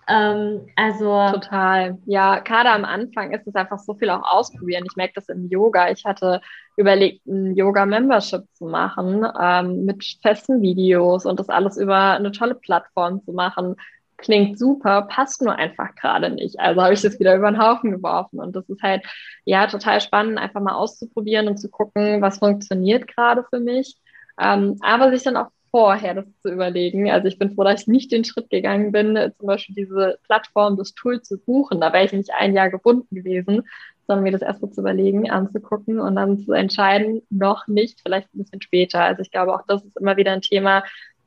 Ähm, 0.08 0.67
also 0.75 1.30
total. 1.32 1.97
Ja, 2.06 2.39
gerade 2.39 2.69
am 2.69 2.86
Anfang 2.86 3.32
ist 3.32 3.47
es 3.47 3.56
einfach 3.56 3.80
so 3.80 3.95
viel 3.95 4.10
auch 4.10 4.23
ausprobieren. 4.23 4.86
Ich 4.89 4.95
merke 4.95 5.13
das 5.15 5.30
im 5.30 5.49
Yoga. 5.49 5.89
Ich 5.89 6.06
hatte 6.06 6.41
überlegt, 6.78 7.25
ein 7.25 7.56
Yoga-Membership 7.56 8.43
zu 8.54 8.65
machen 8.65 9.25
ähm, 9.41 9.86
mit 9.86 10.04
festen 10.21 10.62
Videos 10.62 11.25
und 11.25 11.39
das 11.39 11.49
alles 11.49 11.78
über 11.78 12.12
eine 12.12 12.32
tolle 12.32 12.56
Plattform 12.56 13.23
zu 13.23 13.32
machen 13.32 13.75
klingt 14.17 14.58
super, 14.58 15.04
passt 15.04 15.41
nur 15.41 15.56
einfach 15.56 15.95
gerade 15.95 16.30
nicht. 16.30 16.60
Also 16.60 16.82
habe 16.82 16.93
ich 16.93 17.01
das 17.01 17.19
wieder 17.19 17.36
über 17.36 17.51
den 17.51 17.62
Haufen 17.62 17.91
geworfen. 17.91 18.39
Und 18.39 18.56
das 18.56 18.67
ist 18.69 18.82
halt, 18.82 19.04
ja, 19.45 19.67
total 19.67 20.01
spannend, 20.01 20.38
einfach 20.38 20.62
mal 20.62 20.75
auszuprobieren 20.75 21.47
und 21.47 21.58
zu 21.58 21.69
gucken, 21.69 22.21
was 22.21 22.39
funktioniert 22.39 23.08
gerade 23.08 23.45
für 23.49 23.60
mich. 23.60 23.97
Ähm, 24.39 24.78
aber 24.82 25.12
sich 25.12 25.23
dann 25.23 25.38
auch 25.38 25.49
vorher 25.71 26.13
das 26.13 26.25
zu 26.41 26.49
überlegen. 26.49 27.12
Also 27.12 27.28
ich 27.28 27.38
bin 27.38 27.54
froh, 27.54 27.65
dass 27.65 27.82
ich 27.82 27.88
nicht 27.88 28.12
den 28.12 28.23
Schritt 28.23 28.49
gegangen 28.49 28.93
bin, 28.93 29.34
zum 29.38 29.47
Beispiel 29.47 29.75
diese 29.75 30.17
Plattform, 30.23 30.78
das 30.78 30.93
Tool 30.93 31.21
zu 31.21 31.38
buchen. 31.38 31.82
Da 31.82 31.91
wäre 31.91 32.06
ich 32.06 32.13
nicht 32.13 32.32
ein 32.34 32.56
Jahr 32.56 32.69
gebunden 32.69 33.13
gewesen, 33.13 33.63
sondern 34.08 34.23
mir 34.23 34.32
das 34.32 34.41
erst 34.41 34.62
mal 34.62 34.71
zu 34.71 34.82
überlegen, 34.82 35.30
anzugucken 35.30 35.99
und 35.99 36.15
dann 36.15 36.39
zu 36.39 36.54
entscheiden, 36.54 37.23
noch 37.30 37.67
nicht, 37.67 37.99
vielleicht 38.01 38.34
ein 38.34 38.39
bisschen 38.39 38.62
später. 38.62 39.01
Also 39.01 39.21
ich 39.21 39.32
glaube, 39.32 39.54
auch 39.54 39.63
das 39.67 39.84
ist 39.84 39.97
immer 39.97 40.15
wieder 40.15 40.32
ein 40.32 40.41
Thema, 40.41 40.84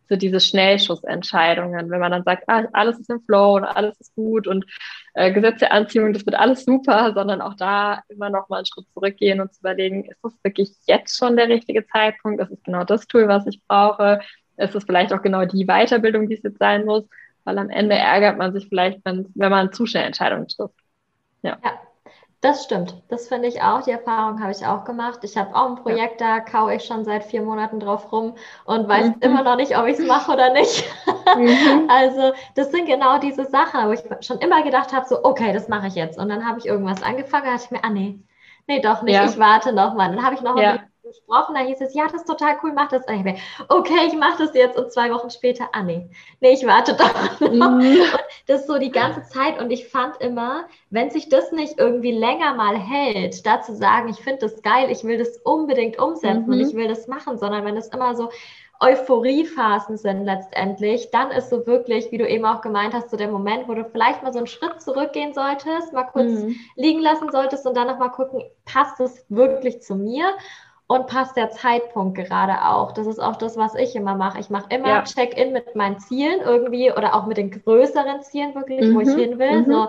so 0.08 0.16
diese 0.16 0.40
Schnellschussentscheidungen, 0.40 1.90
wenn 1.90 2.00
man 2.00 2.12
dann 2.12 2.24
sagt, 2.24 2.44
ah, 2.48 2.66
alles 2.72 2.98
ist 2.98 3.10
im 3.10 3.20
Flow 3.22 3.56
und 3.56 3.64
alles 3.64 3.98
ist 4.00 4.14
gut 4.14 4.46
und 4.46 4.64
äh, 5.14 5.32
Gesetz 5.32 5.60
der 5.60 5.72
Anziehung, 5.72 6.12
das 6.12 6.24
wird 6.24 6.36
alles 6.36 6.64
super, 6.64 7.12
sondern 7.14 7.40
auch 7.40 7.54
da 7.54 8.02
immer 8.08 8.30
noch 8.30 8.48
mal 8.48 8.58
einen 8.58 8.66
Schritt 8.66 8.86
zurückgehen 8.94 9.40
und 9.40 9.52
zu 9.52 9.60
überlegen, 9.60 10.04
ist 10.04 10.18
das 10.22 10.32
wirklich 10.42 10.70
jetzt 10.86 11.16
schon 11.16 11.36
der 11.36 11.48
richtige 11.48 11.86
Zeitpunkt? 11.86 12.40
Ist 12.40 12.50
es 12.50 12.62
genau 12.62 12.84
das 12.84 13.06
Tool, 13.06 13.28
was 13.28 13.46
ich 13.46 13.60
brauche? 13.66 14.20
Ist 14.56 14.74
es 14.74 14.84
vielleicht 14.84 15.12
auch 15.12 15.22
genau 15.22 15.44
die 15.44 15.66
Weiterbildung, 15.66 16.28
die 16.28 16.34
es 16.34 16.42
jetzt 16.42 16.58
sein 16.58 16.84
muss? 16.84 17.04
Weil 17.44 17.58
am 17.58 17.70
Ende 17.70 17.94
ärgert 17.96 18.38
man 18.38 18.52
sich 18.52 18.68
vielleicht, 18.68 19.04
wenn, 19.04 19.26
wenn 19.34 19.50
man 19.50 19.72
zu 19.72 19.86
schnell 19.86 20.04
Entscheidungen 20.04 20.48
trifft. 20.48 20.74
Ja. 21.42 21.58
ja. 21.64 21.87
Das 22.40 22.62
stimmt. 22.62 23.02
Das 23.08 23.26
finde 23.26 23.48
ich 23.48 23.62
auch. 23.62 23.82
Die 23.82 23.90
Erfahrung 23.90 24.40
habe 24.40 24.52
ich 24.52 24.64
auch 24.64 24.84
gemacht. 24.84 25.20
Ich 25.22 25.36
habe 25.36 25.56
auch 25.56 25.70
ein 25.70 25.74
Projekt, 25.74 26.20
da 26.20 26.38
kaue 26.38 26.76
ich 26.76 26.84
schon 26.84 27.04
seit 27.04 27.24
vier 27.24 27.42
Monaten 27.42 27.80
drauf 27.80 28.12
rum 28.12 28.36
und 28.64 28.86
weiß 28.86 29.08
mhm. 29.08 29.16
immer 29.20 29.42
noch 29.42 29.56
nicht, 29.56 29.76
ob 29.76 29.86
ich 29.86 29.98
es 29.98 30.06
mache 30.06 30.32
oder 30.32 30.52
nicht. 30.52 30.84
Mhm. 31.36 31.86
also 31.88 32.32
das 32.54 32.70
sind 32.70 32.86
genau 32.86 33.18
diese 33.18 33.44
Sachen, 33.46 33.88
wo 33.88 33.92
ich 33.92 34.02
schon 34.24 34.38
immer 34.38 34.62
gedacht 34.62 34.92
habe, 34.92 35.06
so, 35.08 35.24
okay, 35.24 35.52
das 35.52 35.68
mache 35.68 35.88
ich 35.88 35.96
jetzt. 35.96 36.16
Und 36.16 36.28
dann 36.28 36.46
habe 36.46 36.60
ich 36.60 36.66
irgendwas 36.66 37.02
angefangen, 37.02 37.46
da 37.46 37.52
dachte 37.52 37.64
ich 37.64 37.70
mir, 37.72 37.82
ah 37.82 37.90
nee, 37.90 38.20
nee, 38.68 38.80
doch 38.80 39.02
nicht, 39.02 39.16
ja. 39.16 39.24
ich 39.24 39.38
warte 39.38 39.72
noch 39.72 39.94
mal. 39.94 40.08
Dann 40.14 40.24
habe 40.24 40.36
ich 40.36 40.40
noch 40.40 40.56
ja 40.56 40.78
gesprochen, 41.08 41.54
da 41.54 41.60
hieß 41.60 41.80
es, 41.80 41.94
ja, 41.94 42.04
das 42.04 42.22
ist 42.22 42.28
total 42.28 42.56
cool, 42.62 42.72
mach 42.72 42.88
das. 42.88 43.02
Okay, 43.68 44.06
ich 44.06 44.14
mache 44.14 44.44
das 44.44 44.54
jetzt 44.54 44.78
und 44.78 44.92
zwei 44.92 45.10
Wochen 45.12 45.30
später, 45.30 45.68
ah 45.72 45.82
nee, 45.82 46.08
nee, 46.40 46.52
ich 46.52 46.66
warte 46.66 46.94
doch 46.94 47.40
noch. 47.40 47.70
Mhm. 47.70 48.00
Und 48.00 48.18
das 48.46 48.66
so 48.66 48.78
die 48.78 48.90
ganze 48.90 49.22
Zeit 49.24 49.60
und 49.60 49.70
ich 49.70 49.88
fand 49.88 50.20
immer, 50.20 50.64
wenn 50.90 51.10
sich 51.10 51.28
das 51.28 51.52
nicht 51.52 51.78
irgendwie 51.78 52.12
länger 52.12 52.54
mal 52.54 52.76
hält, 52.76 53.44
da 53.46 53.60
zu 53.60 53.74
sagen, 53.74 54.08
ich 54.08 54.18
finde 54.18 54.40
das 54.40 54.62
geil, 54.62 54.90
ich 54.90 55.04
will 55.04 55.18
das 55.18 55.38
unbedingt 55.44 55.98
umsetzen 55.98 56.46
mhm. 56.46 56.52
und 56.52 56.60
ich 56.60 56.74
will 56.74 56.88
das 56.88 57.08
machen, 57.08 57.38
sondern 57.38 57.64
wenn 57.64 57.76
es 57.76 57.88
immer 57.88 58.14
so 58.14 58.30
Euphoriephasen 58.80 59.96
sind 59.96 60.24
letztendlich, 60.24 61.10
dann 61.10 61.32
ist 61.32 61.50
so 61.50 61.66
wirklich, 61.66 62.12
wie 62.12 62.18
du 62.18 62.28
eben 62.28 62.44
auch 62.44 62.60
gemeint 62.60 62.94
hast, 62.94 63.10
so 63.10 63.16
der 63.16 63.28
Moment, 63.28 63.66
wo 63.66 63.74
du 63.74 63.84
vielleicht 63.84 64.22
mal 64.22 64.32
so 64.32 64.38
einen 64.38 64.46
Schritt 64.46 64.80
zurückgehen 64.80 65.34
solltest, 65.34 65.92
mal 65.92 66.04
kurz 66.04 66.30
mhm. 66.30 66.54
liegen 66.76 67.00
lassen 67.00 67.30
solltest 67.32 67.66
und 67.66 67.76
dann 67.76 67.88
nochmal 67.88 68.12
gucken, 68.12 68.44
passt 68.64 69.00
es 69.00 69.24
wirklich 69.28 69.82
zu 69.82 69.96
mir? 69.96 70.26
Und 70.88 71.06
passt 71.06 71.36
der 71.36 71.50
Zeitpunkt 71.50 72.16
gerade 72.16 72.64
auch. 72.66 72.92
Das 72.92 73.06
ist 73.06 73.20
auch 73.20 73.36
das, 73.36 73.56
was 73.56 73.74
ich 73.74 73.94
immer 73.94 74.16
mache. 74.16 74.40
Ich 74.40 74.48
mache 74.48 74.66
immer 74.70 74.88
ja. 74.88 75.02
Check-in 75.02 75.52
mit 75.52 75.76
meinen 75.76 76.00
Zielen 76.00 76.40
irgendwie 76.40 76.90
oder 76.90 77.14
auch 77.14 77.26
mit 77.26 77.36
den 77.36 77.50
größeren 77.50 78.22
Zielen 78.22 78.54
wirklich, 78.54 78.80
mhm. 78.80 78.94
wo 78.94 79.00
ich 79.00 79.08
mhm. 79.08 79.18
hin 79.18 79.38
will. 79.38 79.60
Mhm. 79.60 79.70
So 79.70 79.88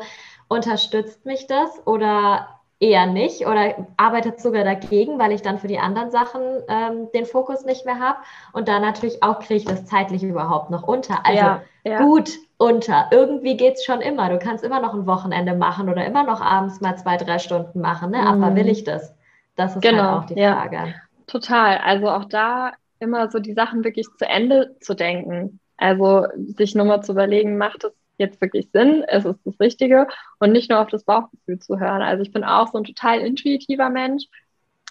unterstützt 0.50 1.26
mich 1.26 1.48
das 1.48 1.88
oder 1.88 2.50
eher 2.82 3.08
nicht 3.08 3.46
oder 3.48 3.88
arbeitet 3.96 4.42
sogar 4.42 4.66
dagegen, 4.66 5.20
weil 5.20 5.32
ich 5.32 5.42
dann 5.42 5.60
für 5.60 5.68
die 5.68 5.80
anderen 5.80 6.12
Sachen 6.12 6.42
ähm, 6.68 7.08
den 7.14 7.26
Fokus 7.26 7.64
nicht 7.64 7.86
mehr 7.86 8.00
habe. 8.00 8.20
Und 8.52 8.68
dann 8.68 8.82
natürlich 8.82 9.24
auch 9.24 9.40
kriege 9.40 9.56
ich 9.56 9.66
das 9.66 9.86
zeitlich 9.86 10.24
überhaupt 10.24 10.70
noch 10.70 10.84
unter. 10.84 11.26
Also 11.26 11.40
ja, 11.40 11.62
ja. 11.86 12.00
gut 12.00 12.30
unter. 12.58 13.08
Irgendwie 13.12 13.56
geht 13.56 13.76
es 13.76 13.86
schon 13.86 14.02
immer. 14.02 14.30
Du 14.30 14.38
kannst 14.38 14.66
immer 14.66 14.82
noch 14.82 14.94
ein 14.94 15.08
Wochenende 15.08 15.56
machen 15.56 15.90
oder 15.90 16.06
immer 16.06 16.24
noch 16.24 16.42
abends 16.42 16.82
mal 16.82 16.98
zwei, 16.98 17.16
drei 17.16 17.40
Stunden 17.40 17.80
machen. 17.80 18.12
Ne? 18.12 18.20
Aber 18.20 18.50
mhm. 18.50 18.56
will 18.58 18.68
ich 18.68 18.84
das? 18.84 19.14
Das 19.60 19.76
ist 19.76 19.82
genau, 19.82 20.04
halt 20.04 20.24
auch 20.24 20.26
die 20.26 20.36
Frage. 20.36 20.76
Ja, 20.76 20.94
total. 21.28 21.80
Also 21.80 22.08
auch 22.10 22.24
da 22.24 22.72
immer 23.00 23.30
so 23.30 23.40
die 23.40 23.54
Sachen 23.54 23.84
wirklich 23.84 24.08
zu 24.18 24.26
Ende 24.26 24.78
zu 24.80 24.94
denken. 24.94 25.60
Also 25.76 26.28
sich 26.56 26.76
nochmal 26.76 27.04
zu 27.04 27.12
überlegen, 27.12 27.58
macht 27.58 27.84
es 27.84 27.92
jetzt 28.18 28.40
wirklich 28.40 28.70
Sinn? 28.72 29.04
Ist 29.04 29.26
es 29.26 29.36
das 29.44 29.60
Richtige? 29.60 30.08
Und 30.40 30.54
nicht 30.54 30.70
nur 30.70 30.80
auf 30.80 30.88
das 30.88 31.04
Bauchgefühl 31.04 31.60
zu 31.60 31.78
hören. 31.78 32.02
Also 32.02 32.24
ich 32.24 32.32
bin 32.32 32.46
auch 32.46 32.70
so 32.72 32.78
ein 32.78 32.86
total 32.86 33.20
intuitiver 33.20 33.90
Mensch, 33.90 34.28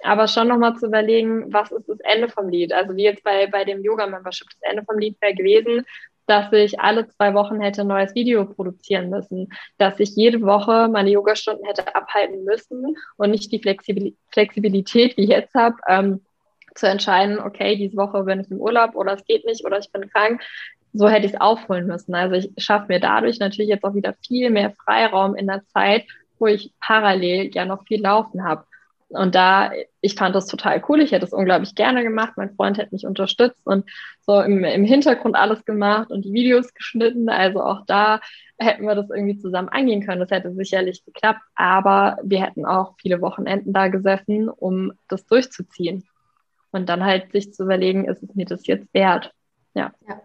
aber 0.03 0.29
schon 0.29 0.49
nochmal 0.49 0.77
zu 0.77 0.87
überlegen, 0.89 1.51
was 1.51 1.73
ist 1.73 1.89
das 1.89 2.01
Ende 2.01 2.29
vom 2.29 2.51
Lied? 2.51 2.75
Also 2.75 2.95
wie 2.95 3.05
jetzt 3.05 3.25
bei, 3.25 3.47
bei 3.47 3.65
dem 3.65 3.83
Yoga-Membership, 3.83 4.49
das 4.51 4.71
Ende 4.71 4.85
vom 4.85 4.99
Lied 4.99 5.17
wäre 5.23 5.35
gewesen, 5.35 5.87
dass 6.29 6.53
ich 6.53 6.79
alle 6.79 7.09
zwei 7.09 7.33
Wochen 7.35 7.61
hätte 7.61 7.81
ein 7.81 7.87
neues 7.87 8.15
Video 8.15 8.45
produzieren 8.45 9.09
müssen, 9.09 9.49
dass 9.79 9.99
ich 9.99 10.15
jede 10.15 10.43
Woche 10.43 10.89
meine 10.89 11.11
Yogastunden 11.11 11.65
hätte 11.67 11.95
abhalten 11.95 12.45
müssen 12.45 12.97
und 13.17 13.31
nicht 13.31 13.51
die 13.51 13.61
Flexibilität, 13.61 15.17
wie 15.17 15.25
ich 15.25 15.31
jetzt 15.31 15.55
habe, 15.55 15.77
ähm, 15.89 16.21
zu 16.75 16.87
entscheiden, 16.87 17.41
okay, 17.41 17.77
diese 17.77 17.97
Woche 17.97 18.23
bin 18.25 18.41
ich 18.41 18.51
im 18.51 18.61
Urlaub 18.61 18.95
oder 18.95 19.15
es 19.15 19.25
geht 19.25 19.45
nicht 19.47 19.65
oder 19.65 19.79
ich 19.79 19.91
bin 19.91 20.09
krank. 20.11 20.43
So 20.93 21.09
hätte 21.09 21.27
ich 21.27 21.35
es 21.35 21.41
aufholen 21.41 21.87
müssen. 21.87 22.15
Also 22.15 22.37
ich 22.37 22.51
schaffe 22.59 22.87
mir 22.89 23.01
dadurch 23.01 23.39
natürlich 23.39 23.71
jetzt 23.71 23.85
auch 23.85 23.95
wieder 23.95 24.15
viel 24.27 24.51
mehr 24.51 24.75
Freiraum 24.85 25.35
in 25.35 25.47
der 25.47 25.65
Zeit, 25.67 26.07
wo 26.39 26.47
ich 26.47 26.73
parallel 26.81 27.51
ja 27.55 27.65
noch 27.65 27.85
viel 27.87 28.01
laufen 28.01 28.45
habe. 28.45 28.65
Und 29.11 29.35
da, 29.35 29.71
ich 30.01 30.15
fand 30.15 30.35
das 30.35 30.47
total 30.47 30.83
cool. 30.89 31.01
Ich 31.01 31.13
hätte 31.13 31.25
es 31.25 31.33
unglaublich 31.33 31.75
gerne 31.75 32.03
gemacht. 32.03 32.35
Mein 32.37 32.55
Freund 32.55 32.77
hätte 32.77 32.95
mich 32.95 33.07
unterstützt 33.07 33.67
und 33.67 33.89
so 34.21 34.41
im, 34.41 34.65
im 34.65 34.85
Hintergrund 34.85 35.35
alles 35.35 35.65
gemacht 35.65 36.11
und 36.11 36.27
die 36.27 36.33
Videos 36.33 36.75
geschnitten. 36.75 37.31
Also 37.31 37.63
auch 37.63 37.87
da 37.87 38.21
hätten 38.59 38.85
wir 38.85 38.95
das 38.95 39.09
irgendwie 39.09 39.39
zusammen 39.39 39.71
angehen 39.71 40.05
können. 40.05 40.21
Das 40.21 40.31
hätte 40.31 40.53
sicherlich 40.53 41.05
geklappt. 41.05 41.41
Aber 41.55 42.19
wir 42.23 42.43
hätten 42.43 42.67
auch 42.67 42.95
viele 43.01 43.23
Wochenenden 43.23 43.73
da 43.73 43.89
gesessen, 43.89 44.51
um 44.51 44.93
das 45.09 45.25
durchzuziehen. 45.25 46.07
Und 46.71 46.91
dann 46.91 47.05
halt 47.05 47.33
sich 47.33 47.55
zu 47.55 47.65
überlegen, 47.65 48.05
ist 48.05 48.23
es 48.23 48.35
mir 48.35 48.45
das 48.45 48.67
jetzt 48.67 48.93
wert? 48.93 49.33
Ja. 49.73 49.93
Ja, 50.07 50.21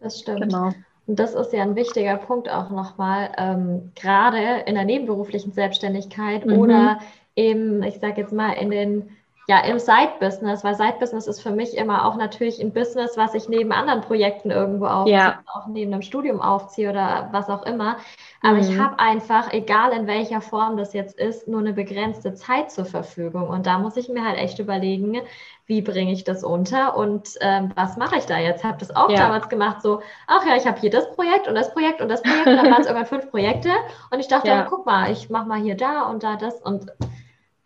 das 0.00 0.18
stimmt. 0.18 0.42
Genau. 0.42 0.72
Und 1.06 1.20
das 1.20 1.34
ist 1.34 1.52
ja 1.52 1.62
ein 1.62 1.76
wichtiger 1.76 2.16
Punkt 2.16 2.48
auch 2.48 2.70
nochmal, 2.70 3.30
ähm, 3.38 3.92
gerade 3.94 4.64
in 4.66 4.74
der 4.74 4.84
nebenberuflichen 4.84 5.52
Selbstständigkeit 5.52 6.44
mhm. 6.44 6.58
oder 6.58 6.98
im, 7.36 7.84
ich 7.84 8.00
sage 8.00 8.20
jetzt 8.20 8.32
mal, 8.32 8.54
in 8.54 8.70
den 8.70 9.16
ja, 9.48 9.60
im 9.60 9.78
Side-Business, 9.78 10.64
weil 10.64 10.74
Side-Business 10.74 11.28
ist 11.28 11.40
für 11.40 11.52
mich 11.52 11.76
immer 11.76 12.04
auch 12.04 12.16
natürlich 12.16 12.60
ein 12.60 12.72
Business, 12.72 13.16
was 13.16 13.32
ich 13.32 13.48
neben 13.48 13.70
anderen 13.70 14.00
Projekten 14.00 14.50
irgendwo 14.50 14.86
aufziehe, 14.86 15.16
ja. 15.16 15.38
auch 15.54 15.68
neben 15.68 15.92
einem 15.92 16.02
Studium 16.02 16.40
aufziehe 16.40 16.90
oder 16.90 17.28
was 17.30 17.48
auch 17.48 17.64
immer. 17.64 17.98
Aber 18.42 18.54
mhm. 18.54 18.60
ich 18.60 18.78
habe 18.78 18.98
einfach, 18.98 19.52
egal 19.52 19.92
in 19.92 20.08
welcher 20.08 20.40
Form 20.40 20.76
das 20.76 20.94
jetzt 20.94 21.16
ist, 21.16 21.46
nur 21.46 21.60
eine 21.60 21.74
begrenzte 21.74 22.34
Zeit 22.34 22.72
zur 22.72 22.86
Verfügung. 22.86 23.48
Und 23.48 23.66
da 23.66 23.78
muss 23.78 23.96
ich 23.96 24.08
mir 24.08 24.24
halt 24.24 24.36
echt 24.36 24.58
überlegen, 24.58 25.20
wie 25.66 25.80
bringe 25.80 26.10
ich 26.10 26.24
das 26.24 26.42
unter 26.42 26.96
und 26.96 27.30
ähm, 27.40 27.70
was 27.76 27.96
mache 27.96 28.16
ich 28.16 28.26
da 28.26 28.38
jetzt? 28.38 28.60
Ich 28.60 28.64
habe 28.64 28.78
das 28.78 28.94
auch 28.94 29.10
ja. 29.10 29.16
damals 29.16 29.48
gemacht, 29.48 29.80
so, 29.80 30.00
ach 30.26 30.44
ja, 30.44 30.56
ich 30.56 30.66
habe 30.66 30.80
hier 30.80 30.90
das 30.90 31.12
Projekt 31.14 31.46
und 31.46 31.54
das 31.54 31.72
Projekt 31.72 32.00
und 32.00 32.08
das 32.08 32.22
Projekt 32.22 32.46
und 32.48 32.56
dann 32.56 32.70
waren 32.70 32.80
es 32.80 32.86
irgendwann 32.88 33.06
fünf 33.06 33.30
Projekte 33.30 33.70
und 34.10 34.18
ich 34.18 34.26
dachte, 34.26 34.48
ja. 34.48 34.66
guck 34.68 34.86
mal, 34.86 35.10
ich 35.12 35.30
mache 35.30 35.48
mal 35.48 35.60
hier 35.60 35.76
da 35.76 36.02
und 36.08 36.24
da 36.24 36.34
das 36.34 36.60
und 36.60 36.90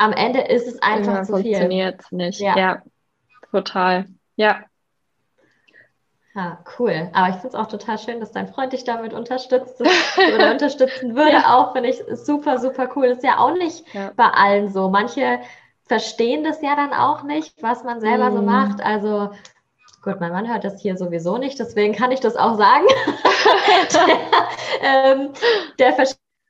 am 0.00 0.12
Ende 0.12 0.40
ist 0.40 0.66
es 0.66 0.82
einfach 0.82 1.16
ja, 1.16 1.22
zu 1.22 1.36
viel. 1.36 1.54
Funktioniert 1.54 2.00
nicht. 2.10 2.40
Ja. 2.40 2.56
ja, 2.56 2.82
total. 3.50 4.06
Ja. 4.36 4.60
Ja, 6.34 6.64
cool. 6.78 7.10
Aber 7.12 7.28
ich 7.28 7.34
finde 7.34 7.48
es 7.48 7.54
auch 7.54 7.66
total 7.66 7.98
schön, 7.98 8.20
dass 8.20 8.32
dein 8.32 8.48
Freund 8.48 8.72
dich 8.72 8.84
damit 8.84 9.12
unterstützt 9.12 9.80
oder 9.80 10.50
unterstützen 10.52 11.14
würde. 11.14 11.32
ja. 11.32 11.58
Auch 11.58 11.72
finde 11.72 11.90
ich 11.90 12.02
super, 12.14 12.58
super 12.58 12.88
cool. 12.96 13.08
Das 13.08 13.18
ist 13.18 13.24
ja 13.24 13.38
auch 13.38 13.52
nicht 13.52 13.84
bei 14.16 14.24
allen 14.24 14.72
so. 14.72 14.88
Manche 14.88 15.40
verstehen 15.84 16.44
das 16.44 16.62
ja 16.62 16.76
dann 16.76 16.94
auch 16.94 17.24
nicht, 17.24 17.62
was 17.62 17.84
man 17.84 18.00
selber 18.00 18.30
mm. 18.30 18.34
so 18.34 18.40
mhm. 18.40 18.46
macht. 18.46 18.80
Also 18.80 19.30
Gut, 20.02 20.18
mein 20.18 20.32
Mann 20.32 20.48
hört 20.48 20.64
das 20.64 20.80
hier 20.80 20.96
sowieso 20.96 21.36
nicht, 21.36 21.58
deswegen 21.58 21.94
kann 21.94 22.10
ich 22.10 22.20
das 22.20 22.34
auch 22.34 22.56
sagen. 22.56 22.86
der, 23.92 24.18
ähm, 24.80 25.28
der, 25.78 25.92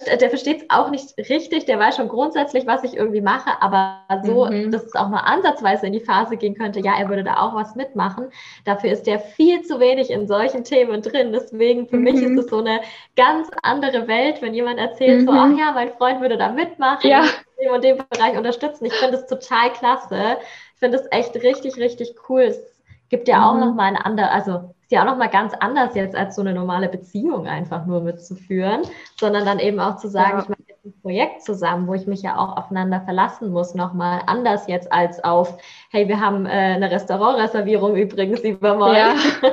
der 0.07 0.30
versteht 0.30 0.62
es 0.62 0.70
auch 0.70 0.90
nicht 0.90 1.16
richtig, 1.18 1.66
der 1.66 1.78
weiß 1.78 1.96
schon 1.96 2.09
grundsätzlich, 2.09 2.66
was 2.66 2.82
ich 2.84 2.96
irgendwie 2.96 3.20
mache, 3.20 3.51
aber 3.61 3.98
so, 4.24 4.46
mhm. 4.46 4.70
dass 4.70 4.84
es 4.84 4.94
auch 4.94 5.09
mal 5.09 5.20
ansatzweise 5.20 5.86
in 5.86 5.92
die 5.92 6.01
Phase 6.01 6.38
gehen 6.38 6.55
könnte, 6.55 6.80
ja, 6.80 6.98
er 6.98 7.09
würde 7.11 7.22
da 7.22 7.36
auch 7.36 7.55
was 7.55 7.74
mitmachen. 7.74 8.30
Dafür 8.64 8.92
ist 8.92 9.07
der 9.07 9.18
viel 9.18 9.61
zu 9.62 9.78
wenig 9.78 10.11
in 10.11 10.26
solchen 10.26 10.64
Themen 10.64 11.03
drin. 11.03 11.32
Deswegen 11.32 11.86
für 11.86 11.98
mhm. 11.98 12.05
mich 12.05 12.14
ist 12.14 12.38
es 12.38 12.46
so 12.46 12.59
eine 12.59 12.80
ganz 13.14 13.51
andere 13.62 14.09
Welt, 14.09 14.40
wenn 14.40 14.55
jemand 14.55 14.78
erzählt, 14.78 15.20
mhm. 15.20 15.26
so, 15.26 15.32
ach 15.32 15.59
ja, 15.59 15.72
mein 15.72 15.90
Freund 15.90 16.22
würde 16.22 16.38
da 16.38 16.51
mitmachen, 16.51 17.09
ja. 17.09 17.24
dem 17.61 17.72
und 17.72 17.84
dem 17.84 17.98
Bereich 18.11 18.38
unterstützen. 18.38 18.86
Ich 18.86 18.94
finde 18.94 19.18
es 19.18 19.26
total 19.26 19.70
klasse. 19.72 20.38
Ich 20.74 20.80
finde 20.80 20.96
es 20.96 21.07
echt 21.11 21.34
richtig, 21.36 21.76
richtig 21.76 22.14
cool. 22.28 22.42
Es 22.42 22.79
gibt 23.11 23.28
ja 23.28 23.46
auch 23.46 23.54
mhm. 23.54 23.61
noch 23.61 23.74
mal 23.74 23.84
eine 23.84 24.06
andere, 24.06 24.30
also 24.30 24.74
ist 24.82 24.92
ja 24.92 25.02
auch 25.02 25.06
noch 25.06 25.18
mal 25.18 25.28
ganz 25.28 25.52
anders 25.61 25.94
jetzt 25.94 26.16
als 26.16 26.34
so 26.34 26.40
eine 26.40 26.54
normale 26.54 26.88
Beziehung 26.88 27.46
einfach 27.46 27.86
nur 27.86 28.00
mitzuführen, 28.00 28.82
sondern 29.18 29.44
dann 29.44 29.58
eben 29.58 29.78
auch 29.78 29.96
zu 29.96 30.08
sagen, 30.08 30.38
ja. 30.38 30.42
ich 30.42 30.48
mache 30.48 30.62
jetzt 30.66 30.84
ein 30.84 31.00
Projekt 31.02 31.42
zusammen, 31.42 31.86
wo 31.86 31.94
ich 31.94 32.06
mich 32.06 32.22
ja 32.22 32.38
auch 32.38 32.56
aufeinander 32.56 33.00
verlassen 33.02 33.52
muss, 33.52 33.74
noch 33.74 33.92
mal 33.92 34.22
anders 34.26 34.66
jetzt 34.66 34.90
als 34.90 35.22
auf, 35.22 35.58
hey, 35.90 36.08
wir 36.08 36.20
haben 36.20 36.46
äh, 36.46 36.48
eine 36.48 36.90
Restaurantreservierung 36.90 37.96
übrigens 37.96 38.40
übermorgen. 38.40 38.96
Ja. 38.96 39.14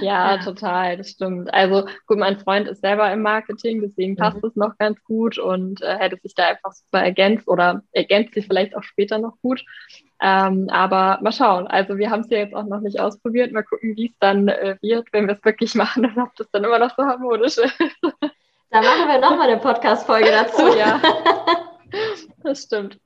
Ja, 0.00 0.36
ja, 0.36 0.42
total, 0.42 0.96
das 0.96 1.10
stimmt. 1.10 1.52
Also 1.52 1.86
gut, 2.06 2.18
mein 2.18 2.38
Freund 2.38 2.66
ist 2.66 2.80
selber 2.80 3.12
im 3.12 3.22
Marketing, 3.22 3.80
deswegen 3.82 4.16
passt 4.16 4.42
mhm. 4.42 4.48
es 4.48 4.56
noch 4.56 4.76
ganz 4.78 5.02
gut 5.04 5.38
und 5.38 5.82
äh, 5.82 5.98
hätte 5.98 6.16
sich 6.16 6.34
da 6.34 6.48
einfach 6.48 6.72
super 6.72 7.02
ergänzt 7.04 7.46
oder 7.46 7.82
ergänzt 7.92 8.34
sich 8.34 8.46
vielleicht 8.46 8.74
auch 8.74 8.82
später 8.82 9.18
noch 9.18 9.34
gut. 9.42 9.62
Ähm, 10.22 10.68
aber 10.70 11.18
mal 11.22 11.32
schauen. 11.32 11.66
Also 11.66 11.96
wir 11.96 12.10
haben 12.10 12.20
es 12.20 12.30
ja 12.30 12.38
jetzt 12.38 12.54
auch 12.54 12.64
noch 12.64 12.80
nicht 12.80 13.00
ausprobiert. 13.00 13.52
Mal 13.52 13.62
gucken, 13.62 13.96
wie 13.96 14.08
es 14.08 14.18
dann 14.20 14.48
äh, 14.48 14.76
wird, 14.82 15.08
wenn 15.12 15.26
wir 15.26 15.34
es 15.34 15.44
wirklich 15.44 15.74
machen 15.74 16.04
und 16.04 16.18
ob 16.18 16.34
das 16.36 16.50
dann 16.50 16.64
immer 16.64 16.78
noch 16.78 16.94
so 16.96 17.04
harmonisch 17.04 17.56
ist. 17.58 17.74
Da 18.72 18.82
machen 18.82 19.08
wir 19.08 19.18
nochmal 19.18 19.48
eine 19.48 19.60
Podcast-Folge 19.60 20.30
dazu. 20.30 20.62
Oh, 20.62 20.76
ja, 20.76 21.00
das 22.44 22.62
stimmt. 22.62 23.00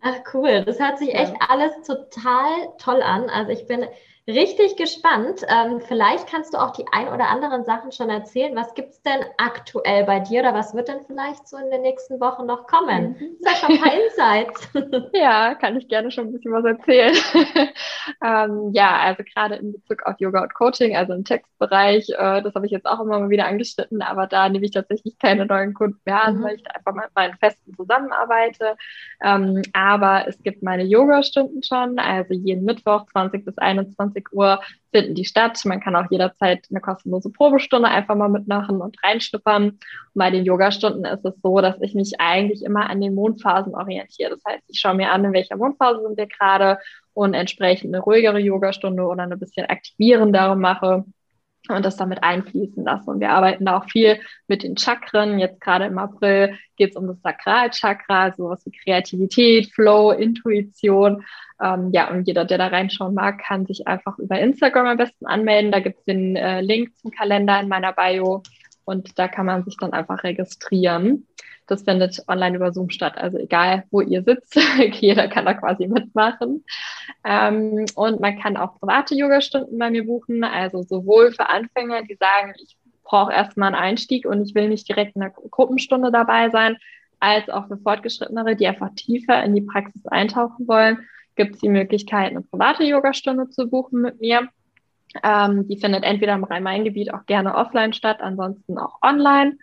Ach 0.00 0.14
cool, 0.32 0.64
das 0.64 0.78
hört 0.78 0.98
sich 0.98 1.14
echt 1.14 1.34
alles 1.46 1.72
total 1.86 2.68
toll 2.78 3.02
an. 3.02 3.28
Also 3.28 3.50
ich 3.50 3.66
bin 3.66 3.86
Richtig 4.28 4.74
gespannt. 4.74 5.42
Ähm, 5.48 5.80
vielleicht 5.86 6.26
kannst 6.26 6.52
du 6.52 6.58
auch 6.58 6.72
die 6.72 6.84
ein 6.90 7.06
oder 7.06 7.28
anderen 7.28 7.64
Sachen 7.64 7.92
schon 7.92 8.10
erzählen. 8.10 8.56
Was 8.56 8.74
gibt 8.74 8.90
es 8.90 9.02
denn 9.02 9.20
aktuell 9.38 10.02
bei 10.02 10.18
dir 10.18 10.40
oder 10.40 10.52
was 10.52 10.74
wird 10.74 10.88
denn 10.88 11.04
vielleicht 11.06 11.46
so 11.46 11.56
in 11.56 11.70
den 11.70 11.82
nächsten 11.82 12.18
Wochen 12.20 12.44
noch 12.44 12.66
kommen? 12.66 13.10
Mhm. 13.20 13.36
Sag 13.38 13.56
schon 13.58 13.76
ein 13.76 13.80
paar 13.80 13.92
Insights. 13.94 14.68
ja, 15.12 15.54
kann 15.54 15.76
ich 15.76 15.86
gerne 15.86 16.10
schon 16.10 16.26
ein 16.26 16.32
bisschen 16.32 16.52
was 16.52 16.64
erzählen. 16.64 17.14
ähm, 18.24 18.72
ja, 18.72 18.96
also 18.98 19.22
gerade 19.22 19.56
in 19.56 19.72
Bezug 19.72 20.02
auf 20.04 20.16
Yoga 20.18 20.42
und 20.42 20.54
Coaching, 20.54 20.96
also 20.96 21.12
im 21.12 21.22
Textbereich, 21.22 22.08
äh, 22.10 22.42
das 22.42 22.52
habe 22.56 22.66
ich 22.66 22.72
jetzt 22.72 22.86
auch 22.86 22.98
immer 22.98 23.20
mal 23.20 23.30
wieder 23.30 23.46
angeschnitten, 23.46 24.02
aber 24.02 24.26
da 24.26 24.48
nehme 24.48 24.64
ich 24.64 24.72
tatsächlich 24.72 25.20
keine 25.20 25.46
neuen 25.46 25.72
Kunden 25.72 26.00
mehr 26.04 26.24
an, 26.24 26.38
mhm. 26.38 26.42
weil 26.42 26.56
ich 26.56 26.64
da 26.64 26.72
einfach 26.72 26.94
mit 26.94 27.14
meinen 27.14 27.36
Festen 27.36 27.76
zusammenarbeite. 27.76 28.76
Ähm, 29.22 29.62
aber 29.72 30.26
es 30.26 30.42
gibt 30.42 30.64
meine 30.64 30.82
Yoga-Stunden 30.82 31.62
schon, 31.62 32.00
also 32.00 32.34
jeden 32.34 32.64
Mittwoch 32.64 33.06
20 33.12 33.44
bis 33.44 33.56
21 33.56 34.15
20 34.16 34.32
Uhr 34.32 34.60
finden 34.92 35.14
die 35.14 35.24
statt. 35.24 35.60
Man 35.64 35.80
kann 35.80 35.96
auch 35.96 36.10
jederzeit 36.10 36.66
eine 36.70 36.80
kostenlose 36.80 37.30
Probestunde 37.30 37.88
einfach 37.88 38.14
mal 38.14 38.28
mitmachen 38.28 38.80
und 38.80 38.96
reinschnuppern. 39.04 39.64
Und 39.64 39.80
bei 40.14 40.30
den 40.30 40.44
Yogastunden 40.44 41.04
ist 41.04 41.24
es 41.24 41.34
so, 41.42 41.60
dass 41.60 41.80
ich 41.80 41.94
mich 41.94 42.14
eigentlich 42.18 42.64
immer 42.64 42.88
an 42.88 43.00
den 43.00 43.14
Mondphasen 43.14 43.74
orientiere. 43.74 44.30
Das 44.30 44.42
heißt, 44.46 44.64
ich 44.68 44.80
schaue 44.80 44.94
mir 44.94 45.10
an, 45.10 45.24
in 45.24 45.32
welcher 45.32 45.56
Mondphase 45.56 46.02
sind 46.02 46.16
wir 46.16 46.26
gerade 46.26 46.78
und 47.12 47.34
entsprechend 47.34 47.94
eine 47.94 48.02
ruhigere 48.02 48.38
Yogastunde 48.38 49.02
oder 49.02 49.22
eine 49.22 49.36
bisschen 49.36 49.66
aktivierendere 49.66 50.56
mache 50.56 51.04
und 51.68 51.84
das 51.84 51.96
damit 51.96 52.22
einfließen 52.22 52.84
lasse. 52.84 53.10
Und 53.10 53.20
wir 53.20 53.30
arbeiten 53.30 53.64
da 53.64 53.78
auch 53.78 53.90
viel 53.90 54.20
mit 54.46 54.62
den 54.62 54.76
Chakren. 54.76 55.38
Jetzt 55.38 55.60
gerade 55.60 55.86
im 55.86 55.98
April 55.98 56.56
geht 56.76 56.90
es 56.90 56.96
um 56.96 57.06
das 57.08 57.20
Sakralchakra, 57.22 58.32
sowas 58.32 58.64
wie 58.66 58.70
Kreativität, 58.70 59.72
Flow, 59.74 60.12
Intuition. 60.12 61.24
Ähm, 61.62 61.90
ja, 61.92 62.10
und 62.10 62.26
jeder, 62.26 62.44
der 62.44 62.58
da 62.58 62.66
reinschauen 62.66 63.14
mag, 63.14 63.38
kann 63.38 63.66
sich 63.66 63.86
einfach 63.86 64.18
über 64.18 64.38
Instagram 64.38 64.86
am 64.86 64.96
besten 64.96 65.26
anmelden. 65.26 65.72
Da 65.72 65.80
gibt 65.80 65.98
es 65.98 66.04
den 66.04 66.36
äh, 66.36 66.60
Link 66.60 66.96
zum 66.98 67.10
Kalender 67.10 67.60
in 67.60 67.68
meiner 67.68 67.92
Bio 67.92 68.42
und 68.84 69.18
da 69.18 69.28
kann 69.28 69.46
man 69.46 69.64
sich 69.64 69.76
dann 69.78 69.92
einfach 69.92 70.22
registrieren. 70.22 71.26
Das 71.66 71.82
findet 71.82 72.22
online 72.28 72.56
über 72.56 72.72
Zoom 72.72 72.90
statt. 72.90 73.18
Also 73.18 73.38
egal, 73.38 73.84
wo 73.90 74.00
ihr 74.00 74.22
sitzt, 74.22 74.56
jeder 75.00 75.28
kann 75.28 75.46
da 75.46 75.54
quasi 75.54 75.88
mitmachen. 75.88 76.64
Ähm, 77.24 77.86
und 77.96 78.20
man 78.20 78.38
kann 78.38 78.56
auch 78.56 78.78
private 78.78 79.14
Yogastunden 79.16 79.78
bei 79.78 79.90
mir 79.90 80.06
buchen. 80.06 80.44
Also 80.44 80.82
sowohl 80.82 81.32
für 81.32 81.48
Anfänger, 81.48 82.02
die 82.02 82.14
sagen, 82.14 82.54
ich 82.62 82.76
brauche 83.02 83.32
erstmal 83.32 83.74
einen 83.74 83.82
Einstieg 83.82 84.26
und 84.26 84.42
ich 84.46 84.54
will 84.54 84.68
nicht 84.68 84.88
direkt 84.88 85.16
in 85.16 85.22
einer 85.22 85.32
Gruppenstunde 85.32 86.12
dabei 86.12 86.50
sein, 86.50 86.76
als 87.18 87.48
auch 87.48 87.66
für 87.66 87.78
Fortgeschrittenere, 87.78 88.56
die 88.56 88.66
einfach 88.66 88.90
tiefer 88.94 89.42
in 89.42 89.54
die 89.54 89.62
Praxis 89.62 90.06
eintauchen 90.06 90.68
wollen 90.68 90.98
gibt 91.36 91.54
es 91.54 91.60
die 91.60 91.68
Möglichkeit, 91.68 92.30
eine 92.30 92.42
private 92.42 92.84
Yogastunde 92.84 93.48
zu 93.50 93.68
buchen 93.68 94.02
mit 94.02 94.20
mir. 94.20 94.48
Ähm, 95.22 95.66
die 95.68 95.78
findet 95.78 96.04
entweder 96.04 96.34
im 96.34 96.44
Rhein-Main-Gebiet 96.44 97.14
auch 97.14 97.26
gerne 97.26 97.54
offline 97.54 97.92
statt, 97.92 98.18
ansonsten 98.20 98.78
auch 98.78 99.00
online. 99.02 99.58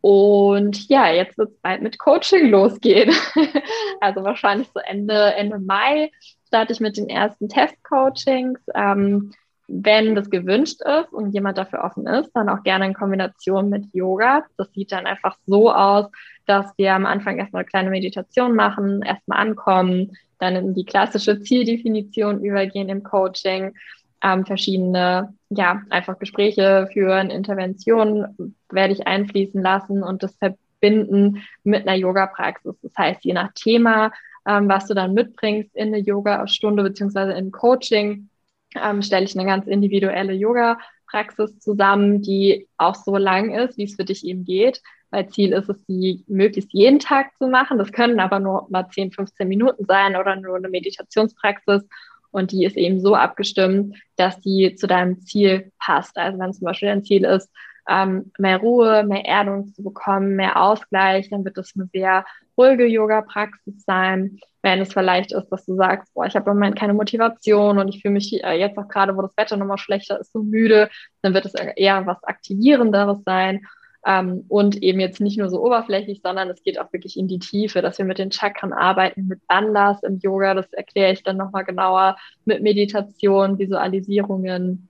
Und 0.00 0.88
ja, 0.88 1.10
jetzt 1.10 1.36
wird 1.36 1.50
es 1.50 1.58
bald 1.58 1.82
mit 1.82 1.98
Coaching 1.98 2.48
losgehen. 2.48 3.14
also 4.00 4.24
wahrscheinlich 4.24 4.68
so 4.72 4.80
Ende, 4.80 5.34
Ende 5.34 5.58
Mai 5.58 6.10
starte 6.46 6.72
ich 6.72 6.80
mit 6.80 6.96
den 6.96 7.08
ersten 7.08 7.48
Test-Coachings. 7.48 8.60
Ähm, 8.74 9.32
wenn 9.72 10.16
das 10.16 10.30
gewünscht 10.30 10.80
ist 10.82 11.12
und 11.12 11.32
jemand 11.32 11.56
dafür 11.56 11.84
offen 11.84 12.06
ist, 12.06 12.30
dann 12.34 12.48
auch 12.48 12.62
gerne 12.64 12.86
in 12.86 12.94
Kombination 12.94 13.68
mit 13.68 13.86
Yoga. 13.92 14.44
Das 14.56 14.72
sieht 14.72 14.90
dann 14.90 15.06
einfach 15.06 15.36
so 15.46 15.72
aus, 15.72 16.06
dass 16.46 16.66
wir 16.76 16.92
am 16.92 17.06
Anfang 17.06 17.38
erstmal 17.38 17.60
eine 17.60 17.68
kleine 17.68 17.90
Meditation 17.90 18.56
machen, 18.56 19.02
erstmal 19.02 19.38
ankommen, 19.38 20.16
dann 20.40 20.56
in 20.56 20.74
die 20.74 20.84
klassische 20.84 21.40
Zieldefinition 21.40 22.42
übergehen 22.42 22.88
im 22.88 23.04
Coaching, 23.04 23.74
ähm, 24.22 24.44
verschiedene, 24.44 25.32
ja, 25.50 25.82
einfach 25.88 26.18
Gespräche 26.18 26.88
führen, 26.92 27.30
Interventionen 27.30 28.54
werde 28.70 28.92
ich 28.92 29.06
einfließen 29.06 29.62
lassen 29.62 30.02
und 30.02 30.22
das 30.24 30.36
verbinden 30.36 31.42
mit 31.62 31.86
einer 31.86 31.96
Yoga-Praxis. 31.96 32.74
Das 32.82 32.92
heißt, 32.98 33.24
je 33.24 33.34
nach 33.34 33.52
Thema, 33.54 34.10
ähm, 34.48 34.68
was 34.68 34.88
du 34.88 34.94
dann 34.94 35.14
mitbringst 35.14 35.74
in 35.76 35.88
eine 35.88 35.98
Yoga-Stunde 35.98 36.82
beziehungsweise 36.82 37.32
in 37.32 37.52
Coaching, 37.52 38.28
ähm, 38.74 39.02
stelle 39.02 39.24
ich 39.24 39.38
eine 39.38 39.48
ganz 39.48 39.66
individuelle 39.66 40.32
Yoga-Praxis 40.32 41.58
zusammen, 41.58 42.22
die 42.22 42.68
auch 42.76 42.94
so 42.94 43.16
lang 43.16 43.54
ist, 43.54 43.76
wie 43.78 43.84
es 43.84 43.96
für 43.96 44.04
dich 44.04 44.24
eben 44.24 44.44
geht. 44.44 44.80
Weil 45.10 45.28
Ziel 45.28 45.52
ist 45.52 45.68
es, 45.68 45.84
die 45.86 46.24
möglichst 46.28 46.72
jeden 46.72 47.00
Tag 47.00 47.36
zu 47.38 47.48
machen. 47.48 47.78
Das 47.78 47.90
können 47.90 48.20
aber 48.20 48.38
nur 48.38 48.68
mal 48.70 48.88
10, 48.88 49.10
15 49.12 49.48
Minuten 49.48 49.84
sein 49.86 50.16
oder 50.16 50.36
nur 50.36 50.56
eine 50.56 50.68
Meditationspraxis. 50.68 51.82
Und 52.30 52.52
die 52.52 52.64
ist 52.64 52.76
eben 52.76 53.00
so 53.00 53.16
abgestimmt, 53.16 53.96
dass 54.16 54.40
die 54.40 54.76
zu 54.76 54.86
deinem 54.86 55.20
Ziel 55.20 55.72
passt. 55.80 56.16
Also 56.16 56.38
wenn 56.38 56.52
zum 56.52 56.64
Beispiel 56.64 56.88
dein 56.88 57.04
Ziel 57.04 57.24
ist, 57.24 57.50
ähm, 57.88 58.30
mehr 58.38 58.58
Ruhe, 58.58 59.02
mehr 59.02 59.24
Erdung 59.26 59.74
zu 59.74 59.82
bekommen, 59.82 60.36
mehr 60.36 60.62
Ausgleich, 60.62 61.28
dann 61.30 61.44
wird 61.44 61.56
das 61.56 61.72
eine 61.74 61.88
sehr 61.92 62.24
ruhige 62.60 62.86
Yoga-Praxis 62.86 63.84
sein. 63.84 64.38
Wenn 64.62 64.80
es 64.80 64.92
vielleicht 64.92 65.32
ist, 65.32 65.48
dass 65.48 65.64
du 65.64 65.74
sagst, 65.74 66.12
boah, 66.12 66.26
ich 66.26 66.34
habe 66.34 66.50
im 66.50 66.56
Moment 66.56 66.78
keine 66.78 66.92
Motivation 66.92 67.78
und 67.78 67.88
ich 67.88 68.02
fühle 68.02 68.12
mich 68.12 68.44
äh, 68.44 68.58
jetzt 68.58 68.76
auch 68.76 68.88
gerade, 68.88 69.16
wo 69.16 69.22
das 69.22 69.36
Wetter 69.36 69.56
nochmal 69.56 69.78
schlechter 69.78 70.20
ist, 70.20 70.32
so 70.32 70.42
müde, 70.42 70.90
dann 71.22 71.32
wird 71.32 71.46
es 71.46 71.54
eher 71.54 72.06
was 72.06 72.22
Aktivierenderes 72.24 73.22
sein. 73.24 73.62
Ähm, 74.04 74.44
und 74.48 74.82
eben 74.82 74.98
jetzt 74.98 75.20
nicht 75.20 75.38
nur 75.38 75.50
so 75.50 75.62
oberflächlich, 75.62 76.20
sondern 76.22 76.48
es 76.48 76.62
geht 76.62 76.78
auch 76.78 76.92
wirklich 76.92 77.18
in 77.18 77.28
die 77.28 77.38
Tiefe, 77.38 77.82
dass 77.82 77.98
wir 77.98 78.06
mit 78.06 78.18
den 78.18 78.32
Chakren 78.32 78.72
arbeiten, 78.72 79.26
mit 79.26 79.46
Bandhas 79.46 80.02
im 80.02 80.18
Yoga, 80.18 80.54
das 80.54 80.72
erkläre 80.72 81.12
ich 81.12 81.22
dann 81.22 81.36
nochmal 81.36 81.64
genauer, 81.64 82.16
mit 82.46 82.62
Meditation, 82.62 83.58
Visualisierungen 83.58 84.88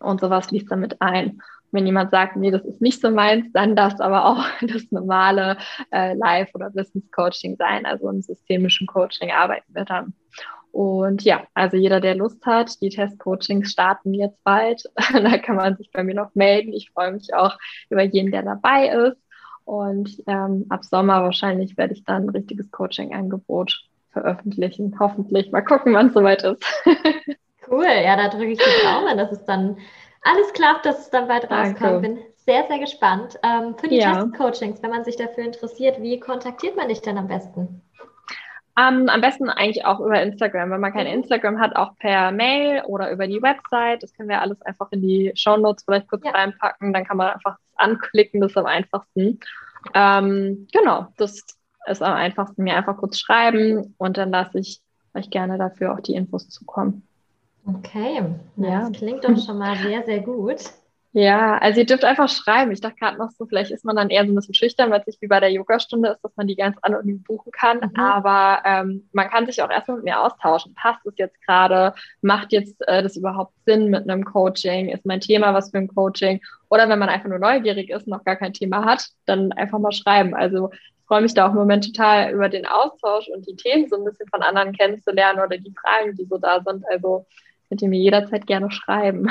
und 0.00 0.20
sowas 0.20 0.46
fließt 0.46 0.70
damit 0.70 1.00
ein. 1.00 1.40
Wenn 1.72 1.86
jemand 1.86 2.10
sagt, 2.10 2.36
nee, 2.36 2.50
das 2.50 2.64
ist 2.64 2.80
nicht 2.80 3.00
so 3.00 3.10
meins, 3.10 3.46
dann 3.52 3.74
darf 3.74 3.94
es 3.94 4.00
aber 4.00 4.26
auch 4.26 4.44
das 4.62 4.90
normale 4.90 5.56
äh, 5.90 6.14
Live- 6.14 6.54
oder 6.54 6.70
Business-Coaching 6.70 7.56
sein. 7.56 7.86
Also 7.86 8.08
im 8.08 8.22
systemischen 8.22 8.86
Coaching 8.86 9.30
arbeiten 9.30 9.74
wir 9.74 9.84
dann. 9.84 10.14
Und 10.72 11.22
ja, 11.22 11.44
also 11.52 11.76
jeder, 11.76 12.00
der 12.00 12.14
Lust 12.14 12.44
hat, 12.46 12.80
die 12.80 12.88
Testcoachings 12.88 13.70
starten 13.70 14.14
jetzt 14.14 14.42
bald. 14.42 14.84
da 15.12 15.38
kann 15.38 15.56
man 15.56 15.76
sich 15.76 15.90
bei 15.92 16.02
mir 16.02 16.14
noch 16.14 16.34
melden. 16.34 16.72
Ich 16.72 16.90
freue 16.90 17.12
mich 17.12 17.34
auch 17.34 17.58
über 17.90 18.02
jeden, 18.02 18.32
der 18.32 18.42
dabei 18.42 18.88
ist. 18.88 19.18
Und 19.64 20.22
ähm, 20.26 20.66
ab 20.70 20.84
Sommer 20.84 21.22
wahrscheinlich 21.22 21.76
werde 21.76 21.92
ich 21.92 22.04
dann 22.04 22.24
ein 22.24 22.30
richtiges 22.30 22.70
Coaching-Angebot 22.70 23.84
veröffentlichen. 24.10 24.96
Hoffentlich. 24.98 25.52
Mal 25.52 25.62
gucken, 25.62 25.92
wann 25.94 26.08
es 26.08 26.14
soweit 26.14 26.42
ist. 26.42 26.64
cool, 27.70 27.86
ja, 27.86 28.16
da 28.16 28.28
drücke 28.28 28.52
ich 28.52 28.58
die 28.58 28.84
Daumen, 28.84 29.16
dass 29.16 29.30
es 29.30 29.44
dann 29.44 29.76
alles 30.22 30.52
klappt, 30.52 30.86
dass 30.86 31.00
es 31.00 31.10
dann 31.10 31.28
bald 31.28 31.50
rauskommt. 31.50 32.02
Bin 32.02 32.18
sehr, 32.36 32.66
sehr 32.66 32.78
gespannt. 32.78 33.38
Ähm, 33.42 33.76
für 33.76 33.88
die 33.88 33.98
ja. 33.98 34.14
Testcoachings, 34.14 34.82
wenn 34.82 34.90
man 34.90 35.04
sich 35.04 35.16
dafür 35.16 35.44
interessiert, 35.44 36.00
wie 36.00 36.18
kontaktiert 36.18 36.76
man 36.76 36.88
dich 36.88 37.00
denn 37.00 37.18
am 37.18 37.28
besten? 37.28 37.82
Um, 38.74 39.10
am 39.10 39.20
besten 39.20 39.50
eigentlich 39.50 39.84
auch 39.84 40.00
über 40.00 40.22
Instagram. 40.22 40.70
Wenn 40.70 40.80
man 40.80 40.92
kein 40.92 41.06
mhm. 41.06 41.22
Instagram 41.22 41.60
hat, 41.60 41.76
auch 41.76 41.96
per 41.98 42.32
Mail 42.32 42.82
oder 42.86 43.10
über 43.10 43.26
die 43.26 43.42
Website. 43.42 44.02
Das 44.02 44.14
können 44.14 44.30
wir 44.30 44.40
alles 44.40 44.62
einfach 44.62 44.90
in 44.92 45.02
die 45.02 45.32
Show 45.34 45.56
Notes 45.56 45.84
vielleicht 45.84 46.08
kurz 46.08 46.24
ja. 46.24 46.30
reinpacken. 46.30 46.92
Dann 46.92 47.04
kann 47.04 47.18
man 47.18 47.34
einfach 47.34 47.56
anklicken, 47.76 48.40
das 48.40 48.52
ist 48.52 48.56
am 48.56 48.66
einfachsten. 48.66 49.40
Ähm, 49.92 50.68
genau, 50.72 51.08
das 51.18 51.44
ist 51.86 52.02
am 52.02 52.14
einfachsten. 52.14 52.62
Mir 52.62 52.76
einfach 52.76 52.96
kurz 52.96 53.18
schreiben 53.18 53.94
und 53.98 54.16
dann 54.16 54.30
lasse 54.30 54.60
ich 54.60 54.80
euch 55.14 55.28
gerne 55.28 55.58
dafür 55.58 55.92
auch 55.92 56.00
die 56.00 56.14
Infos 56.14 56.48
zukommen. 56.48 57.06
Okay, 57.64 58.22
ja. 58.56 58.80
das 58.80 58.92
klingt 58.92 59.24
doch 59.24 59.38
schon 59.38 59.58
mal 59.58 59.76
sehr, 59.76 60.02
sehr 60.04 60.20
gut. 60.20 60.72
Ja, 61.14 61.58
also 61.58 61.80
ihr 61.80 61.86
dürft 61.86 62.04
einfach 62.04 62.28
schreiben. 62.30 62.72
Ich 62.72 62.80
dachte 62.80 62.96
gerade 62.96 63.18
noch 63.18 63.30
so, 63.30 63.44
vielleicht 63.44 63.70
ist 63.70 63.84
man 63.84 63.96
dann 63.96 64.08
eher 64.08 64.24
so 64.24 64.32
ein 64.32 64.34
bisschen 64.34 64.54
schüchtern, 64.54 64.90
weil 64.90 65.00
es 65.00 65.06
nicht 65.06 65.20
wie 65.20 65.26
bei 65.26 65.40
der 65.40 65.52
Yogastunde 65.52 66.08
ist, 66.08 66.22
dass 66.22 66.34
man 66.36 66.46
die 66.46 66.56
ganz 66.56 66.78
anonym 66.80 67.22
buchen 67.22 67.52
kann. 67.52 67.80
Mhm. 67.80 68.00
Aber 68.00 68.62
ähm, 68.64 69.08
man 69.12 69.28
kann 69.28 69.44
sich 69.44 69.62
auch 69.62 69.70
erstmal 69.70 69.98
mit 69.98 70.06
mir 70.06 70.22
austauschen. 70.22 70.74
Passt 70.74 71.04
es 71.04 71.12
jetzt 71.18 71.38
gerade? 71.42 71.92
Macht 72.22 72.50
jetzt 72.52 72.80
äh, 72.88 73.02
das 73.02 73.16
überhaupt 73.18 73.52
Sinn 73.66 73.90
mit 73.90 74.08
einem 74.08 74.24
Coaching? 74.24 74.88
Ist 74.88 75.04
mein 75.04 75.20
Thema 75.20 75.52
was 75.52 75.70
für 75.70 75.78
ein 75.78 75.88
Coaching? 75.88 76.40
Oder 76.70 76.88
wenn 76.88 76.98
man 76.98 77.10
einfach 77.10 77.28
nur 77.28 77.38
neugierig 77.38 77.90
ist, 77.90 78.06
und 78.06 78.12
noch 78.12 78.24
gar 78.24 78.36
kein 78.36 78.54
Thema 78.54 78.86
hat, 78.86 79.06
dann 79.26 79.52
einfach 79.52 79.78
mal 79.78 79.92
schreiben. 79.92 80.34
Also 80.34 80.70
ich 80.72 81.06
freue 81.06 81.20
mich 81.20 81.34
da 81.34 81.46
auch 81.46 81.50
im 81.50 81.58
Moment 81.58 81.84
total 81.84 82.32
über 82.32 82.48
den 82.48 82.64
Austausch 82.64 83.28
und 83.28 83.46
die 83.46 83.56
Themen 83.56 83.86
so 83.86 83.96
ein 83.96 84.04
bisschen 84.04 84.28
von 84.28 84.40
anderen 84.40 84.72
kennenzulernen 84.72 85.40
oder 85.40 85.58
die 85.58 85.74
Fragen, 85.78 86.16
die 86.16 86.24
so 86.24 86.38
da 86.38 86.62
sind. 86.62 86.84
Also 86.90 87.26
könnt 87.72 87.80
ihr 87.80 87.88
mir 87.88 88.00
jederzeit 88.00 88.46
gerne 88.46 88.70
schreiben. 88.70 89.30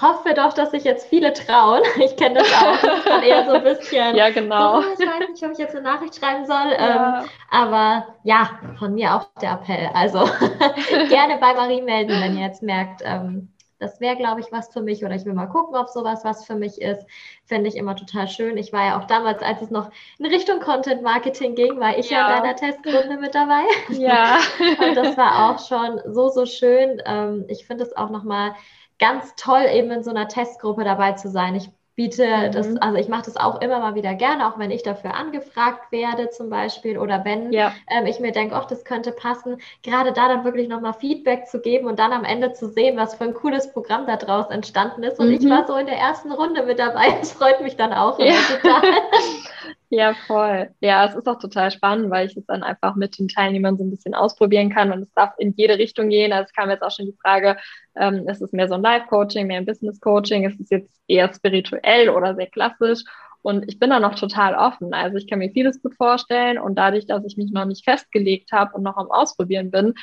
hoffe 0.00 0.34
doch, 0.34 0.52
dass 0.52 0.72
sich 0.72 0.82
jetzt 0.82 1.06
viele 1.06 1.32
trauen. 1.32 1.80
Ich 2.04 2.16
kenne 2.16 2.40
das 2.40 2.52
auch. 2.54 2.82
Das 2.82 2.98
ist 2.98 3.06
dann 3.06 3.22
eher 3.22 3.44
so 3.44 3.52
ein 3.52 3.62
bisschen. 3.62 4.16
ja, 4.16 4.30
genau. 4.30 4.80
Ich 4.80 4.98
weiß 4.98 5.28
nicht, 5.28 5.44
ob 5.44 5.52
ich 5.52 5.58
jetzt 5.58 5.76
eine 5.76 5.84
Nachricht 5.84 6.16
schreiben 6.16 6.44
soll. 6.44 6.72
Ja. 6.76 7.20
Ähm, 7.20 7.28
aber 7.52 8.06
ja, 8.24 8.50
von 8.80 8.94
mir 8.94 9.14
auch 9.14 9.26
der 9.40 9.52
Appell. 9.52 9.90
Also 9.94 10.18
gerne 11.08 11.38
bei 11.40 11.54
Marie 11.54 11.82
melden, 11.82 12.20
wenn 12.20 12.36
ihr 12.36 12.46
jetzt 12.46 12.64
merkt, 12.64 13.02
ähm, 13.04 13.52
das 13.78 14.00
wäre, 14.00 14.16
glaube 14.16 14.40
ich, 14.40 14.50
was 14.50 14.72
für 14.72 14.80
mich 14.80 15.04
oder 15.04 15.14
ich 15.14 15.24
will 15.24 15.34
mal 15.34 15.46
gucken, 15.46 15.76
ob 15.76 15.88
sowas 15.88 16.24
was 16.24 16.44
für 16.44 16.56
mich 16.56 16.80
ist. 16.80 17.06
Fände 17.44 17.68
ich 17.68 17.76
immer 17.76 17.94
total 17.94 18.28
schön. 18.28 18.56
Ich 18.56 18.72
war 18.72 18.86
ja 18.86 18.98
auch 18.98 19.04
damals, 19.04 19.42
als 19.42 19.62
es 19.62 19.70
noch 19.70 19.90
in 20.18 20.26
Richtung 20.26 20.60
Content 20.60 21.02
Marketing 21.02 21.54
ging, 21.54 21.78
war 21.78 21.96
ich 21.96 22.10
ja, 22.10 22.30
ja 22.30 22.38
in 22.38 22.42
einer 22.44 22.56
Testrunde 22.56 23.16
mit 23.18 23.34
dabei. 23.34 23.62
Ja. 23.90 24.38
Und 24.80 24.96
das 24.96 25.16
war 25.16 25.50
auch 25.50 25.66
schon 25.66 26.00
so, 26.12 26.28
so 26.28 26.46
schön. 26.46 27.00
Ähm, 27.06 27.44
ich 27.48 27.66
finde 27.66 27.84
es 27.84 27.96
auch 27.96 28.10
nochmal 28.10 28.54
ganz 28.98 29.34
toll, 29.36 29.64
eben 29.72 29.90
in 29.90 30.02
so 30.02 30.10
einer 30.10 30.28
Testgruppe 30.28 30.84
dabei 30.84 31.12
zu 31.12 31.28
sein. 31.30 31.54
Ich 31.54 31.70
biete 31.98 32.24
mhm. 32.24 32.52
das, 32.52 32.76
also 32.76 32.96
ich 32.96 33.08
mache 33.08 33.24
das 33.24 33.36
auch 33.36 33.60
immer 33.60 33.80
mal 33.80 33.96
wieder 33.96 34.14
gerne, 34.14 34.46
auch 34.46 34.56
wenn 34.56 34.70
ich 34.70 34.84
dafür 34.84 35.14
angefragt 35.14 35.90
werde 35.90 36.30
zum 36.30 36.48
Beispiel 36.48 36.96
oder 36.96 37.24
wenn 37.24 37.52
ja. 37.52 37.72
ähm, 37.90 38.06
ich 38.06 38.20
mir 38.20 38.30
denke, 38.30 38.54
ach, 38.54 38.66
das 38.66 38.84
könnte 38.84 39.10
passen, 39.10 39.60
gerade 39.82 40.12
da 40.12 40.28
dann 40.28 40.44
wirklich 40.44 40.68
nochmal 40.68 40.94
Feedback 40.94 41.48
zu 41.48 41.60
geben 41.60 41.88
und 41.88 41.98
dann 41.98 42.12
am 42.12 42.22
Ende 42.22 42.52
zu 42.52 42.68
sehen, 42.68 42.96
was 42.96 43.16
für 43.16 43.24
ein 43.24 43.34
cooles 43.34 43.72
Programm 43.72 44.06
da 44.06 44.16
draus 44.16 44.48
entstanden 44.48 45.02
ist. 45.02 45.18
Und 45.18 45.26
mhm. 45.26 45.34
ich 45.34 45.50
war 45.50 45.66
so 45.66 45.74
in 45.74 45.86
der 45.86 45.98
ersten 45.98 46.30
Runde 46.30 46.62
mit 46.62 46.78
dabei. 46.78 47.08
Das 47.18 47.32
freut 47.32 47.60
mich 47.62 47.76
dann 47.76 47.92
auch 47.92 48.18
ja. 48.20 48.34
total. 48.48 48.82
Ja, 49.90 50.14
voll. 50.26 50.70
Ja, 50.80 51.06
es 51.06 51.14
ist 51.14 51.26
auch 51.26 51.38
total 51.38 51.70
spannend, 51.70 52.10
weil 52.10 52.26
ich 52.26 52.36
es 52.36 52.44
dann 52.46 52.62
einfach 52.62 52.94
mit 52.94 53.18
den 53.18 53.28
Teilnehmern 53.28 53.76
so 53.78 53.84
ein 53.84 53.90
bisschen 53.90 54.14
ausprobieren 54.14 54.70
kann 54.70 54.92
und 54.92 55.02
es 55.02 55.12
darf 55.14 55.32
in 55.38 55.54
jede 55.56 55.78
Richtung 55.78 56.10
gehen. 56.10 56.32
Also 56.32 56.46
es 56.46 56.52
kam 56.52 56.70
jetzt 56.70 56.82
auch 56.82 56.90
schon 56.90 57.06
die 57.06 57.16
Frage, 57.22 57.56
ähm, 57.96 58.28
ist 58.28 58.42
es 58.42 58.52
mehr 58.52 58.68
so 58.68 58.74
ein 58.74 58.82
Live-Coaching, 58.82 59.46
mehr 59.46 59.58
ein 59.58 59.66
Business-Coaching, 59.66 60.44
ist 60.44 60.60
es 60.60 60.68
jetzt 60.70 60.90
eher 61.06 61.32
spirituell 61.32 62.10
oder 62.10 62.34
sehr 62.34 62.48
klassisch? 62.48 63.02
Und 63.40 63.66
ich 63.68 63.78
bin 63.78 63.90
da 63.90 63.98
noch 64.00 64.16
total 64.16 64.54
offen. 64.54 64.92
Also 64.92 65.16
ich 65.16 65.26
kann 65.28 65.38
mir 65.38 65.50
vieles 65.50 65.80
gut 65.82 65.94
vorstellen 65.96 66.58
und 66.58 66.74
dadurch, 66.76 67.06
dass 67.06 67.24
ich 67.24 67.36
mich 67.38 67.50
noch 67.50 67.64
nicht 67.64 67.84
festgelegt 67.84 68.52
habe 68.52 68.74
und 68.74 68.82
noch 68.82 68.96
am 68.98 69.10
Ausprobieren 69.10 69.70
bin, 69.70 69.94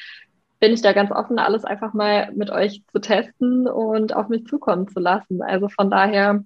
bin 0.60 0.74
ich 0.74 0.82
da 0.82 0.94
ganz 0.94 1.12
offen, 1.12 1.38
alles 1.38 1.66
einfach 1.66 1.94
mal 1.94 2.32
mit 2.34 2.50
euch 2.50 2.84
zu 2.92 3.00
testen 3.00 3.68
und 3.68 4.16
auf 4.16 4.30
mich 4.30 4.46
zukommen 4.48 4.88
zu 4.88 5.00
lassen. 5.00 5.42
Also 5.44 5.70
von 5.70 5.92
daher 5.92 6.44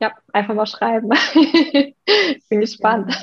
ja, 0.00 0.12
einfach 0.32 0.54
mal 0.54 0.66
schreiben. 0.66 1.10
ich 1.34 1.94
bin 2.48 2.60
gespannt. 2.60 3.14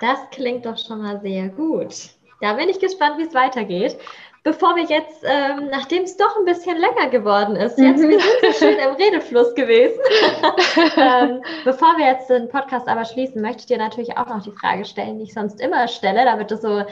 Das 0.00 0.18
klingt 0.30 0.66
doch 0.66 0.78
schon 0.78 1.02
mal 1.02 1.20
sehr 1.20 1.48
gut. 1.48 2.10
Da 2.40 2.54
bin 2.54 2.68
ich 2.68 2.78
gespannt, 2.78 3.18
wie 3.18 3.22
es 3.22 3.34
weitergeht. 3.34 3.96
Bevor 4.42 4.76
wir 4.76 4.84
jetzt, 4.84 5.24
ähm, 5.24 5.70
nachdem 5.72 6.04
es 6.04 6.16
doch 6.16 6.36
ein 6.36 6.44
bisschen 6.44 6.76
länger 6.76 7.10
geworden 7.10 7.56
ist, 7.56 7.78
jetzt 7.78 8.00
mhm. 8.00 8.10
wir 8.10 8.20
sind 8.20 8.32
so 8.42 8.52
schön 8.52 8.78
im 8.78 8.94
Redefluss 8.94 9.52
gewesen. 9.56 9.98
ähm, 10.96 11.42
bevor 11.64 11.96
wir 11.96 12.06
jetzt 12.06 12.30
den 12.30 12.48
Podcast 12.48 12.86
aber 12.86 13.04
schließen, 13.04 13.42
möchte 13.42 13.60
ich 13.60 13.66
dir 13.66 13.78
natürlich 13.78 14.16
auch 14.16 14.28
noch 14.28 14.44
die 14.44 14.52
Frage 14.52 14.84
stellen, 14.84 15.18
die 15.18 15.24
ich 15.24 15.34
sonst 15.34 15.60
immer 15.60 15.88
stelle, 15.88 16.24
damit 16.24 16.52
es 16.52 16.62
so 16.62 16.84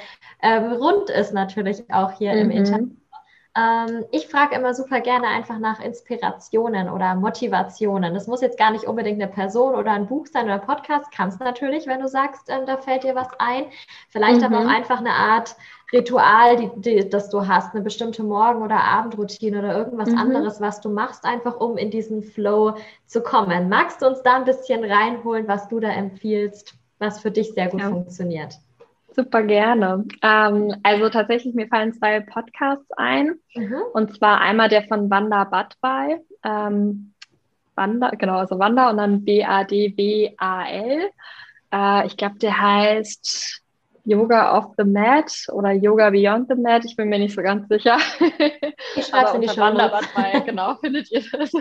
ähm, 0.42 0.72
rund 0.72 1.10
ist 1.10 1.32
natürlich 1.32 1.84
auch 1.92 2.10
hier 2.18 2.32
mhm. 2.32 2.40
im 2.40 2.50
Internet. 2.50 2.90
Ähm, 3.56 4.04
ich 4.10 4.26
frage 4.26 4.56
immer 4.56 4.74
super 4.74 5.00
gerne 5.00 5.28
einfach 5.28 5.60
nach 5.60 5.80
Inspirationen 5.80 6.88
oder 6.88 7.14
Motivationen. 7.14 8.12
Das 8.12 8.26
muss 8.26 8.40
jetzt 8.40 8.58
gar 8.58 8.72
nicht 8.72 8.84
unbedingt 8.84 9.22
eine 9.22 9.30
Person 9.30 9.76
oder 9.76 9.92
ein 9.92 10.08
Buch 10.08 10.26
sein 10.26 10.46
oder 10.46 10.54
ein 10.54 10.66
Podcast. 10.66 11.12
Kannst 11.12 11.38
natürlich, 11.38 11.86
wenn 11.86 12.00
du 12.00 12.08
sagst, 12.08 12.48
ähm, 12.48 12.66
da 12.66 12.78
fällt 12.78 13.04
dir 13.04 13.14
was 13.14 13.28
ein. 13.38 13.66
Vielleicht 14.08 14.38
mhm. 14.38 14.46
aber 14.46 14.58
auch 14.58 14.64
mhm. 14.64 14.70
einfach 14.70 14.98
eine 14.98 15.12
Art 15.12 15.54
Ritual, 15.92 16.56
die, 16.56 16.70
die, 16.74 17.08
das 17.08 17.30
du 17.30 17.46
hast, 17.46 17.74
eine 17.74 17.84
bestimmte 17.84 18.24
Morgen- 18.24 18.62
oder 18.62 18.82
Abendroutine 18.82 19.60
oder 19.60 19.76
irgendwas 19.76 20.10
mhm. 20.10 20.18
anderes, 20.18 20.60
was 20.60 20.80
du 20.80 20.88
machst, 20.88 21.24
einfach 21.24 21.60
um 21.60 21.76
in 21.76 21.92
diesen 21.92 22.24
Flow 22.24 22.74
zu 23.06 23.22
kommen. 23.22 23.68
Magst 23.68 24.02
du 24.02 24.06
uns 24.06 24.20
da 24.22 24.34
ein 24.34 24.44
bisschen 24.44 24.82
reinholen, 24.82 25.46
was 25.46 25.68
du 25.68 25.78
da 25.78 25.90
empfiehlst, 25.90 26.74
was 26.98 27.20
für 27.20 27.30
dich 27.30 27.52
sehr 27.54 27.68
gut 27.68 27.82
ja. 27.82 27.90
funktioniert? 27.90 28.58
Super 29.14 29.44
gerne. 29.44 30.04
Ähm, 30.22 30.74
also 30.82 31.08
tatsächlich, 31.08 31.54
mir 31.54 31.68
fallen 31.68 31.92
zwei 31.92 32.20
Podcasts 32.20 32.90
ein. 32.96 33.38
Mhm. 33.54 33.76
Und 33.92 34.16
zwar 34.16 34.40
einmal 34.40 34.68
der 34.68 34.82
von 34.84 35.08
Wanda 35.08 35.44
Badwai. 35.44 36.20
Ähm, 36.44 37.12
Wanda, 37.76 38.10
genau, 38.10 38.38
also 38.38 38.58
Wanda 38.58 38.90
und 38.90 38.96
dann 38.96 39.24
B-A-D-W-A-L. 39.24 41.10
Äh, 41.72 42.06
ich 42.06 42.16
glaube, 42.16 42.38
der 42.38 42.60
heißt 42.60 43.62
Yoga 44.04 44.58
off 44.58 44.74
the 44.76 44.84
Mat 44.84 45.32
oder 45.52 45.72
Yoga 45.72 46.10
Beyond 46.10 46.48
the 46.48 46.60
Mat. 46.60 46.84
Ich 46.84 46.96
bin 46.96 47.08
mir 47.08 47.18
nicht 47.18 47.34
so 47.34 47.42
ganz 47.42 47.68
sicher. 47.68 47.98
Ich 48.96 49.06
schreibe 49.06 49.28
es 49.28 49.34
in 49.34 49.40
die 49.42 49.56
Wanda 49.56 49.88
Badwai, 49.88 50.40
genau, 50.40 50.74
findet 50.80 51.10
ihr 51.10 51.22
das. 51.32 51.52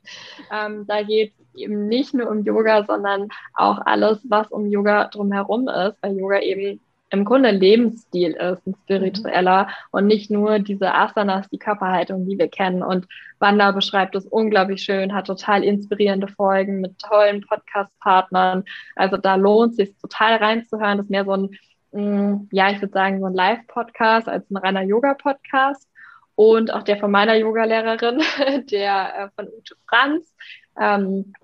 ähm, 0.52 0.86
da 0.86 1.02
geht 1.02 1.34
es 1.38 1.60
eben 1.60 1.88
nicht 1.88 2.14
nur 2.14 2.30
um 2.30 2.42
Yoga, 2.42 2.84
sondern 2.84 3.28
auch 3.54 3.78
alles, 3.84 4.18
was 4.28 4.50
um 4.50 4.66
Yoga 4.66 5.08
drumherum 5.08 5.68
ist, 5.68 6.02
weil 6.02 6.18
Yoga 6.18 6.40
eben 6.40 6.80
im 7.12 7.26
Grunde 7.26 7.50
ein 7.50 7.60
Lebensstil 7.60 8.32
ist, 8.32 8.66
ein 8.66 8.74
spiritueller 8.84 9.68
und 9.90 10.06
nicht 10.06 10.30
nur 10.30 10.58
diese 10.58 10.94
Asanas, 10.94 11.48
die 11.50 11.58
Körperhaltung, 11.58 12.26
die 12.26 12.38
wir 12.38 12.48
kennen. 12.48 12.82
Und 12.82 13.06
Wanda 13.38 13.70
beschreibt 13.70 14.14
es 14.14 14.24
unglaublich 14.26 14.82
schön, 14.82 15.12
hat 15.12 15.26
total 15.26 15.62
inspirierende 15.62 16.26
Folgen 16.26 16.80
mit 16.80 16.98
tollen 16.98 17.42
Podcast-Partnern. 17.42 18.64
Also 18.96 19.18
da 19.18 19.34
lohnt 19.34 19.72
es 19.72 19.76
sich 19.76 19.96
total 20.00 20.36
reinzuhören. 20.36 20.96
Das 20.96 21.06
ist 21.06 21.10
mehr 21.10 21.26
so 21.26 21.32
ein, 21.32 21.50
mm, 21.92 22.48
ja, 22.50 22.70
ich 22.70 22.80
würde 22.80 22.94
sagen, 22.94 23.20
so 23.20 23.26
ein 23.26 23.34
Live-Podcast 23.34 24.26
als 24.28 24.50
ein 24.50 24.56
reiner 24.56 24.82
Yoga-Podcast. 24.82 25.86
Und 26.34 26.72
auch 26.72 26.82
der 26.82 26.96
von 26.96 27.10
meiner 27.10 27.34
Yogalehrerin, 27.34 28.22
der 28.70 29.14
äh, 29.16 29.28
von 29.36 29.48
Ute 29.48 29.76
Franz. 29.86 30.34
Ähm, 30.80 31.34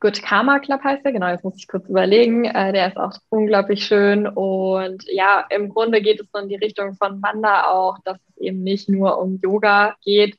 Good 0.00 0.22
Karma 0.22 0.58
Club 0.58 0.82
heißt 0.82 1.04
der, 1.04 1.12
genau, 1.12 1.28
jetzt 1.28 1.44
muss 1.44 1.56
ich 1.56 1.68
kurz 1.68 1.88
überlegen. 1.88 2.44
Äh, 2.44 2.72
der 2.72 2.88
ist 2.88 2.96
auch 2.96 3.12
unglaublich 3.28 3.84
schön. 3.84 4.26
Und 4.26 5.04
ja, 5.10 5.44
im 5.50 5.68
Grunde 5.70 6.02
geht 6.02 6.20
es 6.20 6.26
so 6.32 6.40
in 6.40 6.48
die 6.48 6.56
Richtung 6.56 6.94
von 6.94 7.22
Wanda 7.22 7.70
auch, 7.70 7.98
dass 8.04 8.18
es 8.28 8.36
eben 8.38 8.62
nicht 8.62 8.88
nur 8.88 9.18
um 9.18 9.40
Yoga 9.42 9.96
geht, 10.04 10.36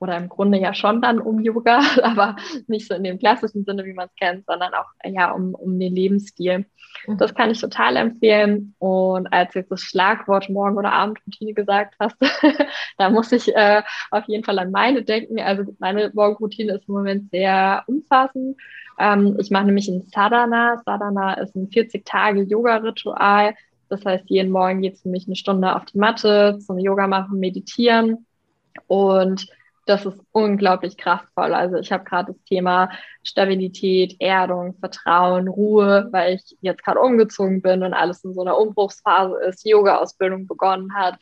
oder 0.00 0.16
im 0.16 0.28
Grunde 0.28 0.58
ja 0.58 0.74
schon 0.74 1.02
dann 1.02 1.18
um 1.18 1.40
Yoga, 1.40 1.80
aber 2.02 2.36
nicht 2.66 2.86
so 2.88 2.94
in 2.94 3.04
dem 3.04 3.18
klassischen 3.18 3.64
Sinne, 3.64 3.84
wie 3.84 3.92
man 3.92 4.08
es 4.08 4.14
kennt, 4.16 4.46
sondern 4.46 4.72
auch 4.74 4.86
ja 5.04 5.32
um, 5.32 5.54
um 5.54 5.78
den 5.78 5.94
Lebensstil. 5.94 6.66
Mhm. 7.06 7.18
Das 7.18 7.34
kann 7.34 7.50
ich 7.50 7.60
total 7.60 7.96
empfehlen. 7.96 8.74
Und 8.78 9.32
als 9.32 9.54
jetzt 9.54 9.70
das 9.70 9.80
Schlagwort 9.80 10.48
Morgen- 10.48 10.76
oder 10.76 10.92
Abendroutine 10.92 11.54
gesagt 11.54 11.94
hast, 11.98 12.16
da 12.98 13.10
muss 13.10 13.32
ich 13.32 13.54
äh, 13.54 13.82
auf 14.10 14.24
jeden 14.26 14.44
Fall 14.44 14.58
an 14.58 14.70
meine 14.70 15.02
denken. 15.02 15.40
Also 15.40 15.64
meine 15.78 16.10
Morgenroutine 16.14 16.74
ist 16.74 16.88
im 16.88 16.94
Moment 16.94 17.30
sehr 17.30 17.84
umfassend. 17.86 18.56
Ähm, 18.98 19.36
ich 19.38 19.50
mache 19.50 19.66
nämlich 19.66 19.88
ein 19.88 20.02
Sadhana. 20.02 20.80
Sadhana 20.84 21.34
ist 21.34 21.54
ein 21.54 21.68
40-Tage-Yoga-Ritual. 21.68 23.54
Das 23.88 24.04
heißt, 24.04 24.24
jeden 24.28 24.50
Morgen 24.50 24.82
geht 24.82 24.94
es 24.94 25.02
für 25.02 25.08
mich 25.08 25.26
eine 25.26 25.36
Stunde 25.36 25.74
auf 25.74 25.84
die 25.86 25.98
Matte 25.98 26.58
zum 26.60 26.78
Yoga 26.78 27.06
machen, 27.06 27.38
meditieren. 27.38 28.26
Und 28.86 29.46
das 29.86 30.04
ist 30.04 30.20
unglaublich 30.32 30.98
kraftvoll. 30.98 31.54
Also 31.54 31.76
ich 31.76 31.90
habe 31.90 32.04
gerade 32.04 32.32
das 32.32 32.42
Thema 32.44 32.90
Stabilität, 33.22 34.16
Erdung, 34.20 34.74
Vertrauen, 34.78 35.48
Ruhe, 35.48 36.08
weil 36.12 36.34
ich 36.34 36.56
jetzt 36.60 36.84
gerade 36.84 37.00
umgezogen 37.00 37.62
bin 37.62 37.82
und 37.82 37.94
alles 37.94 38.22
in 38.22 38.34
so 38.34 38.42
einer 38.42 38.58
Umbruchsphase 38.58 39.36
ist, 39.46 39.66
Yoga-Ausbildung 39.66 40.46
begonnen 40.46 40.94
hat 40.94 41.18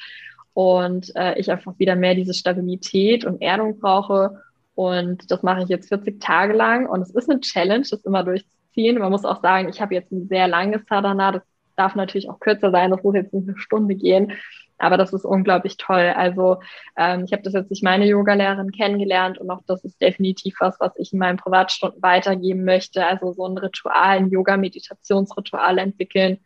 und 0.52 1.14
äh, 1.14 1.38
ich 1.38 1.50
einfach 1.50 1.78
wieder 1.78 1.94
mehr 1.94 2.14
diese 2.16 2.34
Stabilität 2.34 3.24
und 3.24 3.40
Erdung 3.40 3.78
brauche. 3.78 4.42
Und 4.76 5.30
das 5.30 5.42
mache 5.42 5.62
ich 5.62 5.68
jetzt 5.70 5.88
40 5.88 6.20
Tage 6.20 6.52
lang 6.52 6.86
und 6.86 7.00
es 7.00 7.10
ist 7.10 7.30
eine 7.30 7.40
Challenge, 7.40 7.86
das 7.90 8.04
immer 8.04 8.22
durchzuziehen. 8.22 8.98
Man 8.98 9.10
muss 9.10 9.24
auch 9.24 9.40
sagen, 9.40 9.70
ich 9.70 9.80
habe 9.80 9.94
jetzt 9.94 10.12
ein 10.12 10.28
sehr 10.28 10.46
langes 10.48 10.82
Sadhana, 10.86 11.32
das 11.32 11.42
darf 11.76 11.94
natürlich 11.94 12.28
auch 12.28 12.38
kürzer 12.40 12.70
sein, 12.70 12.90
das 12.90 13.02
muss 13.02 13.14
jetzt 13.14 13.32
nicht 13.32 13.48
eine 13.48 13.56
Stunde 13.56 13.94
gehen. 13.94 14.32
Aber 14.76 14.98
das 14.98 15.14
ist 15.14 15.24
unglaublich 15.24 15.78
toll. 15.78 16.12
Also 16.14 16.58
ähm, 16.98 17.24
ich 17.24 17.32
habe 17.32 17.42
das 17.42 17.54
jetzt 17.54 17.70
durch 17.70 17.80
meine 17.80 18.06
Yogalehrerin 18.06 18.70
kennengelernt 18.70 19.38
und 19.38 19.50
auch 19.50 19.62
das 19.66 19.82
ist 19.82 19.98
definitiv 20.02 20.56
was, 20.60 20.78
was 20.78 20.92
ich 20.98 21.14
in 21.14 21.20
meinen 21.20 21.38
Privatstunden 21.38 22.02
weitergeben 22.02 22.64
möchte. 22.64 23.06
Also 23.06 23.32
so 23.32 23.46
ein 23.46 23.56
Ritual, 23.56 24.18
ein 24.18 24.28
Yoga-Meditationsritual 24.28 25.78
entwickeln, 25.78 26.40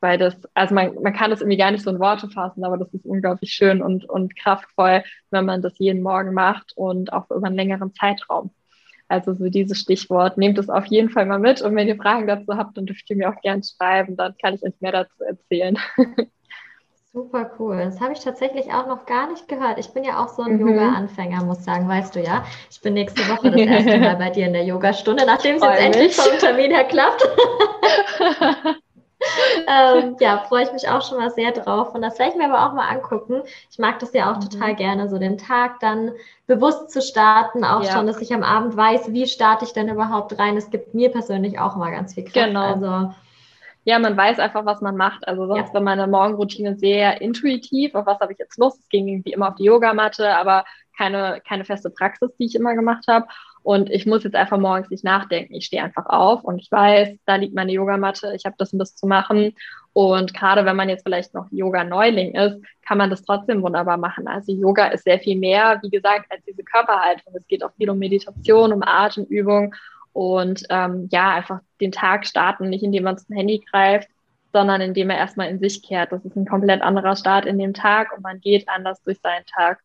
weil 0.00 0.18
das, 0.18 0.36
also 0.54 0.74
man, 0.74 0.94
man 1.02 1.14
kann 1.14 1.30
das 1.30 1.40
irgendwie 1.40 1.56
gar 1.56 1.70
nicht 1.70 1.82
so 1.82 1.90
in 1.90 1.98
Worte 1.98 2.28
fassen, 2.28 2.64
aber 2.64 2.76
das 2.76 2.92
ist 2.92 3.06
unglaublich 3.06 3.52
schön 3.52 3.82
und, 3.82 4.08
und 4.08 4.36
kraftvoll, 4.36 5.02
wenn 5.30 5.44
man 5.44 5.62
das 5.62 5.78
jeden 5.78 6.02
Morgen 6.02 6.34
macht 6.34 6.72
und 6.76 7.12
auch 7.12 7.30
über 7.30 7.46
einen 7.46 7.56
längeren 7.56 7.94
Zeitraum. 7.94 8.50
Also 9.08 9.34
so 9.34 9.48
dieses 9.48 9.78
Stichwort, 9.78 10.36
nehmt 10.36 10.58
es 10.58 10.68
auf 10.68 10.86
jeden 10.86 11.10
Fall 11.10 11.26
mal 11.26 11.38
mit 11.38 11.62
und 11.62 11.76
wenn 11.76 11.88
ihr 11.88 11.96
Fragen 11.96 12.26
dazu 12.26 12.56
habt, 12.56 12.76
dann 12.76 12.86
dürft 12.86 13.08
ihr 13.08 13.16
mir 13.16 13.30
auch 13.30 13.40
gerne 13.40 13.62
schreiben, 13.62 14.16
dann 14.16 14.34
kann 14.40 14.54
ich 14.54 14.62
euch 14.64 14.74
mehr 14.80 14.92
dazu 14.92 15.22
erzählen. 15.22 15.78
Super 17.12 17.50
cool. 17.58 17.78
Das 17.78 17.98
habe 17.98 18.12
ich 18.12 18.20
tatsächlich 18.20 18.66
auch 18.74 18.86
noch 18.86 19.06
gar 19.06 19.30
nicht 19.30 19.48
gehört. 19.48 19.78
Ich 19.78 19.88
bin 19.88 20.04
ja 20.04 20.22
auch 20.22 20.28
so 20.28 20.42
ein 20.42 20.58
mhm. 20.58 20.68
Yoga-Anfänger, 20.68 21.44
muss 21.44 21.64
sagen, 21.64 21.88
weißt 21.88 22.14
du 22.14 22.20
ja. 22.20 22.44
Ich 22.70 22.78
bin 22.82 22.92
nächste 22.92 23.22
Woche 23.30 23.50
das 23.50 23.58
erste 23.58 23.98
Mal 24.00 24.16
bei 24.16 24.28
dir 24.28 24.46
in 24.46 24.52
der 24.52 24.64
Yogastunde, 24.64 25.24
nachdem 25.24 25.56
es 25.56 25.62
jetzt 25.62 25.80
endlich 25.80 26.14
vom 26.14 26.38
Termin 26.38 26.72
her 26.72 26.84
klappt. 26.84 27.26
ähm, 29.68 30.16
ja, 30.20 30.38
freue 30.48 30.64
ich 30.64 30.72
mich 30.72 30.88
auch 30.88 31.02
schon 31.06 31.18
mal 31.18 31.30
sehr 31.30 31.52
drauf. 31.52 31.94
Und 31.94 32.02
das 32.02 32.18
werde 32.18 32.32
ich 32.32 32.38
mir 32.38 32.52
aber 32.52 32.66
auch 32.66 32.74
mal 32.74 32.88
angucken. 32.88 33.42
Ich 33.70 33.78
mag 33.78 33.98
das 33.98 34.12
ja 34.12 34.30
auch 34.30 34.36
mhm. 34.36 34.48
total 34.48 34.74
gerne, 34.74 35.08
so 35.08 35.18
den 35.18 35.38
Tag 35.38 35.80
dann 35.80 36.12
bewusst 36.46 36.90
zu 36.90 37.02
starten. 37.02 37.64
Auch 37.64 37.82
ja. 37.84 37.92
schon, 37.92 38.06
dass 38.06 38.20
ich 38.20 38.32
am 38.32 38.42
Abend 38.42 38.76
weiß, 38.76 39.12
wie 39.12 39.26
starte 39.26 39.64
ich 39.64 39.72
denn 39.72 39.88
überhaupt 39.88 40.38
rein. 40.38 40.56
Es 40.56 40.70
gibt 40.70 40.94
mir 40.94 41.10
persönlich 41.10 41.58
auch 41.58 41.76
immer 41.76 41.90
ganz 41.90 42.14
viel 42.14 42.24
Kraft. 42.24 42.46
Genau. 42.46 42.74
Also 42.74 43.14
ja, 43.84 44.00
man 44.00 44.16
weiß 44.16 44.40
einfach, 44.40 44.66
was 44.66 44.80
man 44.80 44.96
macht. 44.96 45.26
Also 45.28 45.46
sonst 45.46 45.68
ja. 45.68 45.74
war 45.74 45.80
meine 45.80 46.08
Morgenroutine 46.08 46.76
sehr 46.76 47.20
intuitiv. 47.20 47.94
Auf 47.94 48.06
was 48.06 48.18
habe 48.18 48.32
ich 48.32 48.38
jetzt 48.38 48.58
Lust? 48.58 48.80
Es 48.80 48.88
ging 48.88 49.06
irgendwie 49.06 49.32
immer 49.32 49.48
auf 49.48 49.54
die 49.54 49.64
Yogamatte, 49.64 50.36
aber 50.36 50.64
keine, 50.96 51.40
keine 51.46 51.64
feste 51.64 51.90
Praxis, 51.90 52.34
die 52.36 52.46
ich 52.46 52.56
immer 52.56 52.74
gemacht 52.74 53.04
habe. 53.06 53.26
Und 53.66 53.90
ich 53.90 54.06
muss 54.06 54.22
jetzt 54.22 54.36
einfach 54.36 54.58
morgens 54.58 54.90
nicht 54.90 55.02
nachdenken. 55.02 55.52
Ich 55.54 55.66
stehe 55.66 55.82
einfach 55.82 56.06
auf 56.06 56.44
und 56.44 56.60
ich 56.60 56.70
weiß, 56.70 57.18
da 57.26 57.34
liegt 57.34 57.52
meine 57.52 57.72
Yogamatte, 57.72 58.32
ich 58.36 58.44
habe 58.44 58.54
das 58.58 58.72
und 58.72 58.78
das 58.78 58.94
zu 58.94 59.08
machen. 59.08 59.56
Und 59.92 60.34
gerade 60.34 60.64
wenn 60.64 60.76
man 60.76 60.88
jetzt 60.88 61.02
vielleicht 61.02 61.34
noch 61.34 61.48
Yoga-Neuling 61.50 62.36
ist, 62.36 62.60
kann 62.86 62.96
man 62.96 63.10
das 63.10 63.24
trotzdem 63.24 63.62
wunderbar 63.62 63.96
machen. 63.96 64.28
Also 64.28 64.52
Yoga 64.52 64.86
ist 64.86 65.02
sehr 65.02 65.18
viel 65.18 65.36
mehr, 65.36 65.80
wie 65.82 65.90
gesagt, 65.90 66.30
als 66.30 66.44
diese 66.44 66.62
Körperhaltung. 66.62 67.34
Es 67.34 67.44
geht 67.48 67.64
auch 67.64 67.72
viel 67.76 67.90
um 67.90 67.98
Meditation, 67.98 68.72
um 68.72 68.84
Atemübung 68.84 69.74
und 70.12 70.62
ähm, 70.70 71.08
ja, 71.10 71.30
einfach 71.34 71.58
den 71.80 71.90
Tag 71.90 72.24
starten, 72.24 72.70
nicht 72.70 72.84
indem 72.84 73.02
man 73.02 73.18
zum 73.18 73.34
Handy 73.34 73.64
greift, 73.68 74.08
sondern 74.52 74.80
indem 74.80 75.10
er 75.10 75.16
erstmal 75.16 75.48
in 75.48 75.58
sich 75.58 75.82
kehrt. 75.82 76.12
Das 76.12 76.24
ist 76.24 76.36
ein 76.36 76.46
komplett 76.46 76.82
anderer 76.82 77.16
Start 77.16 77.46
in 77.46 77.58
dem 77.58 77.74
Tag 77.74 78.16
und 78.16 78.22
man 78.22 78.40
geht 78.40 78.68
anders 78.68 79.02
durch 79.02 79.18
seinen 79.24 79.44
Tag. 79.46 79.80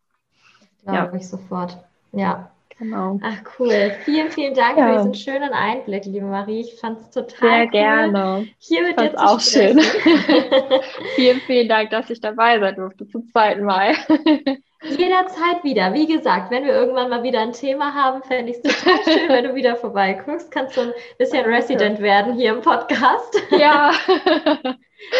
Glaube 0.83 1.13
ja. 1.13 1.19
ich 1.19 1.27
sofort. 1.27 1.79
Ja. 2.11 2.51
Genau. 2.81 3.19
Ach 3.21 3.43
cool. 3.59 3.91
Vielen, 4.05 4.31
vielen 4.31 4.55
Dank 4.55 4.75
ja. 4.75 4.87
für 4.87 4.97
diesen 4.97 5.13
schönen 5.13 5.53
Einblick, 5.53 6.03
liebe 6.05 6.25
Marie. 6.25 6.61
Ich 6.61 6.79
fand 6.79 6.99
es 6.99 7.11
total 7.11 7.37
Sehr 7.37 7.63
cool, 7.65 7.69
gerne. 7.69 8.47
Hier 8.57 8.81
mit 8.81 8.99
dir 8.99 9.11
zu 9.11 9.17
auch 9.23 9.39
sprechen. 9.39 9.79
schön. 9.79 10.81
vielen, 11.15 11.41
vielen 11.41 11.69
Dank, 11.69 11.91
dass 11.91 12.09
ich 12.09 12.19
dabei 12.19 12.59
sein 12.59 12.73
durfte 12.73 13.07
zum 13.07 13.27
zweiten 13.27 13.65
Mal. 13.65 13.93
Jederzeit 14.97 15.63
wieder. 15.63 15.93
Wie 15.93 16.07
gesagt, 16.07 16.49
wenn 16.49 16.63
wir 16.63 16.73
irgendwann 16.73 17.11
mal 17.11 17.21
wieder 17.21 17.41
ein 17.41 17.53
Thema 17.53 17.93
haben, 17.93 18.23
fände 18.23 18.51
ich 18.51 18.57
es 18.63 18.63
total 18.63 19.03
schön, 19.03 19.29
wenn 19.29 19.43
du 19.43 19.53
wieder 19.53 19.75
vorbeikommst. 19.75 20.49
Kannst 20.49 20.75
du 20.75 20.81
ein 20.81 20.93
bisschen 21.19 21.45
Resident 21.45 21.99
werden 21.99 22.33
hier 22.33 22.55
im 22.55 22.61
Podcast. 22.61 23.43
Ja. 23.51 23.91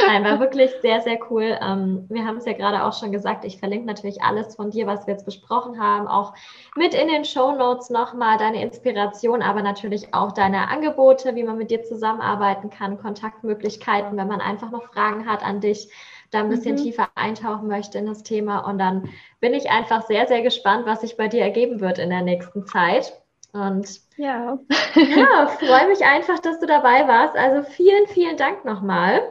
Nein, 0.06 0.24
war 0.24 0.40
wirklich 0.40 0.72
sehr, 0.82 1.02
sehr 1.02 1.20
cool. 1.30 1.58
Ähm, 1.62 2.06
wir 2.10 2.26
haben 2.26 2.38
es 2.38 2.46
ja 2.46 2.54
gerade 2.54 2.84
auch 2.84 2.98
schon 2.98 3.12
gesagt. 3.12 3.46
Ich 3.46 3.60
verlinke 3.60 3.88
natürlich 3.88 4.22
alles 4.22 4.56
von 4.56 4.72
dir, 4.72 4.88
was 4.88 5.08
wir 5.08 5.14
jetzt 5.14 5.26
besprochen 5.26 5.82
haben, 5.82 6.08
auch 6.08 6.34
mit 6.76 6.94
in 6.94 7.08
den 7.08 7.26
Show 7.26 7.52
Notes 7.52 7.90
nochmal 7.90 8.38
deine 8.38 8.62
Inspiration, 8.62 9.42
aber 9.42 9.62
natürlich 9.62 10.14
auch 10.14 10.32
deine 10.32 10.70
Angebote, 10.70 11.36
wie 11.36 11.44
man 11.44 11.58
mit 11.58 11.72
dir 11.72 11.84
zusammenarbeiten 11.84 12.70
kann, 12.70 13.00
Kontaktmöglichkeiten, 13.00 14.18
wenn 14.18 14.28
man 14.28 14.42
einfach 14.42 14.72
noch 14.72 14.94
Fragen 14.94 15.28
hat 15.28 15.44
an 15.44 15.62
dich 15.62 15.90
da 16.32 16.40
ein 16.40 16.50
bisschen 16.50 16.76
mhm. 16.76 16.84
tiefer 16.84 17.10
eintauchen 17.16 17.68
möchte 17.68 17.98
in 17.98 18.06
das 18.06 18.24
Thema. 18.24 18.60
Und 18.60 18.78
dann 18.78 19.10
bin 19.40 19.54
ich 19.54 19.70
einfach 19.70 20.06
sehr, 20.08 20.28
sehr 20.28 20.42
gespannt, 20.42 20.86
was 20.86 21.02
sich 21.02 21.18
bei 21.18 21.28
dir 21.28 21.42
ergeben 21.42 21.82
wird 21.82 22.00
in 22.00 22.10
der 22.10 22.22
nächsten 22.22 22.66
Zeit. 22.66 23.22
Und 23.52 24.00
ja, 24.16 24.58
ja 24.96 25.48
freue 25.48 25.90
mich 25.90 26.06
einfach, 26.06 26.40
dass 26.40 26.60
du 26.60 26.68
dabei 26.68 27.08
warst. 27.08 27.36
Also 27.36 27.70
vielen, 27.70 28.08
vielen 28.08 28.38
Dank 28.38 28.64
nochmal. 28.64 29.22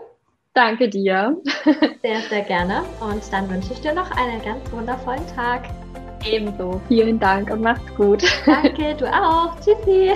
Danke 0.55 0.89
dir. 0.89 1.37
Sehr, 2.03 2.21
sehr 2.29 2.43
gerne. 2.43 2.83
Und 3.01 3.23
dann 3.33 3.49
wünsche 3.49 3.73
ich 3.73 3.81
dir 3.81 3.95
noch 3.95 4.11
einen 4.11 4.43
ganz 4.43 4.71
wundervollen 4.73 5.27
Tag. 5.35 5.69
Ebenso. 6.25 6.81
Vielen 6.89 7.19
Dank 7.19 7.51
und 7.51 7.63
mach's 7.63 7.95
gut. 7.97 8.23
Danke, 8.47 8.95
du 8.95 9.07
auch. 9.07 9.55
Tschüssi. 9.61 10.13